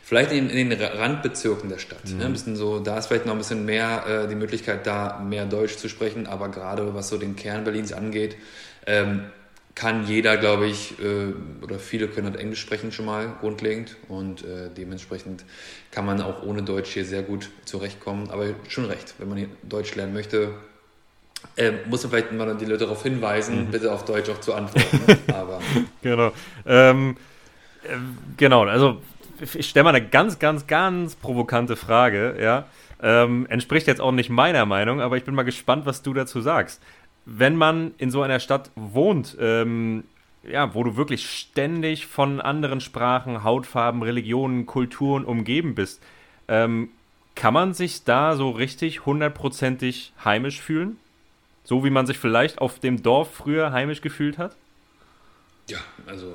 vielleicht 0.03 0.31
in, 0.31 0.49
in 0.49 0.71
den 0.71 0.81
Randbezirken 0.81 1.69
der 1.69 1.77
Stadt. 1.77 2.09
Mhm. 2.09 2.17
Ne? 2.17 2.25
Ein 2.25 2.33
bisschen 2.33 2.55
so, 2.55 2.79
da 2.79 2.97
ist 2.97 3.05
vielleicht 3.05 3.27
noch 3.27 3.33
ein 3.33 3.37
bisschen 3.37 3.65
mehr 3.65 4.05
äh, 4.07 4.27
die 4.27 4.35
Möglichkeit, 4.35 4.87
da 4.87 5.19
mehr 5.19 5.45
Deutsch 5.45 5.77
zu 5.77 5.87
sprechen, 5.87 6.25
aber 6.25 6.49
gerade 6.49 6.95
was 6.95 7.09
so 7.09 7.19
den 7.19 7.35
Kern 7.35 7.63
Berlins 7.63 7.93
angeht, 7.93 8.35
ähm, 8.87 9.25
kann 9.79 10.05
jeder, 10.05 10.35
glaube 10.35 10.67
ich, 10.67 10.99
äh, 10.99 11.33
oder 11.63 11.79
viele 11.79 12.09
können 12.09 12.27
halt 12.27 12.35
Englisch 12.35 12.59
sprechen 12.59 12.91
schon 12.91 13.05
mal 13.05 13.31
grundlegend 13.39 13.95
und 14.09 14.43
äh, 14.43 14.69
dementsprechend 14.75 15.45
kann 15.89 16.05
man 16.05 16.21
auch 16.21 16.43
ohne 16.43 16.63
Deutsch 16.63 16.89
hier 16.89 17.05
sehr 17.05 17.23
gut 17.23 17.49
zurechtkommen. 17.63 18.29
Aber 18.29 18.47
schon 18.67 18.83
recht, 18.85 19.15
wenn 19.19 19.29
man 19.29 19.37
hier 19.37 19.47
Deutsch 19.63 19.95
lernen 19.95 20.13
möchte, 20.13 20.49
äh, 21.55 21.71
muss 21.87 22.03
man 22.03 22.11
vielleicht 22.11 22.33
mal 22.33 22.57
die 22.57 22.65
Leute 22.65 22.79
darauf 22.79 23.03
hinweisen, 23.03 23.67
mhm. 23.67 23.71
bitte 23.71 23.93
auf 23.93 24.03
Deutsch 24.03 24.29
auch 24.29 24.41
zu 24.41 24.53
antworten. 24.53 24.99
Aber 25.33 25.61
genau. 26.01 26.33
Ähm, 26.65 27.15
äh, 27.83 27.95
genau, 28.35 28.65
also 28.65 29.01
ich 29.53 29.69
stelle 29.69 29.85
mal 29.85 29.95
eine 29.95 30.05
ganz, 30.05 30.39
ganz, 30.39 30.67
ganz 30.67 31.15
provokante 31.15 31.77
Frage, 31.77 32.35
ja. 32.41 32.65
Ähm, 33.01 33.47
entspricht 33.47 33.87
jetzt 33.87 34.01
auch 34.01 34.11
nicht 34.11 34.29
meiner 34.29 34.65
Meinung, 34.65 34.99
aber 34.99 35.15
ich 35.15 35.23
bin 35.23 35.33
mal 35.33 35.43
gespannt, 35.43 35.85
was 35.85 36.01
du 36.01 36.13
dazu 36.13 36.41
sagst 36.41 36.81
wenn 37.25 37.55
man 37.55 37.93
in 37.97 38.11
so 38.11 38.21
einer 38.21 38.39
Stadt 38.39 38.71
wohnt, 38.75 39.37
ähm, 39.39 40.03
ja, 40.43 40.73
wo 40.73 40.83
du 40.83 40.95
wirklich 40.95 41.29
ständig 41.29 42.07
von 42.07 42.41
anderen 42.41 42.81
Sprachen, 42.81 43.43
Hautfarben, 43.43 44.01
Religionen, 44.01 44.65
Kulturen 44.65 45.25
umgeben 45.25 45.75
bist, 45.75 46.01
ähm, 46.47 46.89
kann 47.35 47.53
man 47.53 47.73
sich 47.73 48.03
da 48.03 48.35
so 48.35 48.49
richtig 48.49 49.05
hundertprozentig 49.05 50.13
heimisch 50.23 50.61
fühlen? 50.61 50.97
So 51.63 51.83
wie 51.83 51.89
man 51.89 52.07
sich 52.07 52.17
vielleicht 52.17 52.59
auf 52.59 52.79
dem 52.79 53.03
Dorf 53.03 53.33
früher 53.33 53.71
heimisch 53.71 54.01
gefühlt 54.01 54.37
hat? 54.37 54.55
Ja, 55.69 55.77
also 56.07 56.33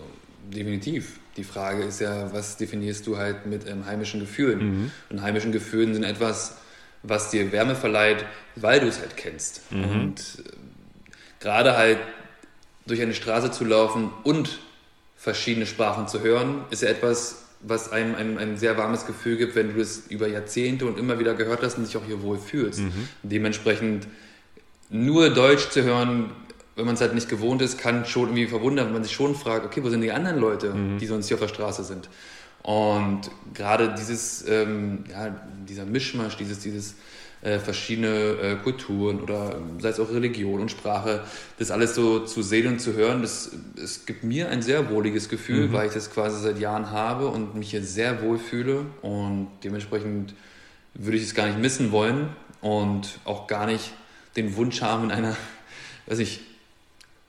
definitiv. 0.52 1.18
Die 1.36 1.44
Frage 1.44 1.82
ist 1.82 2.00
ja, 2.00 2.32
was 2.32 2.56
definierst 2.56 3.06
du 3.06 3.16
halt 3.16 3.46
mit 3.46 3.68
ähm, 3.68 3.84
heimischen 3.86 4.20
Gefühlen? 4.20 4.60
Mhm. 4.60 4.90
Und 5.10 5.22
heimischen 5.22 5.50
Gefühlen 5.50 5.92
sind 5.92 6.04
etwas, 6.04 6.58
was 7.02 7.30
dir 7.30 7.50
Wärme 7.52 7.74
verleiht, 7.74 8.24
weil 8.54 8.80
du 8.80 8.86
es 8.86 9.00
halt 9.00 9.16
kennst. 9.16 9.70
Mhm. 9.72 9.84
Und 9.84 10.20
äh, 10.38 10.50
gerade 11.44 11.76
halt 11.76 11.98
durch 12.86 13.02
eine 13.02 13.14
Straße 13.14 13.50
zu 13.50 13.64
laufen 13.64 14.10
und 14.24 14.58
verschiedene 15.14 15.66
Sprachen 15.66 16.08
zu 16.08 16.22
hören, 16.22 16.64
ist 16.70 16.82
ja 16.82 16.88
etwas, 16.88 17.44
was 17.60 17.92
einem, 17.92 18.14
einem 18.14 18.38
ein 18.38 18.56
sehr 18.56 18.78
warmes 18.78 19.04
Gefühl 19.04 19.36
gibt, 19.36 19.54
wenn 19.54 19.74
du 19.74 19.80
es 19.80 20.06
über 20.08 20.26
Jahrzehnte 20.26 20.86
und 20.86 20.98
immer 20.98 21.18
wieder 21.18 21.34
gehört 21.34 21.62
hast 21.62 21.76
und 21.76 21.86
dich 21.86 21.96
auch 21.98 22.04
hier 22.04 22.22
wohl 22.22 22.38
fühlst. 22.38 22.80
Mhm. 22.80 23.08
Dementsprechend 23.22 24.06
nur 24.88 25.30
Deutsch 25.30 25.68
zu 25.68 25.82
hören, 25.82 26.30
wenn 26.76 26.86
man 26.86 26.94
es 26.94 27.02
halt 27.02 27.14
nicht 27.14 27.28
gewohnt 27.28 27.60
ist, 27.60 27.78
kann 27.78 28.06
schon 28.06 28.28
irgendwie 28.28 28.46
verwundern, 28.46 28.86
wenn 28.86 28.94
man 28.94 29.04
sich 29.04 29.12
schon 29.12 29.34
fragt, 29.34 29.66
okay, 29.66 29.84
wo 29.84 29.90
sind 29.90 30.00
die 30.00 30.12
anderen 30.12 30.38
Leute, 30.38 30.72
mhm. 30.72 30.98
die 30.98 31.06
sonst 31.06 31.28
hier 31.28 31.36
auf 31.36 31.42
der 31.42 31.48
Straße 31.48 31.84
sind? 31.84 32.08
Und 32.62 33.30
gerade 33.52 33.94
dieses, 33.98 34.48
ähm, 34.48 35.04
ja, 35.10 35.34
dieser 35.68 35.84
Mischmasch, 35.84 36.38
dieses, 36.38 36.60
dieses 36.60 36.94
äh, 37.44 37.58
verschiedene 37.58 38.08
äh, 38.08 38.56
Kulturen 38.56 39.20
oder 39.20 39.56
ähm, 39.56 39.78
sei 39.78 39.90
es 39.90 40.00
auch 40.00 40.10
Religion 40.10 40.60
und 40.60 40.70
Sprache, 40.70 41.22
das 41.58 41.70
alles 41.70 41.94
so 41.94 42.20
zu 42.20 42.42
sehen 42.42 42.66
und 42.66 42.80
zu 42.80 42.94
hören, 42.94 43.22
das, 43.22 43.52
es 43.76 44.06
gibt 44.06 44.24
mir 44.24 44.48
ein 44.48 44.62
sehr 44.62 44.90
wohliges 44.90 45.28
Gefühl, 45.28 45.68
mhm. 45.68 45.72
weil 45.74 45.86
ich 45.88 45.92
das 45.92 46.10
quasi 46.10 46.40
seit 46.40 46.58
Jahren 46.58 46.90
habe 46.90 47.28
und 47.28 47.54
mich 47.54 47.70
hier 47.70 47.82
sehr 47.82 48.22
wohl 48.22 48.38
fühle 48.38 48.86
und 49.02 49.48
dementsprechend 49.62 50.34
würde 50.94 51.18
ich 51.18 51.24
es 51.24 51.34
gar 51.34 51.46
nicht 51.46 51.58
missen 51.58 51.92
wollen 51.92 52.30
und 52.62 53.18
auch 53.24 53.46
gar 53.46 53.66
nicht 53.66 53.92
den 54.36 54.56
Wunsch 54.56 54.80
haben 54.80 55.04
in 55.04 55.10
einer, 55.10 55.36
weiß 56.06 56.20
ich, 56.20 56.40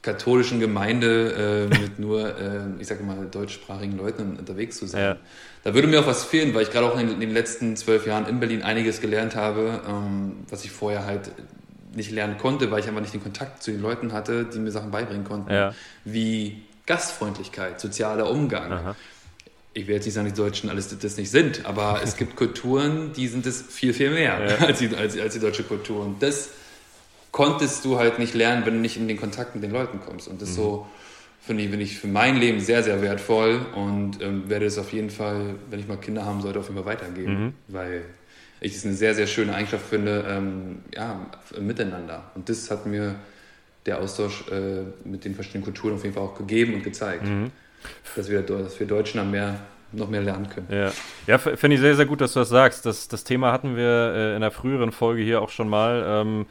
katholischen 0.06 0.60
Gemeinde 0.60 1.68
äh, 1.72 1.80
mit 1.82 2.00
nur, 2.00 2.40
äh, 2.40 2.60
ich 2.80 2.88
sage 2.88 3.04
mal, 3.04 3.26
deutschsprachigen 3.26 3.98
Leuten 3.98 4.38
unterwegs 4.38 4.78
zu 4.78 4.86
sein. 4.86 5.02
Ja. 5.02 5.18
Da 5.64 5.74
würde 5.74 5.88
mir 5.88 6.00
auch 6.00 6.08
was 6.08 6.24
fehlen, 6.24 6.54
weil 6.54 6.62
ich 6.62 6.72
gerade 6.72 6.86
auch 6.86 6.98
in, 6.98 7.10
in, 7.10 7.20
den 7.20 7.34
letzten 7.34 7.76
zwölf 7.76 8.06
Jahren 8.06 8.28
in 8.28 8.40
Berlin 8.40 8.62
einiges 8.62 9.02
gelernt 9.02 9.36
habe, 9.36 9.82
ähm, 9.90 10.38
was 10.48 10.64
ich 10.64 10.72
vorher 10.72 11.06
halt 11.06 11.32
nicht 11.96 12.12
lernen 12.12 12.38
konnte, 12.38 12.70
weil 12.70 12.82
ich 12.82 12.88
einfach 12.88 13.02
nicht 13.02 13.14
den 13.14 13.24
Kontakt 13.24 13.64
zu 13.64 13.72
den 13.72 13.82
Leuten 13.82 14.14
hatte, 14.14 14.46
die 14.46 14.60
mir 14.60 14.72
Sachen 14.72 14.92
beibringen 14.92 15.24
konnten. 15.24 15.52
Ja. 15.52 15.74
Wie 16.04 16.62
Gastfreundlichkeit, 16.86 17.82
sozialer 17.82 18.30
Umgang. 18.30 18.72
Aha. 18.72 18.96
Ich 19.74 19.88
will 19.88 19.96
jetzt 19.96 20.06
nicht 20.06 20.14
sagen, 20.14 20.28
die 20.28 20.34
Deutschen 20.34 20.70
alles 20.70 20.96
das 20.98 21.18
nicht 21.18 21.32
sind, 21.32 21.66
aber 21.66 22.02
es 22.04 22.16
gibt 22.16 22.36
Kulturen, 22.38 23.12
die 23.14 23.28
sind 23.28 23.46
es 23.48 23.62
viel, 23.62 23.94
viel 23.94 24.12
mehr 24.12 24.40
ja. 24.46 24.66
als, 24.66 24.80
die, 24.80 24.96
als, 24.96 25.18
als 25.18 25.34
die 25.34 25.40
deutsche 25.40 25.64
Kultur. 25.64 26.06
Und 26.06 26.22
das 26.22 26.50
konntest 27.36 27.84
du 27.84 27.98
halt 27.98 28.18
nicht 28.18 28.34
lernen, 28.34 28.66
wenn 28.66 28.76
du 28.76 28.80
nicht 28.80 28.96
in 28.96 29.10
den 29.10 29.18
Kontakt 29.18 29.56
mit 29.56 29.64
den 29.66 29.72
Leuten 29.72 30.00
kommst. 30.00 30.30
Und 30.30 30.42
das 30.42 30.52
mhm. 30.52 30.54
so 30.54 30.88
finde 31.42 31.64
ich, 31.64 31.74
ich 31.74 32.00
für 32.00 32.08
mein 32.08 32.38
Leben 32.38 32.62
sehr, 32.62 32.82
sehr 32.82 33.02
wertvoll 33.02 33.60
und 33.76 34.22
ähm, 34.22 34.48
werde 34.48 34.68
es 34.68 34.78
auf 34.78 34.94
jeden 34.94 35.10
Fall, 35.10 35.56
wenn 35.70 35.82
ich 35.82 35.86
mal 35.86 35.98
Kinder 35.98 36.24
haben 36.24 36.42
sollte, 36.42 36.60
auf 36.60 36.70
jeden 36.70 36.82
Fall 36.82 36.94
weitergeben, 36.94 37.44
mhm. 37.44 37.54
weil 37.68 38.04
ich 38.62 38.78
es 38.78 38.86
eine 38.86 38.94
sehr, 38.94 39.14
sehr 39.16 39.28
schöne 39.28 39.54
Eigenschaft 39.54 39.86
finde, 39.86 40.24
ähm, 40.30 40.78
ja, 40.96 41.26
miteinander. 41.60 42.32
Und 42.36 42.48
das 42.48 42.72
hat 42.72 42.86
mir 42.86 43.16
der 43.86 44.00
Austausch 44.00 44.46
äh, 44.50 44.84
mit 45.04 45.26
den 45.26 45.36
verschiedenen 45.36 45.66
Kulturen 45.66 45.96
auf 45.96 46.04
jeden 46.04 46.16
Fall 46.16 46.24
auch 46.24 46.38
gegeben 46.38 46.76
und 46.76 46.86
gezeigt, 46.86 47.26
mhm. 47.26 47.52
dass, 48.16 48.30
wir, 48.30 48.44
dass 48.44 48.80
wir 48.80 48.88
Deutschen 48.88 49.18
dann 49.18 49.32
mehr 49.32 49.60
noch 49.92 50.10
mehr 50.10 50.22
lernen 50.22 50.48
können. 50.50 50.68
Ja, 50.70 50.92
ja 51.28 51.38
finde 51.38 51.76
ich 51.76 51.82
sehr, 51.82 51.98
sehr 51.98 52.06
gut, 52.06 52.22
dass 52.22 52.32
du 52.32 52.40
das 52.40 52.50
sagst. 52.50 52.86
Das, 52.86 53.10
das 53.10 53.26
Thema 53.26 53.52
hatten 53.52 53.76
wir 53.76 54.14
äh, 54.16 54.30
in 54.30 54.36
einer 54.38 54.52
früheren 54.52 54.94
Folge 54.94 55.22
hier 55.22 55.42
auch 55.42 55.50
schon 55.50 55.68
mal. 55.68 56.04
Ähm, 56.08 56.46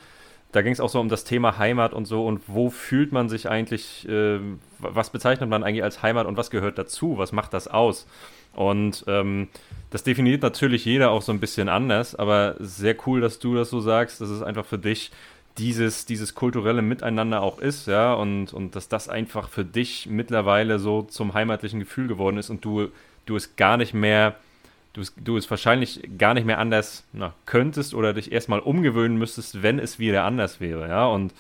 da 0.55 0.63
ging 0.63 0.73
es 0.73 0.79
auch 0.79 0.89
so 0.89 1.01
um 1.01 1.09
das 1.09 1.25
Thema 1.25 1.59
Heimat 1.59 1.93
und 1.93 2.05
so 2.05 2.25
und 2.25 2.43
wo 2.47 2.71
fühlt 2.71 3.11
man 3.11 3.29
sich 3.29 3.49
eigentlich, 3.49 4.09
äh, 4.09 4.39
was 4.79 5.11
bezeichnet 5.11 5.51
man 5.51 5.65
eigentlich 5.65 5.83
als 5.83 6.01
Heimat 6.01 6.27
und 6.27 6.37
was 6.37 6.51
gehört 6.51 6.79
dazu, 6.79 7.19
was 7.19 7.33
macht 7.33 7.53
das 7.53 7.67
aus? 7.67 8.07
Und 8.55 9.05
ähm, 9.09 9.49
das 9.91 10.05
definiert 10.05 10.43
natürlich 10.43 10.85
jeder 10.85 11.11
auch 11.11 11.23
so 11.23 11.33
ein 11.33 11.41
bisschen 11.41 11.69
anders, 11.69 12.15
aber 12.15 12.55
sehr 12.61 12.95
cool, 13.05 13.21
dass 13.21 13.41
du 13.41 13.57
das 13.57 13.69
so 13.69 13.81
sagst, 13.81 14.21
dass 14.21 14.29
es 14.29 14.43
einfach 14.43 14.65
für 14.65 14.79
dich 14.79 15.11
dieses, 15.59 16.07
dieses 16.07 16.37
kulturelle 16.37 16.83
Miteinander 16.83 17.43
auch 17.43 17.59
ist, 17.59 17.89
ja, 17.89 18.15
und, 18.15 18.53
und 18.53 18.77
dass 18.77 18.89
das 18.89 19.09
einfach 19.09 19.49
für 19.49 19.65
dich 19.65 20.07
mittlerweile 20.09 20.79
so 20.79 21.03
zum 21.03 21.35
heimatlichen 21.35 21.81
Gefühl 21.81 22.07
geworden 22.07 22.39
ist 22.39 22.51
und 22.51 22.65
du, 22.65 22.91
du 23.27 23.35
es 23.35 23.57
gar 23.57 23.77
nicht 23.77 23.93
mehr 23.93 24.37
du 24.95 25.01
es, 25.03 25.15
du 25.17 25.37
es 25.37 25.51
wahrscheinlich 25.51 26.01
gar 26.17 26.33
nicht 26.33 26.47
mehr 26.47 26.59
anders 26.59 27.07
na, 27.13 27.35
könntest 27.45 27.95
oder 27.95 28.15
dich 28.15 28.33
erstmal 28.33 28.61
umgewöhnen 28.61 29.19
müsstest, 29.19 29.63
wenn 29.63 29.79
es 29.79 29.99
wieder 29.99 30.25
anders 30.25 30.61
wäre, 30.61 30.89
ja. 30.89 31.07
Und 31.07 31.35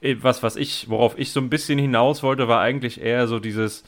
äh, 0.00 0.16
was, 0.20 0.42
was 0.42 0.56
ich, 0.56 0.88
worauf 0.90 1.16
ich 1.18 1.30
so 1.30 1.40
ein 1.40 1.50
bisschen 1.50 1.78
hinaus 1.78 2.22
wollte, 2.22 2.48
war 2.48 2.60
eigentlich 2.60 3.00
eher 3.00 3.28
so 3.28 3.38
dieses, 3.38 3.84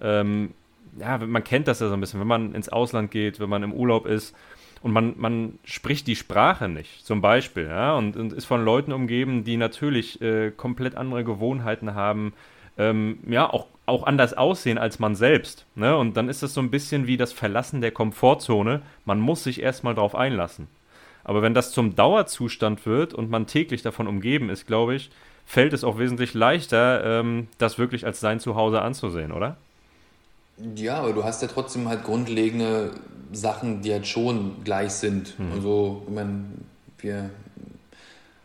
ähm, 0.00 0.54
ja, 0.98 1.18
man 1.18 1.44
kennt 1.44 1.68
das 1.68 1.80
ja 1.80 1.88
so 1.88 1.94
ein 1.94 2.00
bisschen, 2.00 2.20
wenn 2.20 2.26
man 2.26 2.54
ins 2.54 2.68
Ausland 2.68 3.10
geht, 3.10 3.40
wenn 3.40 3.50
man 3.50 3.62
im 3.62 3.72
Urlaub 3.72 4.06
ist 4.06 4.34
und 4.82 4.92
man, 4.92 5.14
man 5.18 5.58
spricht 5.64 6.06
die 6.06 6.16
Sprache 6.16 6.68
nicht, 6.68 7.04
zum 7.04 7.20
Beispiel, 7.20 7.66
ja, 7.66 7.94
und, 7.96 8.16
und 8.16 8.32
ist 8.32 8.46
von 8.46 8.64
Leuten 8.64 8.92
umgeben, 8.92 9.44
die 9.44 9.56
natürlich 9.56 10.22
äh, 10.22 10.52
komplett 10.52 10.94
andere 10.94 11.24
Gewohnheiten 11.24 11.94
haben, 11.94 12.32
ähm, 12.78 13.18
ja, 13.28 13.50
auch 13.50 13.66
auch 13.90 14.04
anders 14.04 14.34
aussehen 14.34 14.78
als 14.78 14.98
man 14.98 15.14
selbst. 15.14 15.66
Ne? 15.74 15.96
Und 15.96 16.16
dann 16.16 16.28
ist 16.28 16.42
das 16.42 16.54
so 16.54 16.60
ein 16.60 16.70
bisschen 16.70 17.06
wie 17.06 17.16
das 17.16 17.32
Verlassen 17.32 17.80
der 17.80 17.90
Komfortzone. 17.90 18.82
Man 19.04 19.20
muss 19.20 19.44
sich 19.44 19.60
erstmal 19.60 19.94
drauf 19.94 20.14
einlassen. 20.14 20.68
Aber 21.24 21.42
wenn 21.42 21.52
das 21.52 21.72
zum 21.72 21.94
Dauerzustand 21.94 22.86
wird 22.86 23.12
und 23.12 23.30
man 23.30 23.46
täglich 23.46 23.82
davon 23.82 24.06
umgeben 24.06 24.48
ist, 24.48 24.66
glaube 24.66 24.94
ich, 24.94 25.10
fällt 25.44 25.72
es 25.72 25.84
auch 25.84 25.98
wesentlich 25.98 26.32
leichter, 26.32 27.04
ähm, 27.04 27.48
das 27.58 27.78
wirklich 27.78 28.06
als 28.06 28.20
sein 28.20 28.40
Zuhause 28.40 28.82
anzusehen, 28.82 29.32
oder? 29.32 29.56
Ja, 30.76 30.98
aber 30.98 31.12
du 31.12 31.24
hast 31.24 31.42
ja 31.42 31.48
trotzdem 31.48 31.88
halt 31.88 32.04
grundlegende 32.04 32.92
Sachen, 33.32 33.82
die 33.82 33.92
halt 33.92 34.06
schon 34.06 34.62
gleich 34.64 34.92
sind. 34.92 35.38
Mhm. 35.38 35.52
Also, 35.52 36.02
ich 36.06 36.14
meine, 36.14 36.44
wir 36.98 37.30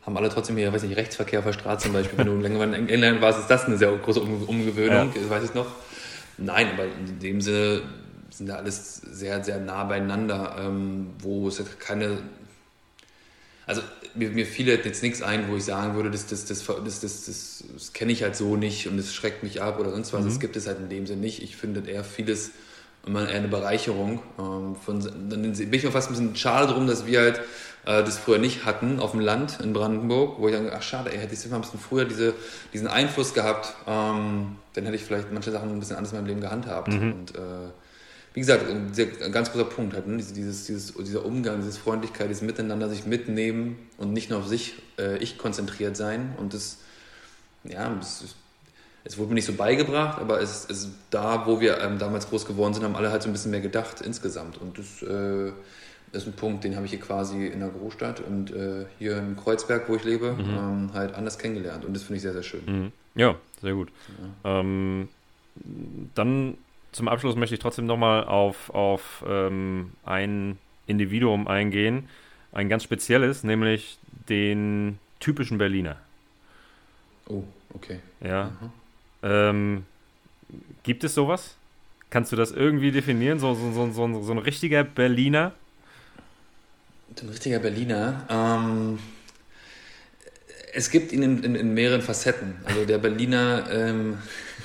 haben 0.05 0.17
alle 0.17 0.29
trotzdem 0.29 0.57
hier, 0.57 0.71
weiß 0.71 0.83
nicht, 0.83 0.97
Rechtsverkehr 0.97 1.39
auf 1.39 1.45
der 1.45 1.53
Straße 1.53 1.85
zum 1.85 1.93
Beispiel. 1.93 2.17
Wenn 2.17 2.27
du 2.27 2.35
länger 2.35 2.63
in 2.63 2.89
England 2.89 3.21
warst, 3.21 3.39
ist 3.39 3.49
das 3.49 3.65
eine 3.65 3.77
sehr 3.77 3.91
große 3.91 4.21
Umgewöhnung, 4.21 5.11
ja. 5.15 5.29
weiß 5.29 5.43
ich 5.43 5.53
noch. 5.53 5.67
Nein, 6.37 6.69
aber 6.73 6.85
in 6.85 7.19
dem 7.19 7.41
Sinne 7.41 7.81
sind 8.29 8.47
da 8.49 8.55
alles 8.55 8.97
sehr, 8.97 9.43
sehr 9.43 9.59
nah 9.59 9.83
beieinander, 9.85 10.57
ähm, 10.59 11.07
wo 11.19 11.47
es 11.47 11.57
jetzt 11.57 11.79
keine. 11.79 12.19
Also 13.65 13.81
mir, 14.13 14.29
mir 14.29 14.45
fiel 14.45 14.67
jetzt 14.67 15.01
nichts 15.01 15.23
ein, 15.23 15.49
wo 15.49 15.55
ich 15.55 15.63
sagen 15.63 15.95
würde, 15.95 16.11
das, 16.11 16.27
das, 16.27 16.45
das, 16.45 16.65
das, 16.65 16.99
das, 16.99 17.25
das, 17.25 17.63
das 17.73 17.93
kenne 17.93 18.11
ich 18.11 18.21
halt 18.21 18.35
so 18.35 18.57
nicht 18.57 18.87
und 18.87 18.97
das 18.97 19.13
schreckt 19.13 19.41
mich 19.41 19.61
ab 19.61 19.79
oder 19.79 19.91
sonst 19.91 20.13
was. 20.13 20.21
Mhm. 20.21 20.27
Das 20.27 20.39
gibt 20.39 20.55
es 20.55 20.67
halt 20.67 20.79
in 20.79 20.89
dem 20.89 21.07
Sinne 21.07 21.21
nicht. 21.21 21.41
Ich 21.41 21.55
finde 21.55 21.89
eher 21.89 22.03
vieles 22.03 22.51
immer 23.05 23.29
eher 23.29 23.37
eine 23.37 23.47
Bereicherung. 23.47 24.21
Ähm, 24.37 24.75
von, 24.75 24.99
dann 24.99 25.41
bin 25.41 25.53
ich 25.53 25.83
mir 25.83 25.91
fast 25.91 26.09
ein 26.09 26.13
bisschen 26.13 26.35
schade 26.35 26.71
drum, 26.71 26.87
dass 26.87 27.05
wir 27.05 27.21
halt 27.21 27.41
äh, 27.85 28.03
das 28.03 28.17
früher 28.17 28.39
nicht 28.39 28.65
hatten 28.65 28.99
auf 28.99 29.11
dem 29.11 29.19
Land 29.19 29.59
in 29.61 29.73
Brandenburg, 29.73 30.39
wo 30.39 30.47
ich 30.47 30.55
dann, 30.55 30.69
ach 30.73 30.81
schade, 30.81 31.11
ey, 31.11 31.19
hätte 31.19 31.33
ich 31.33 31.53
ein 31.53 31.61
bisschen 31.61 31.79
früher 31.79 32.05
diese, 32.05 32.33
diesen 32.73 32.87
Einfluss 32.87 33.33
gehabt, 33.33 33.73
ähm, 33.87 34.55
dann 34.73 34.83
hätte 34.85 34.95
ich 34.95 35.03
vielleicht 35.03 35.31
manche 35.31 35.51
Sachen 35.51 35.69
ein 35.69 35.79
bisschen 35.79 35.95
anders 35.95 36.11
in 36.11 36.19
meinem 36.19 36.27
Leben 36.27 36.41
gehandhabt. 36.41 36.89
Mhm. 36.89 37.11
Und 37.13 37.35
äh, 37.35 37.69
wie 38.33 38.39
gesagt, 38.41 38.69
ein, 38.69 38.93
sehr, 38.93 39.07
ein, 39.23 39.31
ganz 39.31 39.51
großer 39.51 39.65
Punkt 39.65 39.93
halt, 39.93 40.07
ne? 40.07 40.17
dieses, 40.17 40.65
dieses, 40.65 40.93
dieser 40.93 41.23
Umgang, 41.25 41.61
diese 41.61 41.79
Freundlichkeit, 41.79 42.29
dieses 42.29 42.41
Miteinander 42.41 42.89
sich 42.89 43.05
mitnehmen 43.05 43.77
und 43.97 44.11
nicht 44.11 44.29
nur 44.29 44.39
auf 44.39 44.47
sich, 44.47 44.73
äh, 44.99 45.17
ich 45.19 45.37
konzentriert 45.37 45.95
sein. 45.95 46.33
Und 46.37 46.53
das, 46.53 46.79
ja, 47.63 47.87
das, 47.95 48.35
es 49.05 49.17
wurde 49.17 49.29
mir 49.29 49.35
nicht 49.35 49.45
so 49.45 49.53
beigebracht, 49.53 50.19
aber 50.19 50.41
es 50.41 50.65
ist 50.65 50.89
da, 51.11 51.45
wo 51.45 51.61
wir 51.61 51.79
ähm, 51.79 51.99
damals 51.99 52.27
groß 52.29 52.45
geworden 52.45 52.73
sind, 52.73 52.83
haben 52.83 52.95
alle 52.95 53.11
halt 53.11 53.21
so 53.21 53.29
ein 53.29 53.31
bisschen 53.31 53.51
mehr 53.51 53.61
gedacht 53.61 54.01
insgesamt. 54.01 54.59
Und 54.59 54.79
das 54.79 55.03
äh, 55.03 55.51
ist 56.15 56.27
ein 56.27 56.33
Punkt, 56.33 56.63
den 56.63 56.75
habe 56.75 56.85
ich 56.85 56.91
hier 56.91 56.99
quasi 56.99 57.47
in 57.47 57.59
der 57.59 57.69
Großstadt 57.69 58.21
und 58.21 58.51
äh, 58.51 58.85
hier 58.97 59.17
in 59.17 59.35
Kreuzberg, 59.35 59.89
wo 59.89 59.95
ich 59.95 60.03
lebe, 60.03 60.33
mhm. 60.33 60.39
ähm, 60.39 60.89
halt 60.93 61.13
anders 61.13 61.37
kennengelernt. 61.37 61.85
Und 61.85 61.93
das 61.93 62.03
finde 62.03 62.17
ich 62.17 62.21
sehr, 62.23 62.33
sehr 62.33 62.43
schön. 62.43 62.61
Mhm. 62.65 62.91
Ja, 63.15 63.35
sehr 63.61 63.73
gut. 63.73 63.89
Ja. 64.43 64.59
Ähm, 64.59 65.09
dann 66.15 66.57
zum 66.91 67.07
Abschluss 67.07 67.35
möchte 67.35 67.55
ich 67.55 67.61
trotzdem 67.61 67.85
nochmal 67.85 68.23
auf, 68.23 68.69
auf 68.69 69.23
ähm, 69.27 69.91
ein 70.05 70.57
Individuum 70.87 71.47
eingehen, 71.47 72.07
ein 72.51 72.69
ganz 72.69 72.83
spezielles, 72.83 73.43
nämlich 73.43 73.97
den 74.29 74.99
typischen 75.19 75.57
Berliner. 75.57 75.97
Oh, 77.27 77.43
okay. 77.73 77.99
Ja. 78.21 78.51
Mhm. 78.61 78.71
Ähm, 79.23 79.85
gibt 80.83 81.03
es 81.03 81.15
sowas? 81.15 81.55
Kannst 82.09 82.31
du 82.31 82.35
das 82.35 82.51
irgendwie 82.51 82.91
definieren? 82.91 83.39
So, 83.39 83.55
so, 83.55 83.71
so, 83.71 83.91
so, 83.91 84.21
so 84.21 84.31
ein 84.31 84.37
richtiger 84.37 84.83
Berliner? 84.83 85.53
Ein 87.21 87.29
richtiger 87.29 87.59
Berliner. 87.59 88.25
Ähm, 88.29 88.99
es 90.73 90.89
gibt 90.89 91.13
ihn 91.13 91.23
in, 91.23 91.43
in, 91.43 91.55
in, 91.55 91.73
mehreren 91.73 92.01
Facetten. 92.01 92.55
Also 92.65 92.83
der 92.85 92.97
Berliner, 92.97 93.65
ähm, 93.71 94.17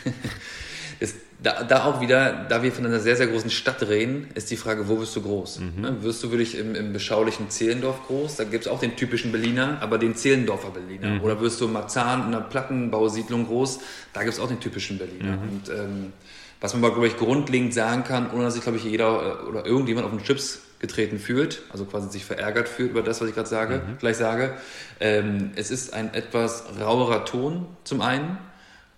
ist, 1.01 1.17
da, 1.41 1.63
da 1.63 1.85
auch 1.85 2.01
wieder, 2.01 2.47
da 2.49 2.63
wir 2.63 2.73
von 2.73 2.85
einer 2.85 2.99
sehr, 2.99 3.17
sehr 3.17 3.29
großen 3.29 3.51
Stadt 3.51 3.83
reden, 3.89 4.29
ist 4.35 4.51
die 4.51 4.57
Frage, 4.57 4.89
wo 4.89 4.99
wirst 4.99 5.15
du 5.15 5.23
groß? 5.23 5.61
Mhm. 5.61 5.81
Ne? 5.81 6.03
Wirst 6.03 6.25
du 6.25 6.31
wirklich 6.33 6.59
im, 6.59 6.75
im 6.75 6.93
beschaulichen 6.93 7.49
Zehlendorf 7.51 8.07
groß? 8.09 8.37
Da 8.37 8.45
gibt 8.45 8.67
es 8.67 8.71
auch 8.71 8.81
den 8.81 8.97
typischen 8.97 9.31
Berliner, 9.31 9.79
aber 9.81 9.99
den 9.99 10.17
Zehlendorfer 10.17 10.71
Berliner. 10.71 11.09
Mhm. 11.09 11.21
Oder 11.23 11.41
wirst 11.41 11.61
du 11.61 11.67
in 11.67 11.73
Marzahn 11.73 12.23
in 12.23 12.35
einer 12.35 12.41
Plattenbausiedlung 12.41 13.47
groß? 13.47 13.79
Da 14.13 14.23
gibt 14.23 14.35
es 14.35 14.41
auch 14.41 14.49
den 14.49 14.61
typischen 14.61 14.99
Berliner. 14.99 15.37
Mhm. 15.37 15.43
Und 15.43 15.69
ähm, 15.69 16.13
was 16.61 16.73
man 16.75 16.83
mal, 16.83 16.91
glaube 16.91 17.07
ich, 17.07 17.17
grundlegend 17.17 17.73
sagen 17.73 18.03
kann, 18.03 18.33
ohne 18.33 18.45
dass 18.45 18.55
sich, 18.55 18.63
glaube 18.63 18.79
ich, 18.79 18.85
jeder 18.85 19.41
äh, 19.45 19.49
oder 19.49 19.65
irgendjemand 19.65 20.07
auf 20.07 20.13
den 20.13 20.25
Chips 20.25 20.61
getreten 20.81 21.19
fühlt, 21.19 21.63
also 21.71 21.85
quasi 21.85 22.11
sich 22.11 22.25
verärgert 22.25 22.69
fühlt 22.69 22.91
über 22.91 23.03
das, 23.03 23.21
was 23.21 23.29
ich 23.29 23.35
gerade 23.35 23.49
sage, 23.49 23.83
Mhm. 23.87 23.99
gleich 23.99 24.17
sage. 24.17 24.55
Ähm, 24.99 25.51
es 25.57 25.71
ist 25.71 25.93
ein 25.93 26.13
etwas 26.15 26.65
rauerer 26.81 27.25
Ton 27.25 27.67
zum 27.85 28.01
einen. 28.01 28.39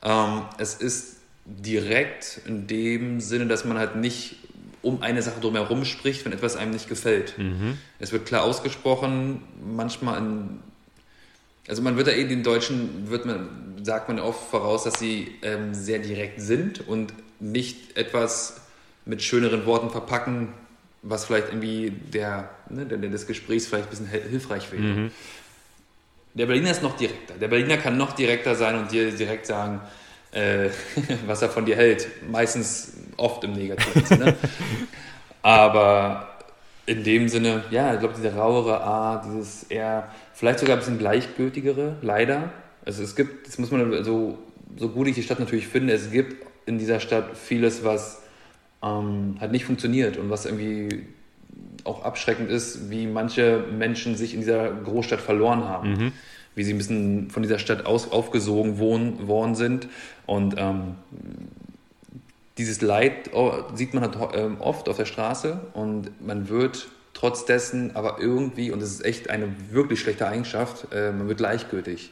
Ähm, 0.03 0.43
es 0.59 0.75
ist 0.75 1.17
direkt 1.45 2.41
in 2.47 2.67
dem 2.69 3.21
Sinne, 3.21 3.47
dass 3.47 3.65
man 3.65 3.79
halt 3.79 3.97
nicht 3.97 4.37
um 4.81 5.03
eine 5.03 5.23
Sache 5.23 5.41
drumherum 5.41 5.85
spricht, 5.85 6.25
wenn 6.25 6.33
etwas 6.33 6.57
einem 6.57 6.73
nicht 6.73 6.89
gefällt. 6.89 7.35
Es 8.01 8.13
wird 8.13 8.27
klar 8.27 8.43
ausgesprochen, 8.43 9.43
manchmal 9.65 10.19
in, 10.19 10.61
also 11.69 11.83
man 11.83 11.97
wird 11.97 12.09
da 12.09 12.13
eh 12.13 12.25
den 12.27 12.43
Deutschen, 12.43 13.09
wird 13.11 13.25
man, 13.25 13.49
sagt 13.83 14.09
man 14.09 14.19
oft 14.19 14.51
voraus, 14.51 14.83
dass 14.85 14.99
sie 14.99 15.33
ähm, 15.43 15.73
sehr 15.75 15.99
direkt 16.01 16.41
sind 16.41 16.87
und 16.89 17.13
nicht 17.39 17.97
etwas 17.97 18.61
mit 19.05 19.23
schöneren 19.23 19.67
Worten 19.67 19.91
verpacken, 19.91 20.49
was 21.03 21.25
vielleicht 21.25 21.49
irgendwie 21.49 21.91
der, 21.91 22.51
ne, 22.71 22.87
der, 22.87 22.99
der 22.99 23.11
des 23.11 23.27
Gesprächs 23.27 23.67
vielleicht 23.67 23.87
ein 23.87 23.91
bisschen 23.91 24.07
hilfreich 24.07 24.71
wäre. 24.73 25.11
Der 26.35 26.47
Berliner 26.47 26.71
ist 26.71 26.83
noch 26.83 26.97
direkter. 26.97 27.35
Der 27.35 27.49
Berliner 27.49 27.77
kann 27.77 27.97
noch 27.97 28.13
direkter 28.13 28.55
sein 28.55 28.77
und 28.77 28.91
dir 28.91 29.11
direkt 29.11 29.47
sagen, 29.47 29.81
äh, 30.31 30.71
was 31.27 31.43
er 31.43 31.51
von 31.51 31.67
dir 31.67 31.77
hält. 31.77 32.09
Meistens 32.31 32.95
oft 33.17 33.45
im 33.45 33.53
negativen 33.53 34.05
Sinne. 34.05 34.37
Aber 35.43 36.29
in 36.87 37.05
dem 37.05 37.29
Sinne, 37.29 37.65
ja, 37.71 37.93
ich 37.95 38.01
glaube, 38.01 38.15
diese 38.17 38.35
rauere 38.35 38.81
Art, 38.81 39.27
dieses 39.27 39.65
eher, 39.65 40.09
vielleicht 40.35 40.61
sogar 40.61 40.77
ein 40.77 40.79
bisschen 40.79 40.99
gleichgültigere, 40.99 41.97
leider. 42.01 42.51
Also 42.85 43.03
es 43.03 43.15
gibt, 43.15 43.47
das 43.47 43.59
muss 43.59 43.71
man 43.71 44.03
so, 44.05 44.39
so 44.77 44.89
gut 44.89 45.09
ich 45.09 45.15
die 45.15 45.23
Stadt 45.23 45.41
natürlich 45.41 45.69
finde, 45.69 45.93
es 45.93 46.11
gibt 46.11 46.47
in 46.65 46.79
dieser 46.79 47.01
Stadt 47.01 47.37
vieles, 47.37 47.85
was 47.85 48.22
ähm, 48.83 49.37
halt 49.41 49.53
nicht 49.53 49.65
funktioniert 49.65 50.17
und 50.17 50.31
was 50.31 50.47
irgendwie 50.47 51.07
auch 51.85 52.05
abschreckend 52.05 52.51
ist, 52.51 52.91
wie 52.91 53.07
manche 53.07 53.65
Menschen 53.77 54.17
sich 54.17 54.35
in 54.35 54.41
dieser 54.41 54.71
Großstadt 54.71 55.21
verloren 55.21 55.65
haben. 55.65 55.95
Wie 56.55 56.65
sie 56.65 56.75
ein 56.75 56.79
bisschen 56.79 57.31
von 57.31 57.43
dieser 57.43 57.59
Stadt 57.59 57.87
aus, 57.87 58.13
aufgesogen 58.13 58.79
wohnen, 58.79 59.27
worden 59.27 59.55
sind. 59.55 59.89
Und 60.27 60.55
ähm, 60.59 60.97
dieses 62.59 62.83
Leid 62.83 63.31
oh, 63.33 63.53
sieht 63.75 63.95
man 63.95 64.03
halt 64.03 64.19
ähm, 64.35 64.61
oft 64.61 64.89
auf 64.89 64.99
der 64.99 65.07
Straße 65.07 65.61
und 65.73 66.11
man 66.25 66.49
wird 66.49 66.89
trotz 67.15 67.45
dessen 67.45 67.97
aber 67.97 68.19
irgendwie, 68.21 68.71
und 68.71 68.83
das 68.83 68.91
ist 68.91 69.05
echt 69.05 69.31
eine 69.31 69.49
wirklich 69.71 70.01
schlechte 70.01 70.27
Eigenschaft, 70.27 70.93
äh, 70.93 71.13
man 71.13 71.29
wird 71.29 71.39
gleichgültig. 71.39 72.11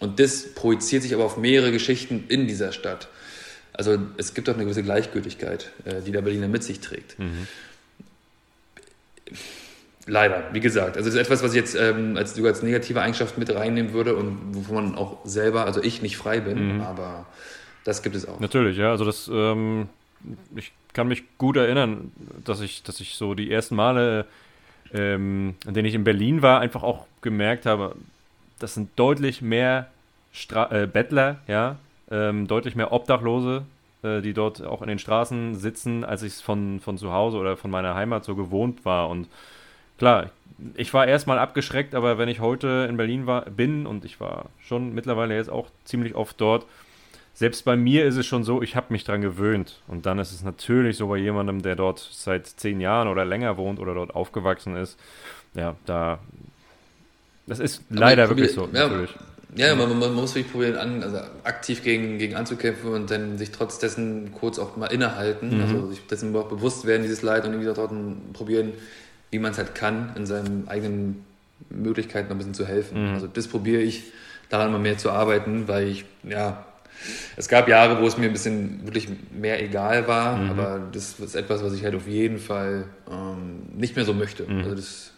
Und 0.00 0.18
das 0.18 0.54
projiziert 0.54 1.02
sich 1.02 1.14
aber 1.14 1.24
auf 1.24 1.36
mehrere 1.36 1.72
Geschichten 1.72 2.24
in 2.28 2.48
dieser 2.48 2.72
Stadt. 2.72 3.08
Also 3.80 3.96
es 4.18 4.34
gibt 4.34 4.46
auch 4.50 4.54
eine 4.56 4.64
gewisse 4.64 4.82
Gleichgültigkeit, 4.82 5.72
äh, 5.86 6.02
die 6.02 6.12
der 6.12 6.20
Berliner 6.20 6.48
mit 6.48 6.62
sich 6.62 6.80
trägt. 6.80 7.16
Leider, 10.04 10.50
wie 10.52 10.60
gesagt. 10.60 10.98
Also 10.98 11.08
das 11.08 11.14
ist 11.14 11.20
etwas, 11.22 11.42
was 11.42 11.52
ich 11.52 11.60
jetzt 11.60 11.74
ähm, 11.76 12.14
als, 12.18 12.34
sogar 12.34 12.52
als 12.52 12.62
negative 12.62 13.00
Eigenschaft 13.00 13.38
mit 13.38 13.48
reinnehmen 13.54 13.94
würde 13.94 14.16
und 14.16 14.54
wovon 14.54 14.74
man 14.74 14.94
auch 14.96 15.24
selber, 15.24 15.64
also 15.64 15.82
ich 15.82 16.02
nicht 16.02 16.18
frei 16.18 16.40
bin, 16.40 16.82
aber 16.82 17.24
das 17.84 18.02
gibt 18.02 18.16
es 18.16 18.28
auch. 18.28 18.38
Natürlich, 18.38 18.76
ja. 18.76 18.90
Also 18.90 19.06
das, 19.06 19.30
ähm, 19.32 19.88
ich 20.54 20.72
kann 20.92 21.08
mich 21.08 21.22
gut 21.38 21.56
erinnern, 21.56 22.12
dass 22.44 22.60
ich, 22.60 22.82
dass 22.82 23.00
ich 23.00 23.14
so 23.14 23.32
die 23.32 23.50
ersten 23.50 23.76
Male, 23.76 24.26
ähm, 24.92 25.54
in 25.66 25.72
denen 25.72 25.88
ich 25.88 25.94
in 25.94 26.04
Berlin 26.04 26.42
war, 26.42 26.60
einfach 26.60 26.82
auch 26.82 27.06
gemerkt 27.22 27.64
habe, 27.64 27.96
das 28.58 28.74
sind 28.74 28.90
deutlich 28.96 29.40
mehr 29.40 29.90
Stra 30.34 30.70
äh, 30.70 30.86
Bettler, 30.86 31.38
ja, 31.48 31.78
ähm, 32.10 32.46
deutlich 32.46 32.74
mehr 32.74 32.92
Obdachlose, 32.92 33.64
äh, 34.02 34.20
die 34.20 34.32
dort 34.32 34.62
auch 34.64 34.82
in 34.82 34.88
den 34.88 34.98
Straßen 34.98 35.54
sitzen, 35.54 36.04
als 36.04 36.22
ich 36.22 36.34
es 36.34 36.40
von, 36.40 36.80
von 36.80 36.98
zu 36.98 37.12
Hause 37.12 37.38
oder 37.38 37.56
von 37.56 37.70
meiner 37.70 37.94
Heimat 37.94 38.24
so 38.24 38.34
gewohnt 38.34 38.84
war. 38.84 39.08
Und 39.08 39.28
klar, 39.98 40.30
ich 40.74 40.92
war 40.92 41.06
erstmal 41.06 41.38
abgeschreckt, 41.38 41.94
aber 41.94 42.18
wenn 42.18 42.28
ich 42.28 42.40
heute 42.40 42.86
in 42.88 42.96
Berlin 42.96 43.26
war, 43.26 43.42
bin 43.42 43.86
und 43.86 44.04
ich 44.04 44.20
war 44.20 44.46
schon 44.60 44.94
mittlerweile 44.94 45.34
jetzt 45.34 45.50
auch 45.50 45.68
ziemlich 45.84 46.14
oft 46.14 46.40
dort, 46.40 46.66
selbst 47.34 47.64
bei 47.64 47.76
mir 47.76 48.04
ist 48.04 48.16
es 48.16 48.26
schon 48.26 48.44
so, 48.44 48.60
ich 48.60 48.76
habe 48.76 48.88
mich 48.90 49.04
dran 49.04 49.22
gewöhnt. 49.22 49.80
Und 49.88 50.04
dann 50.04 50.18
ist 50.18 50.32
es 50.32 50.42
natürlich 50.42 50.96
so 50.96 51.08
bei 51.08 51.16
jemandem, 51.16 51.62
der 51.62 51.76
dort 51.76 51.98
seit 51.98 52.46
zehn 52.46 52.80
Jahren 52.80 53.08
oder 53.08 53.24
länger 53.24 53.56
wohnt 53.56 53.78
oder 53.78 53.94
dort 53.94 54.14
aufgewachsen 54.14 54.76
ist. 54.76 54.98
Ja, 55.54 55.74
da. 55.86 56.18
Das 57.46 57.58
ist 57.58 57.82
leider 57.88 58.28
wirklich 58.28 58.52
so, 58.52 58.68
ja, 58.72 58.88
natürlich. 58.88 59.14
Ja, 59.56 59.74
man, 59.74 59.98
man, 59.98 60.14
muss 60.14 60.34
wirklich 60.34 60.52
probieren, 60.52 60.76
an, 60.76 61.02
also 61.02 61.18
aktiv 61.44 61.82
gegen, 61.82 62.18
gegen 62.18 62.36
anzukämpfen 62.36 62.90
und 62.90 63.10
dann 63.10 63.36
sich 63.36 63.50
trotz 63.50 63.78
dessen 63.78 64.32
kurz 64.32 64.58
auch 64.58 64.76
mal 64.76 64.86
innehalten, 64.86 65.56
Mhm. 65.56 65.62
also 65.62 65.86
sich 65.88 66.06
dessen 66.06 66.34
auch 66.36 66.48
bewusst 66.48 66.86
werden, 66.86 67.02
dieses 67.02 67.22
Leid 67.22 67.44
und 67.44 67.52
irgendwie 67.52 67.72
dort 67.72 67.92
probieren, 68.32 68.72
wie 69.30 69.38
man 69.38 69.52
es 69.52 69.58
halt 69.58 69.74
kann, 69.74 70.12
in 70.16 70.26
seinen 70.26 70.68
eigenen 70.68 71.24
Möglichkeiten 71.68 72.30
ein 72.30 72.38
bisschen 72.38 72.54
zu 72.54 72.66
helfen. 72.66 73.08
Mhm. 73.08 73.14
Also 73.14 73.26
das 73.26 73.48
probiere 73.48 73.82
ich, 73.82 74.04
daran 74.48 74.72
mal 74.72 74.78
mehr 74.78 74.98
zu 74.98 75.10
arbeiten, 75.10 75.68
weil 75.68 75.88
ich, 75.88 76.04
ja, 76.24 76.64
es 77.36 77.48
gab 77.48 77.68
Jahre, 77.68 78.02
wo 78.02 78.06
es 78.06 78.18
mir 78.18 78.26
ein 78.26 78.32
bisschen 78.32 78.84
wirklich 78.84 79.08
mehr 79.32 79.62
egal 79.62 80.06
war, 80.06 80.36
Mhm. 80.36 80.50
aber 80.50 80.80
das 80.92 81.18
ist 81.18 81.34
etwas, 81.34 81.62
was 81.62 81.72
ich 81.72 81.84
halt 81.84 81.94
auf 81.94 82.06
jeden 82.06 82.38
Fall 82.38 82.84
ähm, 83.10 83.62
nicht 83.74 83.96
mehr 83.96 84.04
so 84.04 84.12
möchte. 84.12 84.44
Mhm. 84.44 84.58
Also 84.58 84.74
das, 84.74 85.12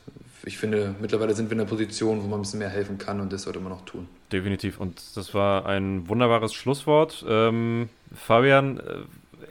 ich 0.45 0.59
finde, 0.59 0.95
mittlerweile 1.01 1.35
sind 1.35 1.51
wir 1.51 1.55
in 1.55 1.61
einer 1.61 1.69
Position, 1.69 2.23
wo 2.23 2.27
man 2.27 2.41
ein 2.41 2.43
bisschen 2.43 2.59
mehr 2.59 2.69
helfen 2.69 2.99
kann 2.99 3.21
und 3.21 3.33
das 3.33 3.43
sollte 3.43 3.61
man 3.61 3.71
noch 3.73 3.85
tun. 3.85 4.09
Definitiv. 4.33 4.81
Und 4.81 5.01
das 5.15 5.35
war 5.35 5.67
ein 5.67 6.09
wunderbares 6.09 6.53
Schlusswort. 6.55 7.25
Ähm, 7.29 7.89
Fabian, 8.15 8.79
äh, 8.79 8.83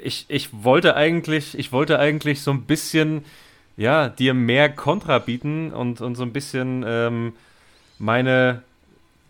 ich, 0.02 0.26
ich 0.28 0.50
wollte 0.52 0.96
eigentlich, 0.96 1.58
ich 1.58 1.72
wollte 1.72 2.00
eigentlich 2.00 2.42
so 2.42 2.52
ein 2.52 2.64
bisschen, 2.64 3.24
ja, 3.78 4.10
dir 4.10 4.34
mehr 4.34 4.70
Kontra 4.70 5.20
bieten 5.20 5.72
und, 5.72 6.02
und 6.02 6.16
so 6.16 6.24
ein 6.24 6.34
bisschen 6.34 6.84
ähm, 6.86 7.34
meine 8.00 8.64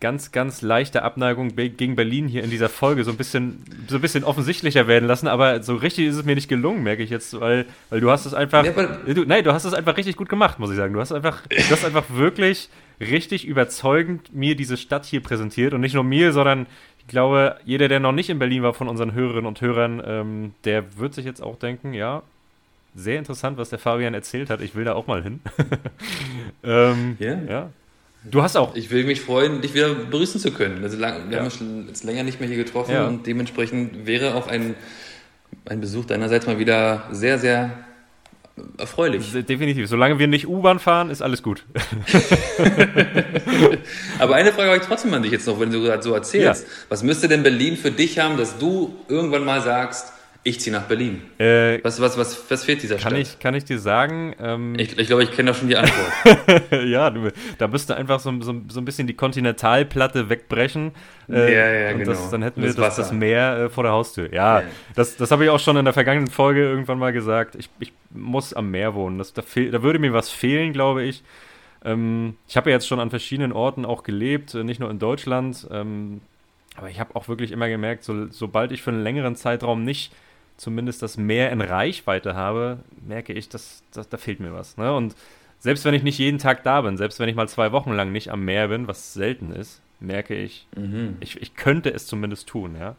ganz, 0.02 0.32
ganz 0.32 0.62
leichte 0.62 1.04
Abneigung 1.04 1.56
gegen 1.56 1.96
Berlin 1.96 2.28
hier 2.28 2.44
in 2.44 2.50
dieser 2.50 2.68
Folge 2.68 3.04
so 3.04 3.12
ein 3.12 3.18
bisschen, 3.18 3.64
so 3.88 3.96
ein 3.96 4.02
bisschen 4.02 4.24
offensichtlicher 4.24 4.88
werden 4.88 5.08
lassen, 5.08 5.28
aber 5.28 5.64
so 5.64 5.76
richtig 5.76 6.08
ist 6.08 6.18
es 6.18 6.26
mir 6.26 6.36
nicht 6.36 6.50
gelungen, 6.50 6.84
merke 6.84 7.04
ich 7.04 7.10
jetzt, 7.10 7.40
weil, 7.40 7.66
weil 7.90 8.02
du 8.02 8.10
hast 8.12 8.26
es 8.26 8.34
einfach, 8.34 8.66
Ja, 8.66 9.14
du, 9.14 9.24
nein, 9.26 9.44
du 9.44 9.54
hast 9.54 9.64
es 9.64 9.74
einfach 9.74 9.96
richtig 9.96 10.18
gut 10.18 10.28
gemacht, 10.28 10.60
muss 10.60 10.72
ich 10.72 10.78
sagen. 10.78 10.94
Du 10.94 11.00
hast 11.00 11.12
einfach, 11.12 11.44
du 11.48 11.72
hast 11.72 11.86
einfach 11.86 12.06
wirklich 12.10 12.70
richtig 13.00 13.48
überzeugend 13.48 14.34
mir 14.36 14.56
diese 14.56 14.76
Stadt 14.76 15.06
hier 15.06 15.22
präsentiert 15.22 15.74
und 15.74 15.82
nicht 15.82 15.94
nur 15.94 16.04
mir, 16.04 16.34
sondern 16.34 16.68
ich 17.00 17.08
glaube, 17.08 17.58
jeder, 17.64 17.88
der 17.88 18.00
noch 18.00 18.12
nicht 18.12 18.30
in 18.30 18.40
Berlin 18.40 18.64
war 18.64 18.74
von 18.74 18.88
unseren 18.88 19.14
Hörerinnen 19.14 19.46
und 19.46 19.62
Hörern, 19.62 20.02
ähm, 20.06 20.54
der 20.66 20.98
wird 20.98 21.14
sich 21.14 21.26
jetzt 21.26 21.42
auch 21.42 21.58
denken, 21.58 21.94
ja, 21.94 22.24
sehr 22.96 23.18
interessant, 23.18 23.58
was 23.58 23.70
der 23.70 23.80
Fabian 23.80 24.14
erzählt 24.14 24.50
hat. 24.50 24.62
Ich 24.62 24.76
will 24.76 24.84
da 24.84 24.94
auch 24.94 25.08
mal 25.08 25.24
hin. 25.24 25.40
ähm, 26.64 27.16
Ja. 27.20 27.38
ja. 27.48 27.70
Du 28.24 28.44
hast 28.44 28.56
auch. 28.56 28.76
Ich 28.76 28.92
will 28.92 29.04
mich 29.06 29.22
freuen, 29.22 29.62
dich 29.62 29.74
wieder 29.74 29.90
begrüßen 29.96 30.40
zu 30.40 30.52
können. 30.52 30.84
Also 30.84 30.98
lang, 30.98 31.30
wir 31.30 31.38
Ja. 31.38 31.44
haben 31.44 31.52
uns 31.52 31.88
jetzt 31.88 32.04
länger 32.04 32.24
nicht 32.24 32.40
mehr 32.40 32.48
hier 32.48 32.58
getroffen 32.58 32.94
Ja. 32.94 33.08
und 33.08 33.26
dementsprechend 33.26 34.06
wäre 34.06 34.36
auch 34.36 34.48
ein, 34.48 34.76
ein 35.66 35.82
Besuch 35.82 36.06
deinerseits 36.06 36.46
mal 36.46 36.60
wieder 36.60 37.08
sehr, 37.12 37.40
sehr 37.40 37.72
erfreulich. 38.78 39.32
Definitiv. 39.34 39.88
Solange 39.88 40.20
wir 40.20 40.28
nicht 40.28 40.48
U-Bahn 40.48 40.78
fahren, 40.78 41.10
ist 41.10 41.24
alles 41.24 41.42
gut. 41.42 41.66
Aber 44.20 44.36
eine 44.36 44.52
Frage 44.52 44.70
habe 44.70 44.78
ich 44.80 44.86
trotzdem 44.88 45.14
an 45.14 45.24
dich 45.24 45.32
jetzt 45.32 45.48
noch, 45.48 45.60
wenn 45.60 45.72
du 45.72 45.82
gerade 45.82 46.04
so 46.04 46.14
erzählst. 46.14 46.68
Was 46.90 47.02
müsste 47.02 47.28
denn 47.28 47.42
Berlin 47.44 47.76
für 47.78 47.92
dich 47.92 48.20
haben, 48.20 48.38
dass 48.38 48.58
du 48.60 48.94
irgendwann 49.08 49.46
mal 49.46 49.62
sagst, 49.62 50.14
ich 50.44 50.60
ziehe 50.60 50.76
nach 50.76 50.84
Berlin? 50.84 51.22
Äh, 51.38 51.84
Was, 51.84 52.02
was, 52.02 52.18
was, 52.18 52.50
was 52.50 52.64
fehlt 52.64 52.82
dieser 52.82 52.96
kann, 52.96 53.12
Stadt? 53.12 53.20
ich, 53.20 53.40
kann 53.40 53.54
ich 53.54 53.64
dir 53.64 53.78
sagen, 53.78 54.36
ähm, 54.40 54.74
ich, 54.78 54.98
ich 54.98 55.06
glaube, 55.08 55.24
ich 55.24 55.32
kenne 55.32 55.52
doch 55.52 55.58
schon 55.58 55.68
die 55.68 55.78
Antwort. 55.78 56.12
ja, 56.88 57.10
du, 57.12 57.32
da 57.60 57.68
müsste 57.68 57.96
einfach 57.96 58.20
so, 58.20 58.32
so, 58.42 58.56
so 58.68 58.80
ein 58.82 58.86
bisschen 58.86 59.06
die 59.06 59.14
Kontinentalplatte 59.14 60.30
wegbrechen. 60.30 60.94
Äh, 61.30 61.54
Ja, 61.54 61.72
ja, 61.72 61.92
genau. 61.94 62.06
das, 62.06 62.30
dann 62.32 62.42
hätten 62.42 62.62
wir 62.62 62.68
das 62.74 62.76
das, 62.78 62.96
das. 62.96 63.12
Meer 63.12 63.58
äh, 63.66 63.70
vor 63.70 63.84
der 63.84 63.92
Haustür. 63.94 64.34
Ja, 64.34 64.62
Ja. 64.62 64.68
das, 64.96 65.16
das 65.16 65.30
habe 65.30 65.44
ich 65.44 65.50
auch 65.52 65.60
schon 65.60 65.78
in 65.78 65.86
der 65.86 65.94
vergangenen 65.94 66.28
Folge 66.32 66.62
irgendwann 66.62 66.98
mal 66.98 67.14
gesagt. 67.14 67.56
Ich, 67.56 67.70
ich 67.80 67.94
muss 68.10 68.54
am 68.54 68.72
Meer 68.72 68.96
wohnen. 68.96 69.20
Das, 69.20 69.34
da, 69.34 69.44
fehl, 69.44 69.70
da 69.70 69.84
würde 69.84 70.00
mir 70.00 70.14
was 70.14 70.30
fehlen, 70.32 70.74
glaube 70.74 71.04
ich. 71.04 71.24
Ähm, 71.86 72.36
ich 72.48 72.58
habe 72.58 72.70
ja 72.72 72.76
jetzt 72.78 72.88
schon 72.88 73.00
an 73.00 73.12
verschiedenen 73.12 73.52
Orten 73.52 73.86
auch 73.86 74.02
gelebt, 74.04 74.56
äh, 74.56 74.64
nicht 74.64 74.80
nur 74.80 74.90
in 74.90 74.98
Deutschland. 74.98 75.68
Ähm, 75.72 76.22
aber 76.78 76.90
ich 76.90 77.00
habe 77.00 77.16
auch 77.16 77.28
wirklich 77.28 77.52
immer 77.52 77.68
gemerkt, 77.70 78.04
so, 78.04 78.28
sobald 78.32 78.72
ich 78.72 78.82
für 78.82 78.92
einen 78.92 79.04
längeren 79.04 79.36
Zeitraum 79.36 79.84
nicht 79.84 80.12
zumindest 80.62 81.02
das 81.02 81.18
Meer 81.18 81.52
in 81.52 81.60
Reichweite 81.60 82.36
habe, 82.36 82.78
merke 83.08 83.34
ich, 83.34 83.50
dass, 83.50 83.82
dass 83.94 84.08
da 84.10 84.18
fehlt 84.18 84.40
mir 84.40 84.54
was. 84.54 84.78
Ne? 84.78 84.94
Und 84.94 85.16
selbst 85.58 85.86
wenn 85.86 85.96
ich 85.96 86.04
nicht 86.04 86.20
jeden 86.20 86.38
Tag 86.38 86.64
da 86.64 86.82
bin, 86.82 86.98
selbst 86.98 87.20
wenn 87.20 87.28
ich 87.28 87.36
mal 87.36 87.50
zwei 87.50 87.72
Wochen 87.72 87.94
lang 87.94 88.12
nicht 88.12 88.30
am 88.30 88.46
Meer 88.46 88.68
bin, 88.68 88.88
was 88.88 89.14
selten 89.14 89.52
ist, 89.52 89.82
merke 90.00 90.36
ich, 90.36 90.68
Mhm. 90.76 91.18
ich, 91.20 91.42
ich 91.42 91.56
könnte 91.56 91.92
es 91.92 92.06
zumindest 92.06 92.48
tun, 92.48 92.76
ja. 92.80 92.96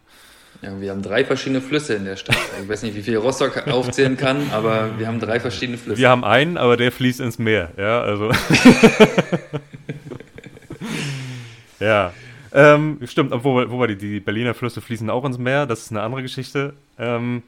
Ja, 0.61 0.81
wir 0.81 0.91
haben 0.91 1.03
drei 1.03 1.25
verschiedene 1.25 1.61
Flüsse 1.61 1.95
in 1.95 2.05
der 2.05 2.17
Stadt. 2.17 2.37
Ich 2.61 2.69
weiß 2.69 2.83
nicht, 2.83 2.97
wie 2.97 3.03
viel 3.03 3.17
Rostock 3.17 3.69
aufzählen 3.69 4.17
kann, 4.17 4.51
aber 4.51 4.99
wir 4.99 5.07
haben 5.07 5.21
drei 5.21 5.39
verschiedene 5.39 5.79
Flüsse. 5.79 6.01
Wir 6.01 6.11
haben 6.11 6.25
einen, 6.25 6.59
aber 6.59 6.77
der 6.77 6.91
fließt 6.91 7.21
ins 7.21 7.39
Meer. 7.39 7.71
Ja, 7.77 8.03
also. 8.03 8.31
ja. 11.81 12.13
Ähm, 12.55 12.99
stimmt, 13.05 13.33
obwohl, 13.33 13.71
wo 13.71 13.79
war 13.79 13.89
die, 13.89 13.97
die 13.97 14.21
Berliner 14.21 14.55
Flüsse 14.55 14.81
fließen 14.81 15.09
auch 15.09 15.25
ins 15.25 15.39
Meer, 15.39 15.67
das 15.67 15.83
ist 15.83 15.91
eine 15.91 16.03
andere 16.03 16.23
Geschichte. 16.23 16.75
Ähm, 16.99 17.43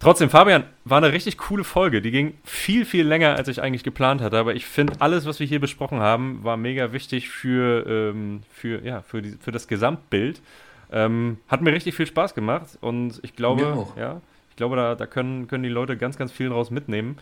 trotzdem, 0.00 0.30
Fabian, 0.30 0.64
war 0.84 0.98
eine 0.98 1.12
richtig 1.12 1.36
coole 1.36 1.64
Folge. 1.64 2.00
Die 2.00 2.10
ging 2.10 2.34
viel, 2.44 2.84
viel 2.84 3.06
länger, 3.06 3.36
als 3.36 3.48
ich 3.48 3.60
eigentlich 3.60 3.84
geplant 3.84 4.22
hatte. 4.22 4.38
Aber 4.38 4.54
ich 4.54 4.64
finde, 4.64 4.94
alles, 5.00 5.26
was 5.26 5.38
wir 5.38 5.46
hier 5.46 5.60
besprochen 5.60 6.00
haben, 6.00 6.40
war 6.42 6.56
mega 6.56 6.92
wichtig 6.92 7.28
für, 7.28 7.86
ähm, 7.86 8.42
für, 8.52 8.82
ja, 8.84 9.02
für, 9.02 9.20
die, 9.20 9.32
für 9.32 9.52
das 9.52 9.68
Gesamtbild. 9.68 10.40
Ähm, 10.90 11.38
hat 11.48 11.62
mir 11.62 11.72
richtig 11.72 11.94
viel 11.94 12.06
Spaß 12.06 12.34
gemacht 12.34 12.76
und 12.82 13.18
ich 13.22 13.34
glaube, 13.34 13.86
ja, 13.96 14.20
ich 14.50 14.56
glaube, 14.56 14.76
da, 14.76 14.94
da 14.94 15.06
können, 15.06 15.48
können 15.48 15.62
die 15.62 15.70
Leute 15.70 15.96
ganz, 15.96 16.18
ganz 16.18 16.30
viel 16.30 16.50
draus 16.50 16.70
mitnehmen, 16.70 17.16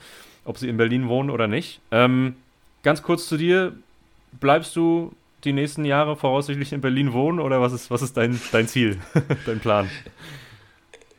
ob 0.44 0.58
sie 0.58 0.68
in 0.68 0.76
Berlin 0.76 1.06
wohnen 1.06 1.30
oder 1.30 1.46
nicht. 1.46 1.80
Ähm, 1.92 2.34
ganz 2.82 3.00
kurz 3.04 3.28
zu 3.28 3.36
dir, 3.36 3.72
bleibst 4.40 4.74
du 4.74 5.12
die 5.44 5.52
nächsten 5.52 5.84
Jahre 5.84 6.16
voraussichtlich 6.16 6.72
in 6.72 6.80
Berlin 6.80 7.12
wohnen 7.12 7.40
oder 7.40 7.60
was 7.60 7.72
ist, 7.72 7.90
was 7.90 8.02
ist 8.02 8.16
dein, 8.16 8.40
dein 8.52 8.68
Ziel, 8.68 8.98
dein 9.46 9.60
Plan? 9.60 9.88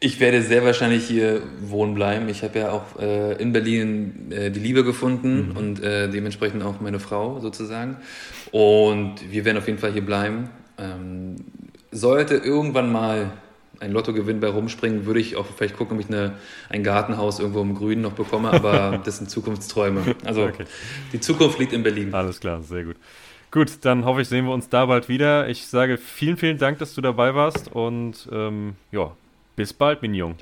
Ich 0.03 0.19
werde 0.19 0.41
sehr 0.41 0.65
wahrscheinlich 0.65 1.05
hier 1.05 1.43
wohnen 1.61 1.93
bleiben. 1.93 2.28
Ich 2.28 2.41
habe 2.41 2.57
ja 2.57 2.72
auch 2.72 2.99
äh, 2.99 3.34
in 3.34 3.53
Berlin 3.53 4.32
äh, 4.32 4.49
die 4.49 4.59
Liebe 4.59 4.84
gefunden 4.84 5.49
mhm. 5.49 5.57
und 5.57 5.84
äh, 5.84 6.09
dementsprechend 6.09 6.63
auch 6.63 6.82
meine 6.82 6.99
Frau 6.99 7.39
sozusagen. 7.39 7.97
Und 8.51 9.32
wir 9.32 9.45
werden 9.45 9.57
auf 9.57 9.67
jeden 9.67 9.78
Fall 9.78 9.91
hier 9.91 10.05
bleiben. 10.05 10.49
Ähm, 10.80 11.36
sollte 11.91 12.36
irgendwann 12.36 12.91
mal 12.91 13.32
ein 13.80 13.91
Lottogewinn 13.91 14.39
bei 14.39 14.47
rumspringen, 14.47 15.05
würde 15.05 15.19
ich 15.19 15.36
auch 15.36 15.45
vielleicht 15.45 15.76
gucken, 15.76 15.97
ob 15.97 16.03
ich 16.03 16.09
eine, 16.09 16.34
ein 16.69 16.84
Gartenhaus 16.84 17.39
irgendwo 17.39 17.61
im 17.61 17.76
Grünen 17.76 18.01
noch 18.01 18.13
bekomme, 18.13 18.51
aber 18.51 19.01
das 19.05 19.17
sind 19.17 19.30
Zukunftsträume. 19.30 20.15
Also 20.24 20.45
okay. 20.45 20.65
die 21.13 21.19
Zukunft 21.19 21.59
liegt 21.59 21.74
in 21.74 21.84
Berlin. 21.84 22.13
Alles 22.13 22.39
klar, 22.39 22.61
sehr 22.61 22.86
gut. 22.86 22.95
Gut, 23.52 23.84
dann 23.84 24.06
hoffe 24.06 24.22
ich, 24.22 24.30
sehen 24.30 24.45
wir 24.45 24.54
uns 24.54 24.70
da 24.70 24.86
bald 24.86 25.10
wieder. 25.10 25.49
Ich 25.49 25.68
sage 25.68 25.97
vielen, 25.97 26.38
vielen 26.38 26.58
Dank, 26.58 26.80
dass 26.80 26.95
du 26.95 27.02
dabei 27.02 27.36
warst 27.36 27.70
und 27.70 28.30
ähm, 28.32 28.78
ja, 28.93 29.12
bis 29.58 29.74
bald, 29.74 30.02
Mignon. 30.02 30.36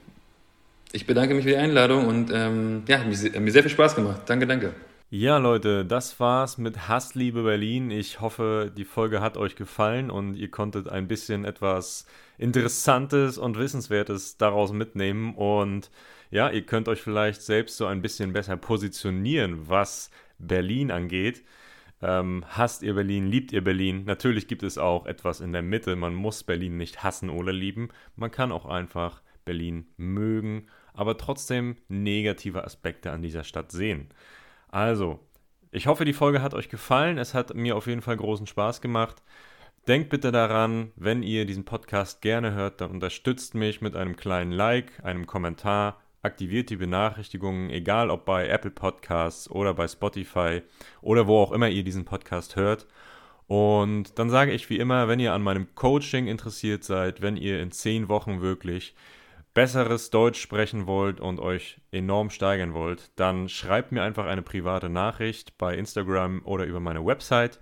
Ich 0.92 1.08
bedanke 1.08 1.34
mich 1.34 1.44
für 1.44 1.50
die 1.50 1.58
Einladung 1.58 2.06
und 2.06 2.32
ähm, 2.32 2.84
ja, 2.88 3.00
mir, 3.00 3.40
mir 3.40 3.52
sehr 3.52 3.64
viel 3.64 3.72
Spaß 3.72 3.96
gemacht. 3.96 4.22
Danke, 4.28 4.46
danke. 4.46 4.74
Ja, 5.10 5.40
Leute, 5.40 5.86
das 5.86 6.20
war's 6.20 6.60
mit 6.60 6.88
Hassliebe 6.88 7.42
Berlin. 7.42 7.90
Ich 7.90 8.22
hoffe, 8.22 8.72
die 8.78 8.86
Folge 8.86 9.22
hat 9.22 9.38
euch 9.38 9.56
gefallen 9.56 10.12
und 10.12 10.36
ihr 10.36 10.52
konntet 10.52 10.88
ein 10.88 11.08
bisschen 11.08 11.46
etwas 11.46 12.06
Interessantes 12.38 13.40
und 13.40 13.58
Wissenswertes 13.58 14.38
daraus 14.38 14.72
mitnehmen. 14.72 15.34
Und 15.34 15.90
ja, 16.30 16.52
ihr 16.52 16.62
könnt 16.62 16.88
euch 16.88 17.02
vielleicht 17.02 17.42
selbst 17.42 17.78
so 17.78 17.88
ein 17.88 18.04
bisschen 18.04 18.34
besser 18.34 18.56
positionieren, 18.56 19.68
was 19.68 20.12
Berlin 20.38 20.92
angeht. 20.92 21.42
Ähm, 22.02 22.46
hasst 22.48 22.82
ihr 22.82 22.94
Berlin, 22.94 23.28
liebt 23.28 23.52
ihr 23.52 23.64
Berlin? 23.64 24.04
Natürlich 24.06 24.48
gibt 24.48 24.64
es 24.64 24.78
auch 24.78 25.06
etwas 25.06 25.42
in 25.42 25.52
der 25.52 25.62
Mitte. 25.62 25.96
Man 25.96 26.14
muss 26.14 26.44
Berlin 26.44 26.78
nicht 26.78 27.04
hassen 27.04 27.30
oder 27.30 27.52
lieben. 27.52 27.90
Man 28.16 28.32
kann 28.32 28.52
auch 28.52 28.66
einfach 28.66 29.22
Berlin 29.46 29.88
mögen, 29.98 30.68
aber 30.94 31.18
trotzdem 31.18 31.78
negative 31.88 32.64
Aspekte 32.64 33.12
an 33.12 33.22
dieser 33.22 33.44
Stadt 33.44 33.72
sehen. 33.72 34.10
Also, 34.70 35.20
ich 35.72 35.88
hoffe, 35.88 36.06
die 36.06 36.14
Folge 36.14 36.42
hat 36.42 36.54
euch 36.54 36.70
gefallen. 36.70 37.18
Es 37.18 37.34
hat 37.34 37.54
mir 37.56 37.76
auf 37.76 37.88
jeden 37.88 38.02
Fall 38.02 38.18
großen 38.18 38.48
Spaß 38.48 38.82
gemacht. 38.82 39.22
Denkt 39.88 40.10
bitte 40.10 40.32
daran, 40.32 40.92
wenn 40.96 41.24
ihr 41.24 41.46
diesen 41.46 41.66
Podcast 41.66 42.22
gerne 42.22 42.54
hört, 42.54 42.82
dann 42.82 42.92
unterstützt 42.92 43.56
mich 43.56 43.82
mit 43.82 43.96
einem 43.96 44.16
kleinen 44.16 44.52
Like, 44.52 45.04
einem 45.04 45.26
Kommentar 45.26 46.00
aktiviert 46.22 46.70
die 46.70 46.76
Benachrichtigungen, 46.76 47.70
egal 47.70 48.10
ob 48.10 48.26
bei 48.26 48.48
Apple 48.48 48.72
Podcasts 48.72 49.50
oder 49.50 49.74
bei 49.74 49.88
Spotify 49.88 50.62
oder 51.02 51.28
wo 51.28 51.40
auch 51.40 51.52
immer 51.52 51.70
ihr 51.70 51.84
diesen 51.84 52.06
Podcast 52.06 52.56
hört. 52.56 52.88
Und 53.48 54.20
dann 54.20 54.30
sage 54.30 54.52
ich 54.52 54.70
wie 54.70 54.78
immer, 54.78 55.08
wenn 55.08 55.20
ihr 55.20 55.34
an 55.34 55.42
meinem 55.42 55.74
Coaching 55.76 56.28
interessiert 56.28 56.84
seid, 56.84 57.22
wenn 57.22 57.36
ihr 57.36 57.62
in 57.62 57.72
zehn 57.72 58.08
Wochen 58.08 58.42
wirklich 58.42 58.96
besseres 59.54 60.10
Deutsch 60.12 60.40
sprechen 60.40 60.86
wollt 60.86 61.20
und 61.20 61.40
euch 61.40 61.82
enorm 61.92 62.30
steigern 62.30 62.74
wollt, 62.74 63.12
dann 63.16 63.50
schreibt 63.50 63.92
mir 63.92 64.04
einfach 64.04 64.26
eine 64.26 64.44
private 64.44 64.90
Nachricht 64.90 65.58
bei 65.58 65.76
Instagram 65.76 66.42
oder 66.46 66.66
über 66.66 66.80
meine 66.80 67.06
Website. 67.06 67.60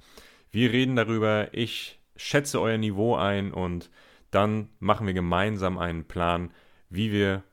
Wir 0.52 0.72
reden 0.74 0.96
darüber, 0.96 1.54
ich 1.54 2.00
schätze 2.16 2.60
euer 2.60 2.78
Niveau 2.78 3.16
ein 3.16 3.54
und 3.54 3.90
dann 4.32 4.70
machen 4.80 5.08
wir 5.08 5.14
gemeinsam 5.14 5.78
einen 5.78 6.06
Plan, 6.06 6.52
wie 6.90 7.12
wir 7.12 7.44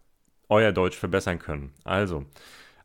euer 0.49 0.73
Deutsch 0.73 0.97
verbessern 0.97 1.39
können. 1.39 1.73
Also, 1.85 2.27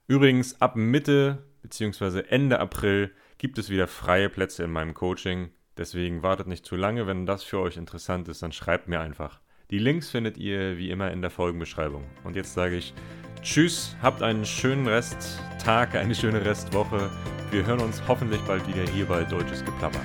übrigens, 0.07 0.59
ab 0.61 0.75
Mitte 0.75 1.43
bzw. 1.61 2.23
Ende 2.29 2.59
April 2.59 3.11
gibt 3.37 3.57
es 3.57 3.69
wieder 3.69 3.87
freie 3.87 4.29
Plätze 4.29 4.63
in 4.63 4.71
meinem 4.71 4.93
Coaching. 4.93 5.49
Deswegen 5.77 6.23
wartet 6.23 6.47
nicht 6.47 6.65
zu 6.65 6.75
lange. 6.75 7.07
Wenn 7.07 7.25
das 7.25 7.43
für 7.43 7.59
euch 7.59 7.77
interessant 7.77 8.27
ist, 8.27 8.43
dann 8.43 8.51
schreibt 8.51 8.87
mir 8.87 8.99
einfach. 8.99 9.39
Die 9.71 9.79
Links 9.79 10.09
findet 10.09 10.37
ihr 10.37 10.77
wie 10.77 10.89
immer 10.89 11.11
in 11.11 11.21
der 11.21 11.29
Folgenbeschreibung. 11.29 12.03
Und 12.23 12.35
jetzt 12.35 12.53
sage 12.53 12.75
ich 12.75 12.93
Tschüss, 13.41 13.95
habt 14.01 14.21
einen 14.21 14.45
schönen 14.45 14.87
Resttag, 14.87 15.95
eine 15.95 16.15
schöne 16.15 16.43
Restwoche. 16.43 17.09
Wir 17.51 17.65
hören 17.65 17.79
uns 17.79 18.01
hoffentlich 18.07 18.41
bald 18.41 18.67
wieder 18.67 18.91
hier 18.91 19.05
bei 19.05 19.23
Deutsches 19.23 19.63
Geplapper. 19.63 20.01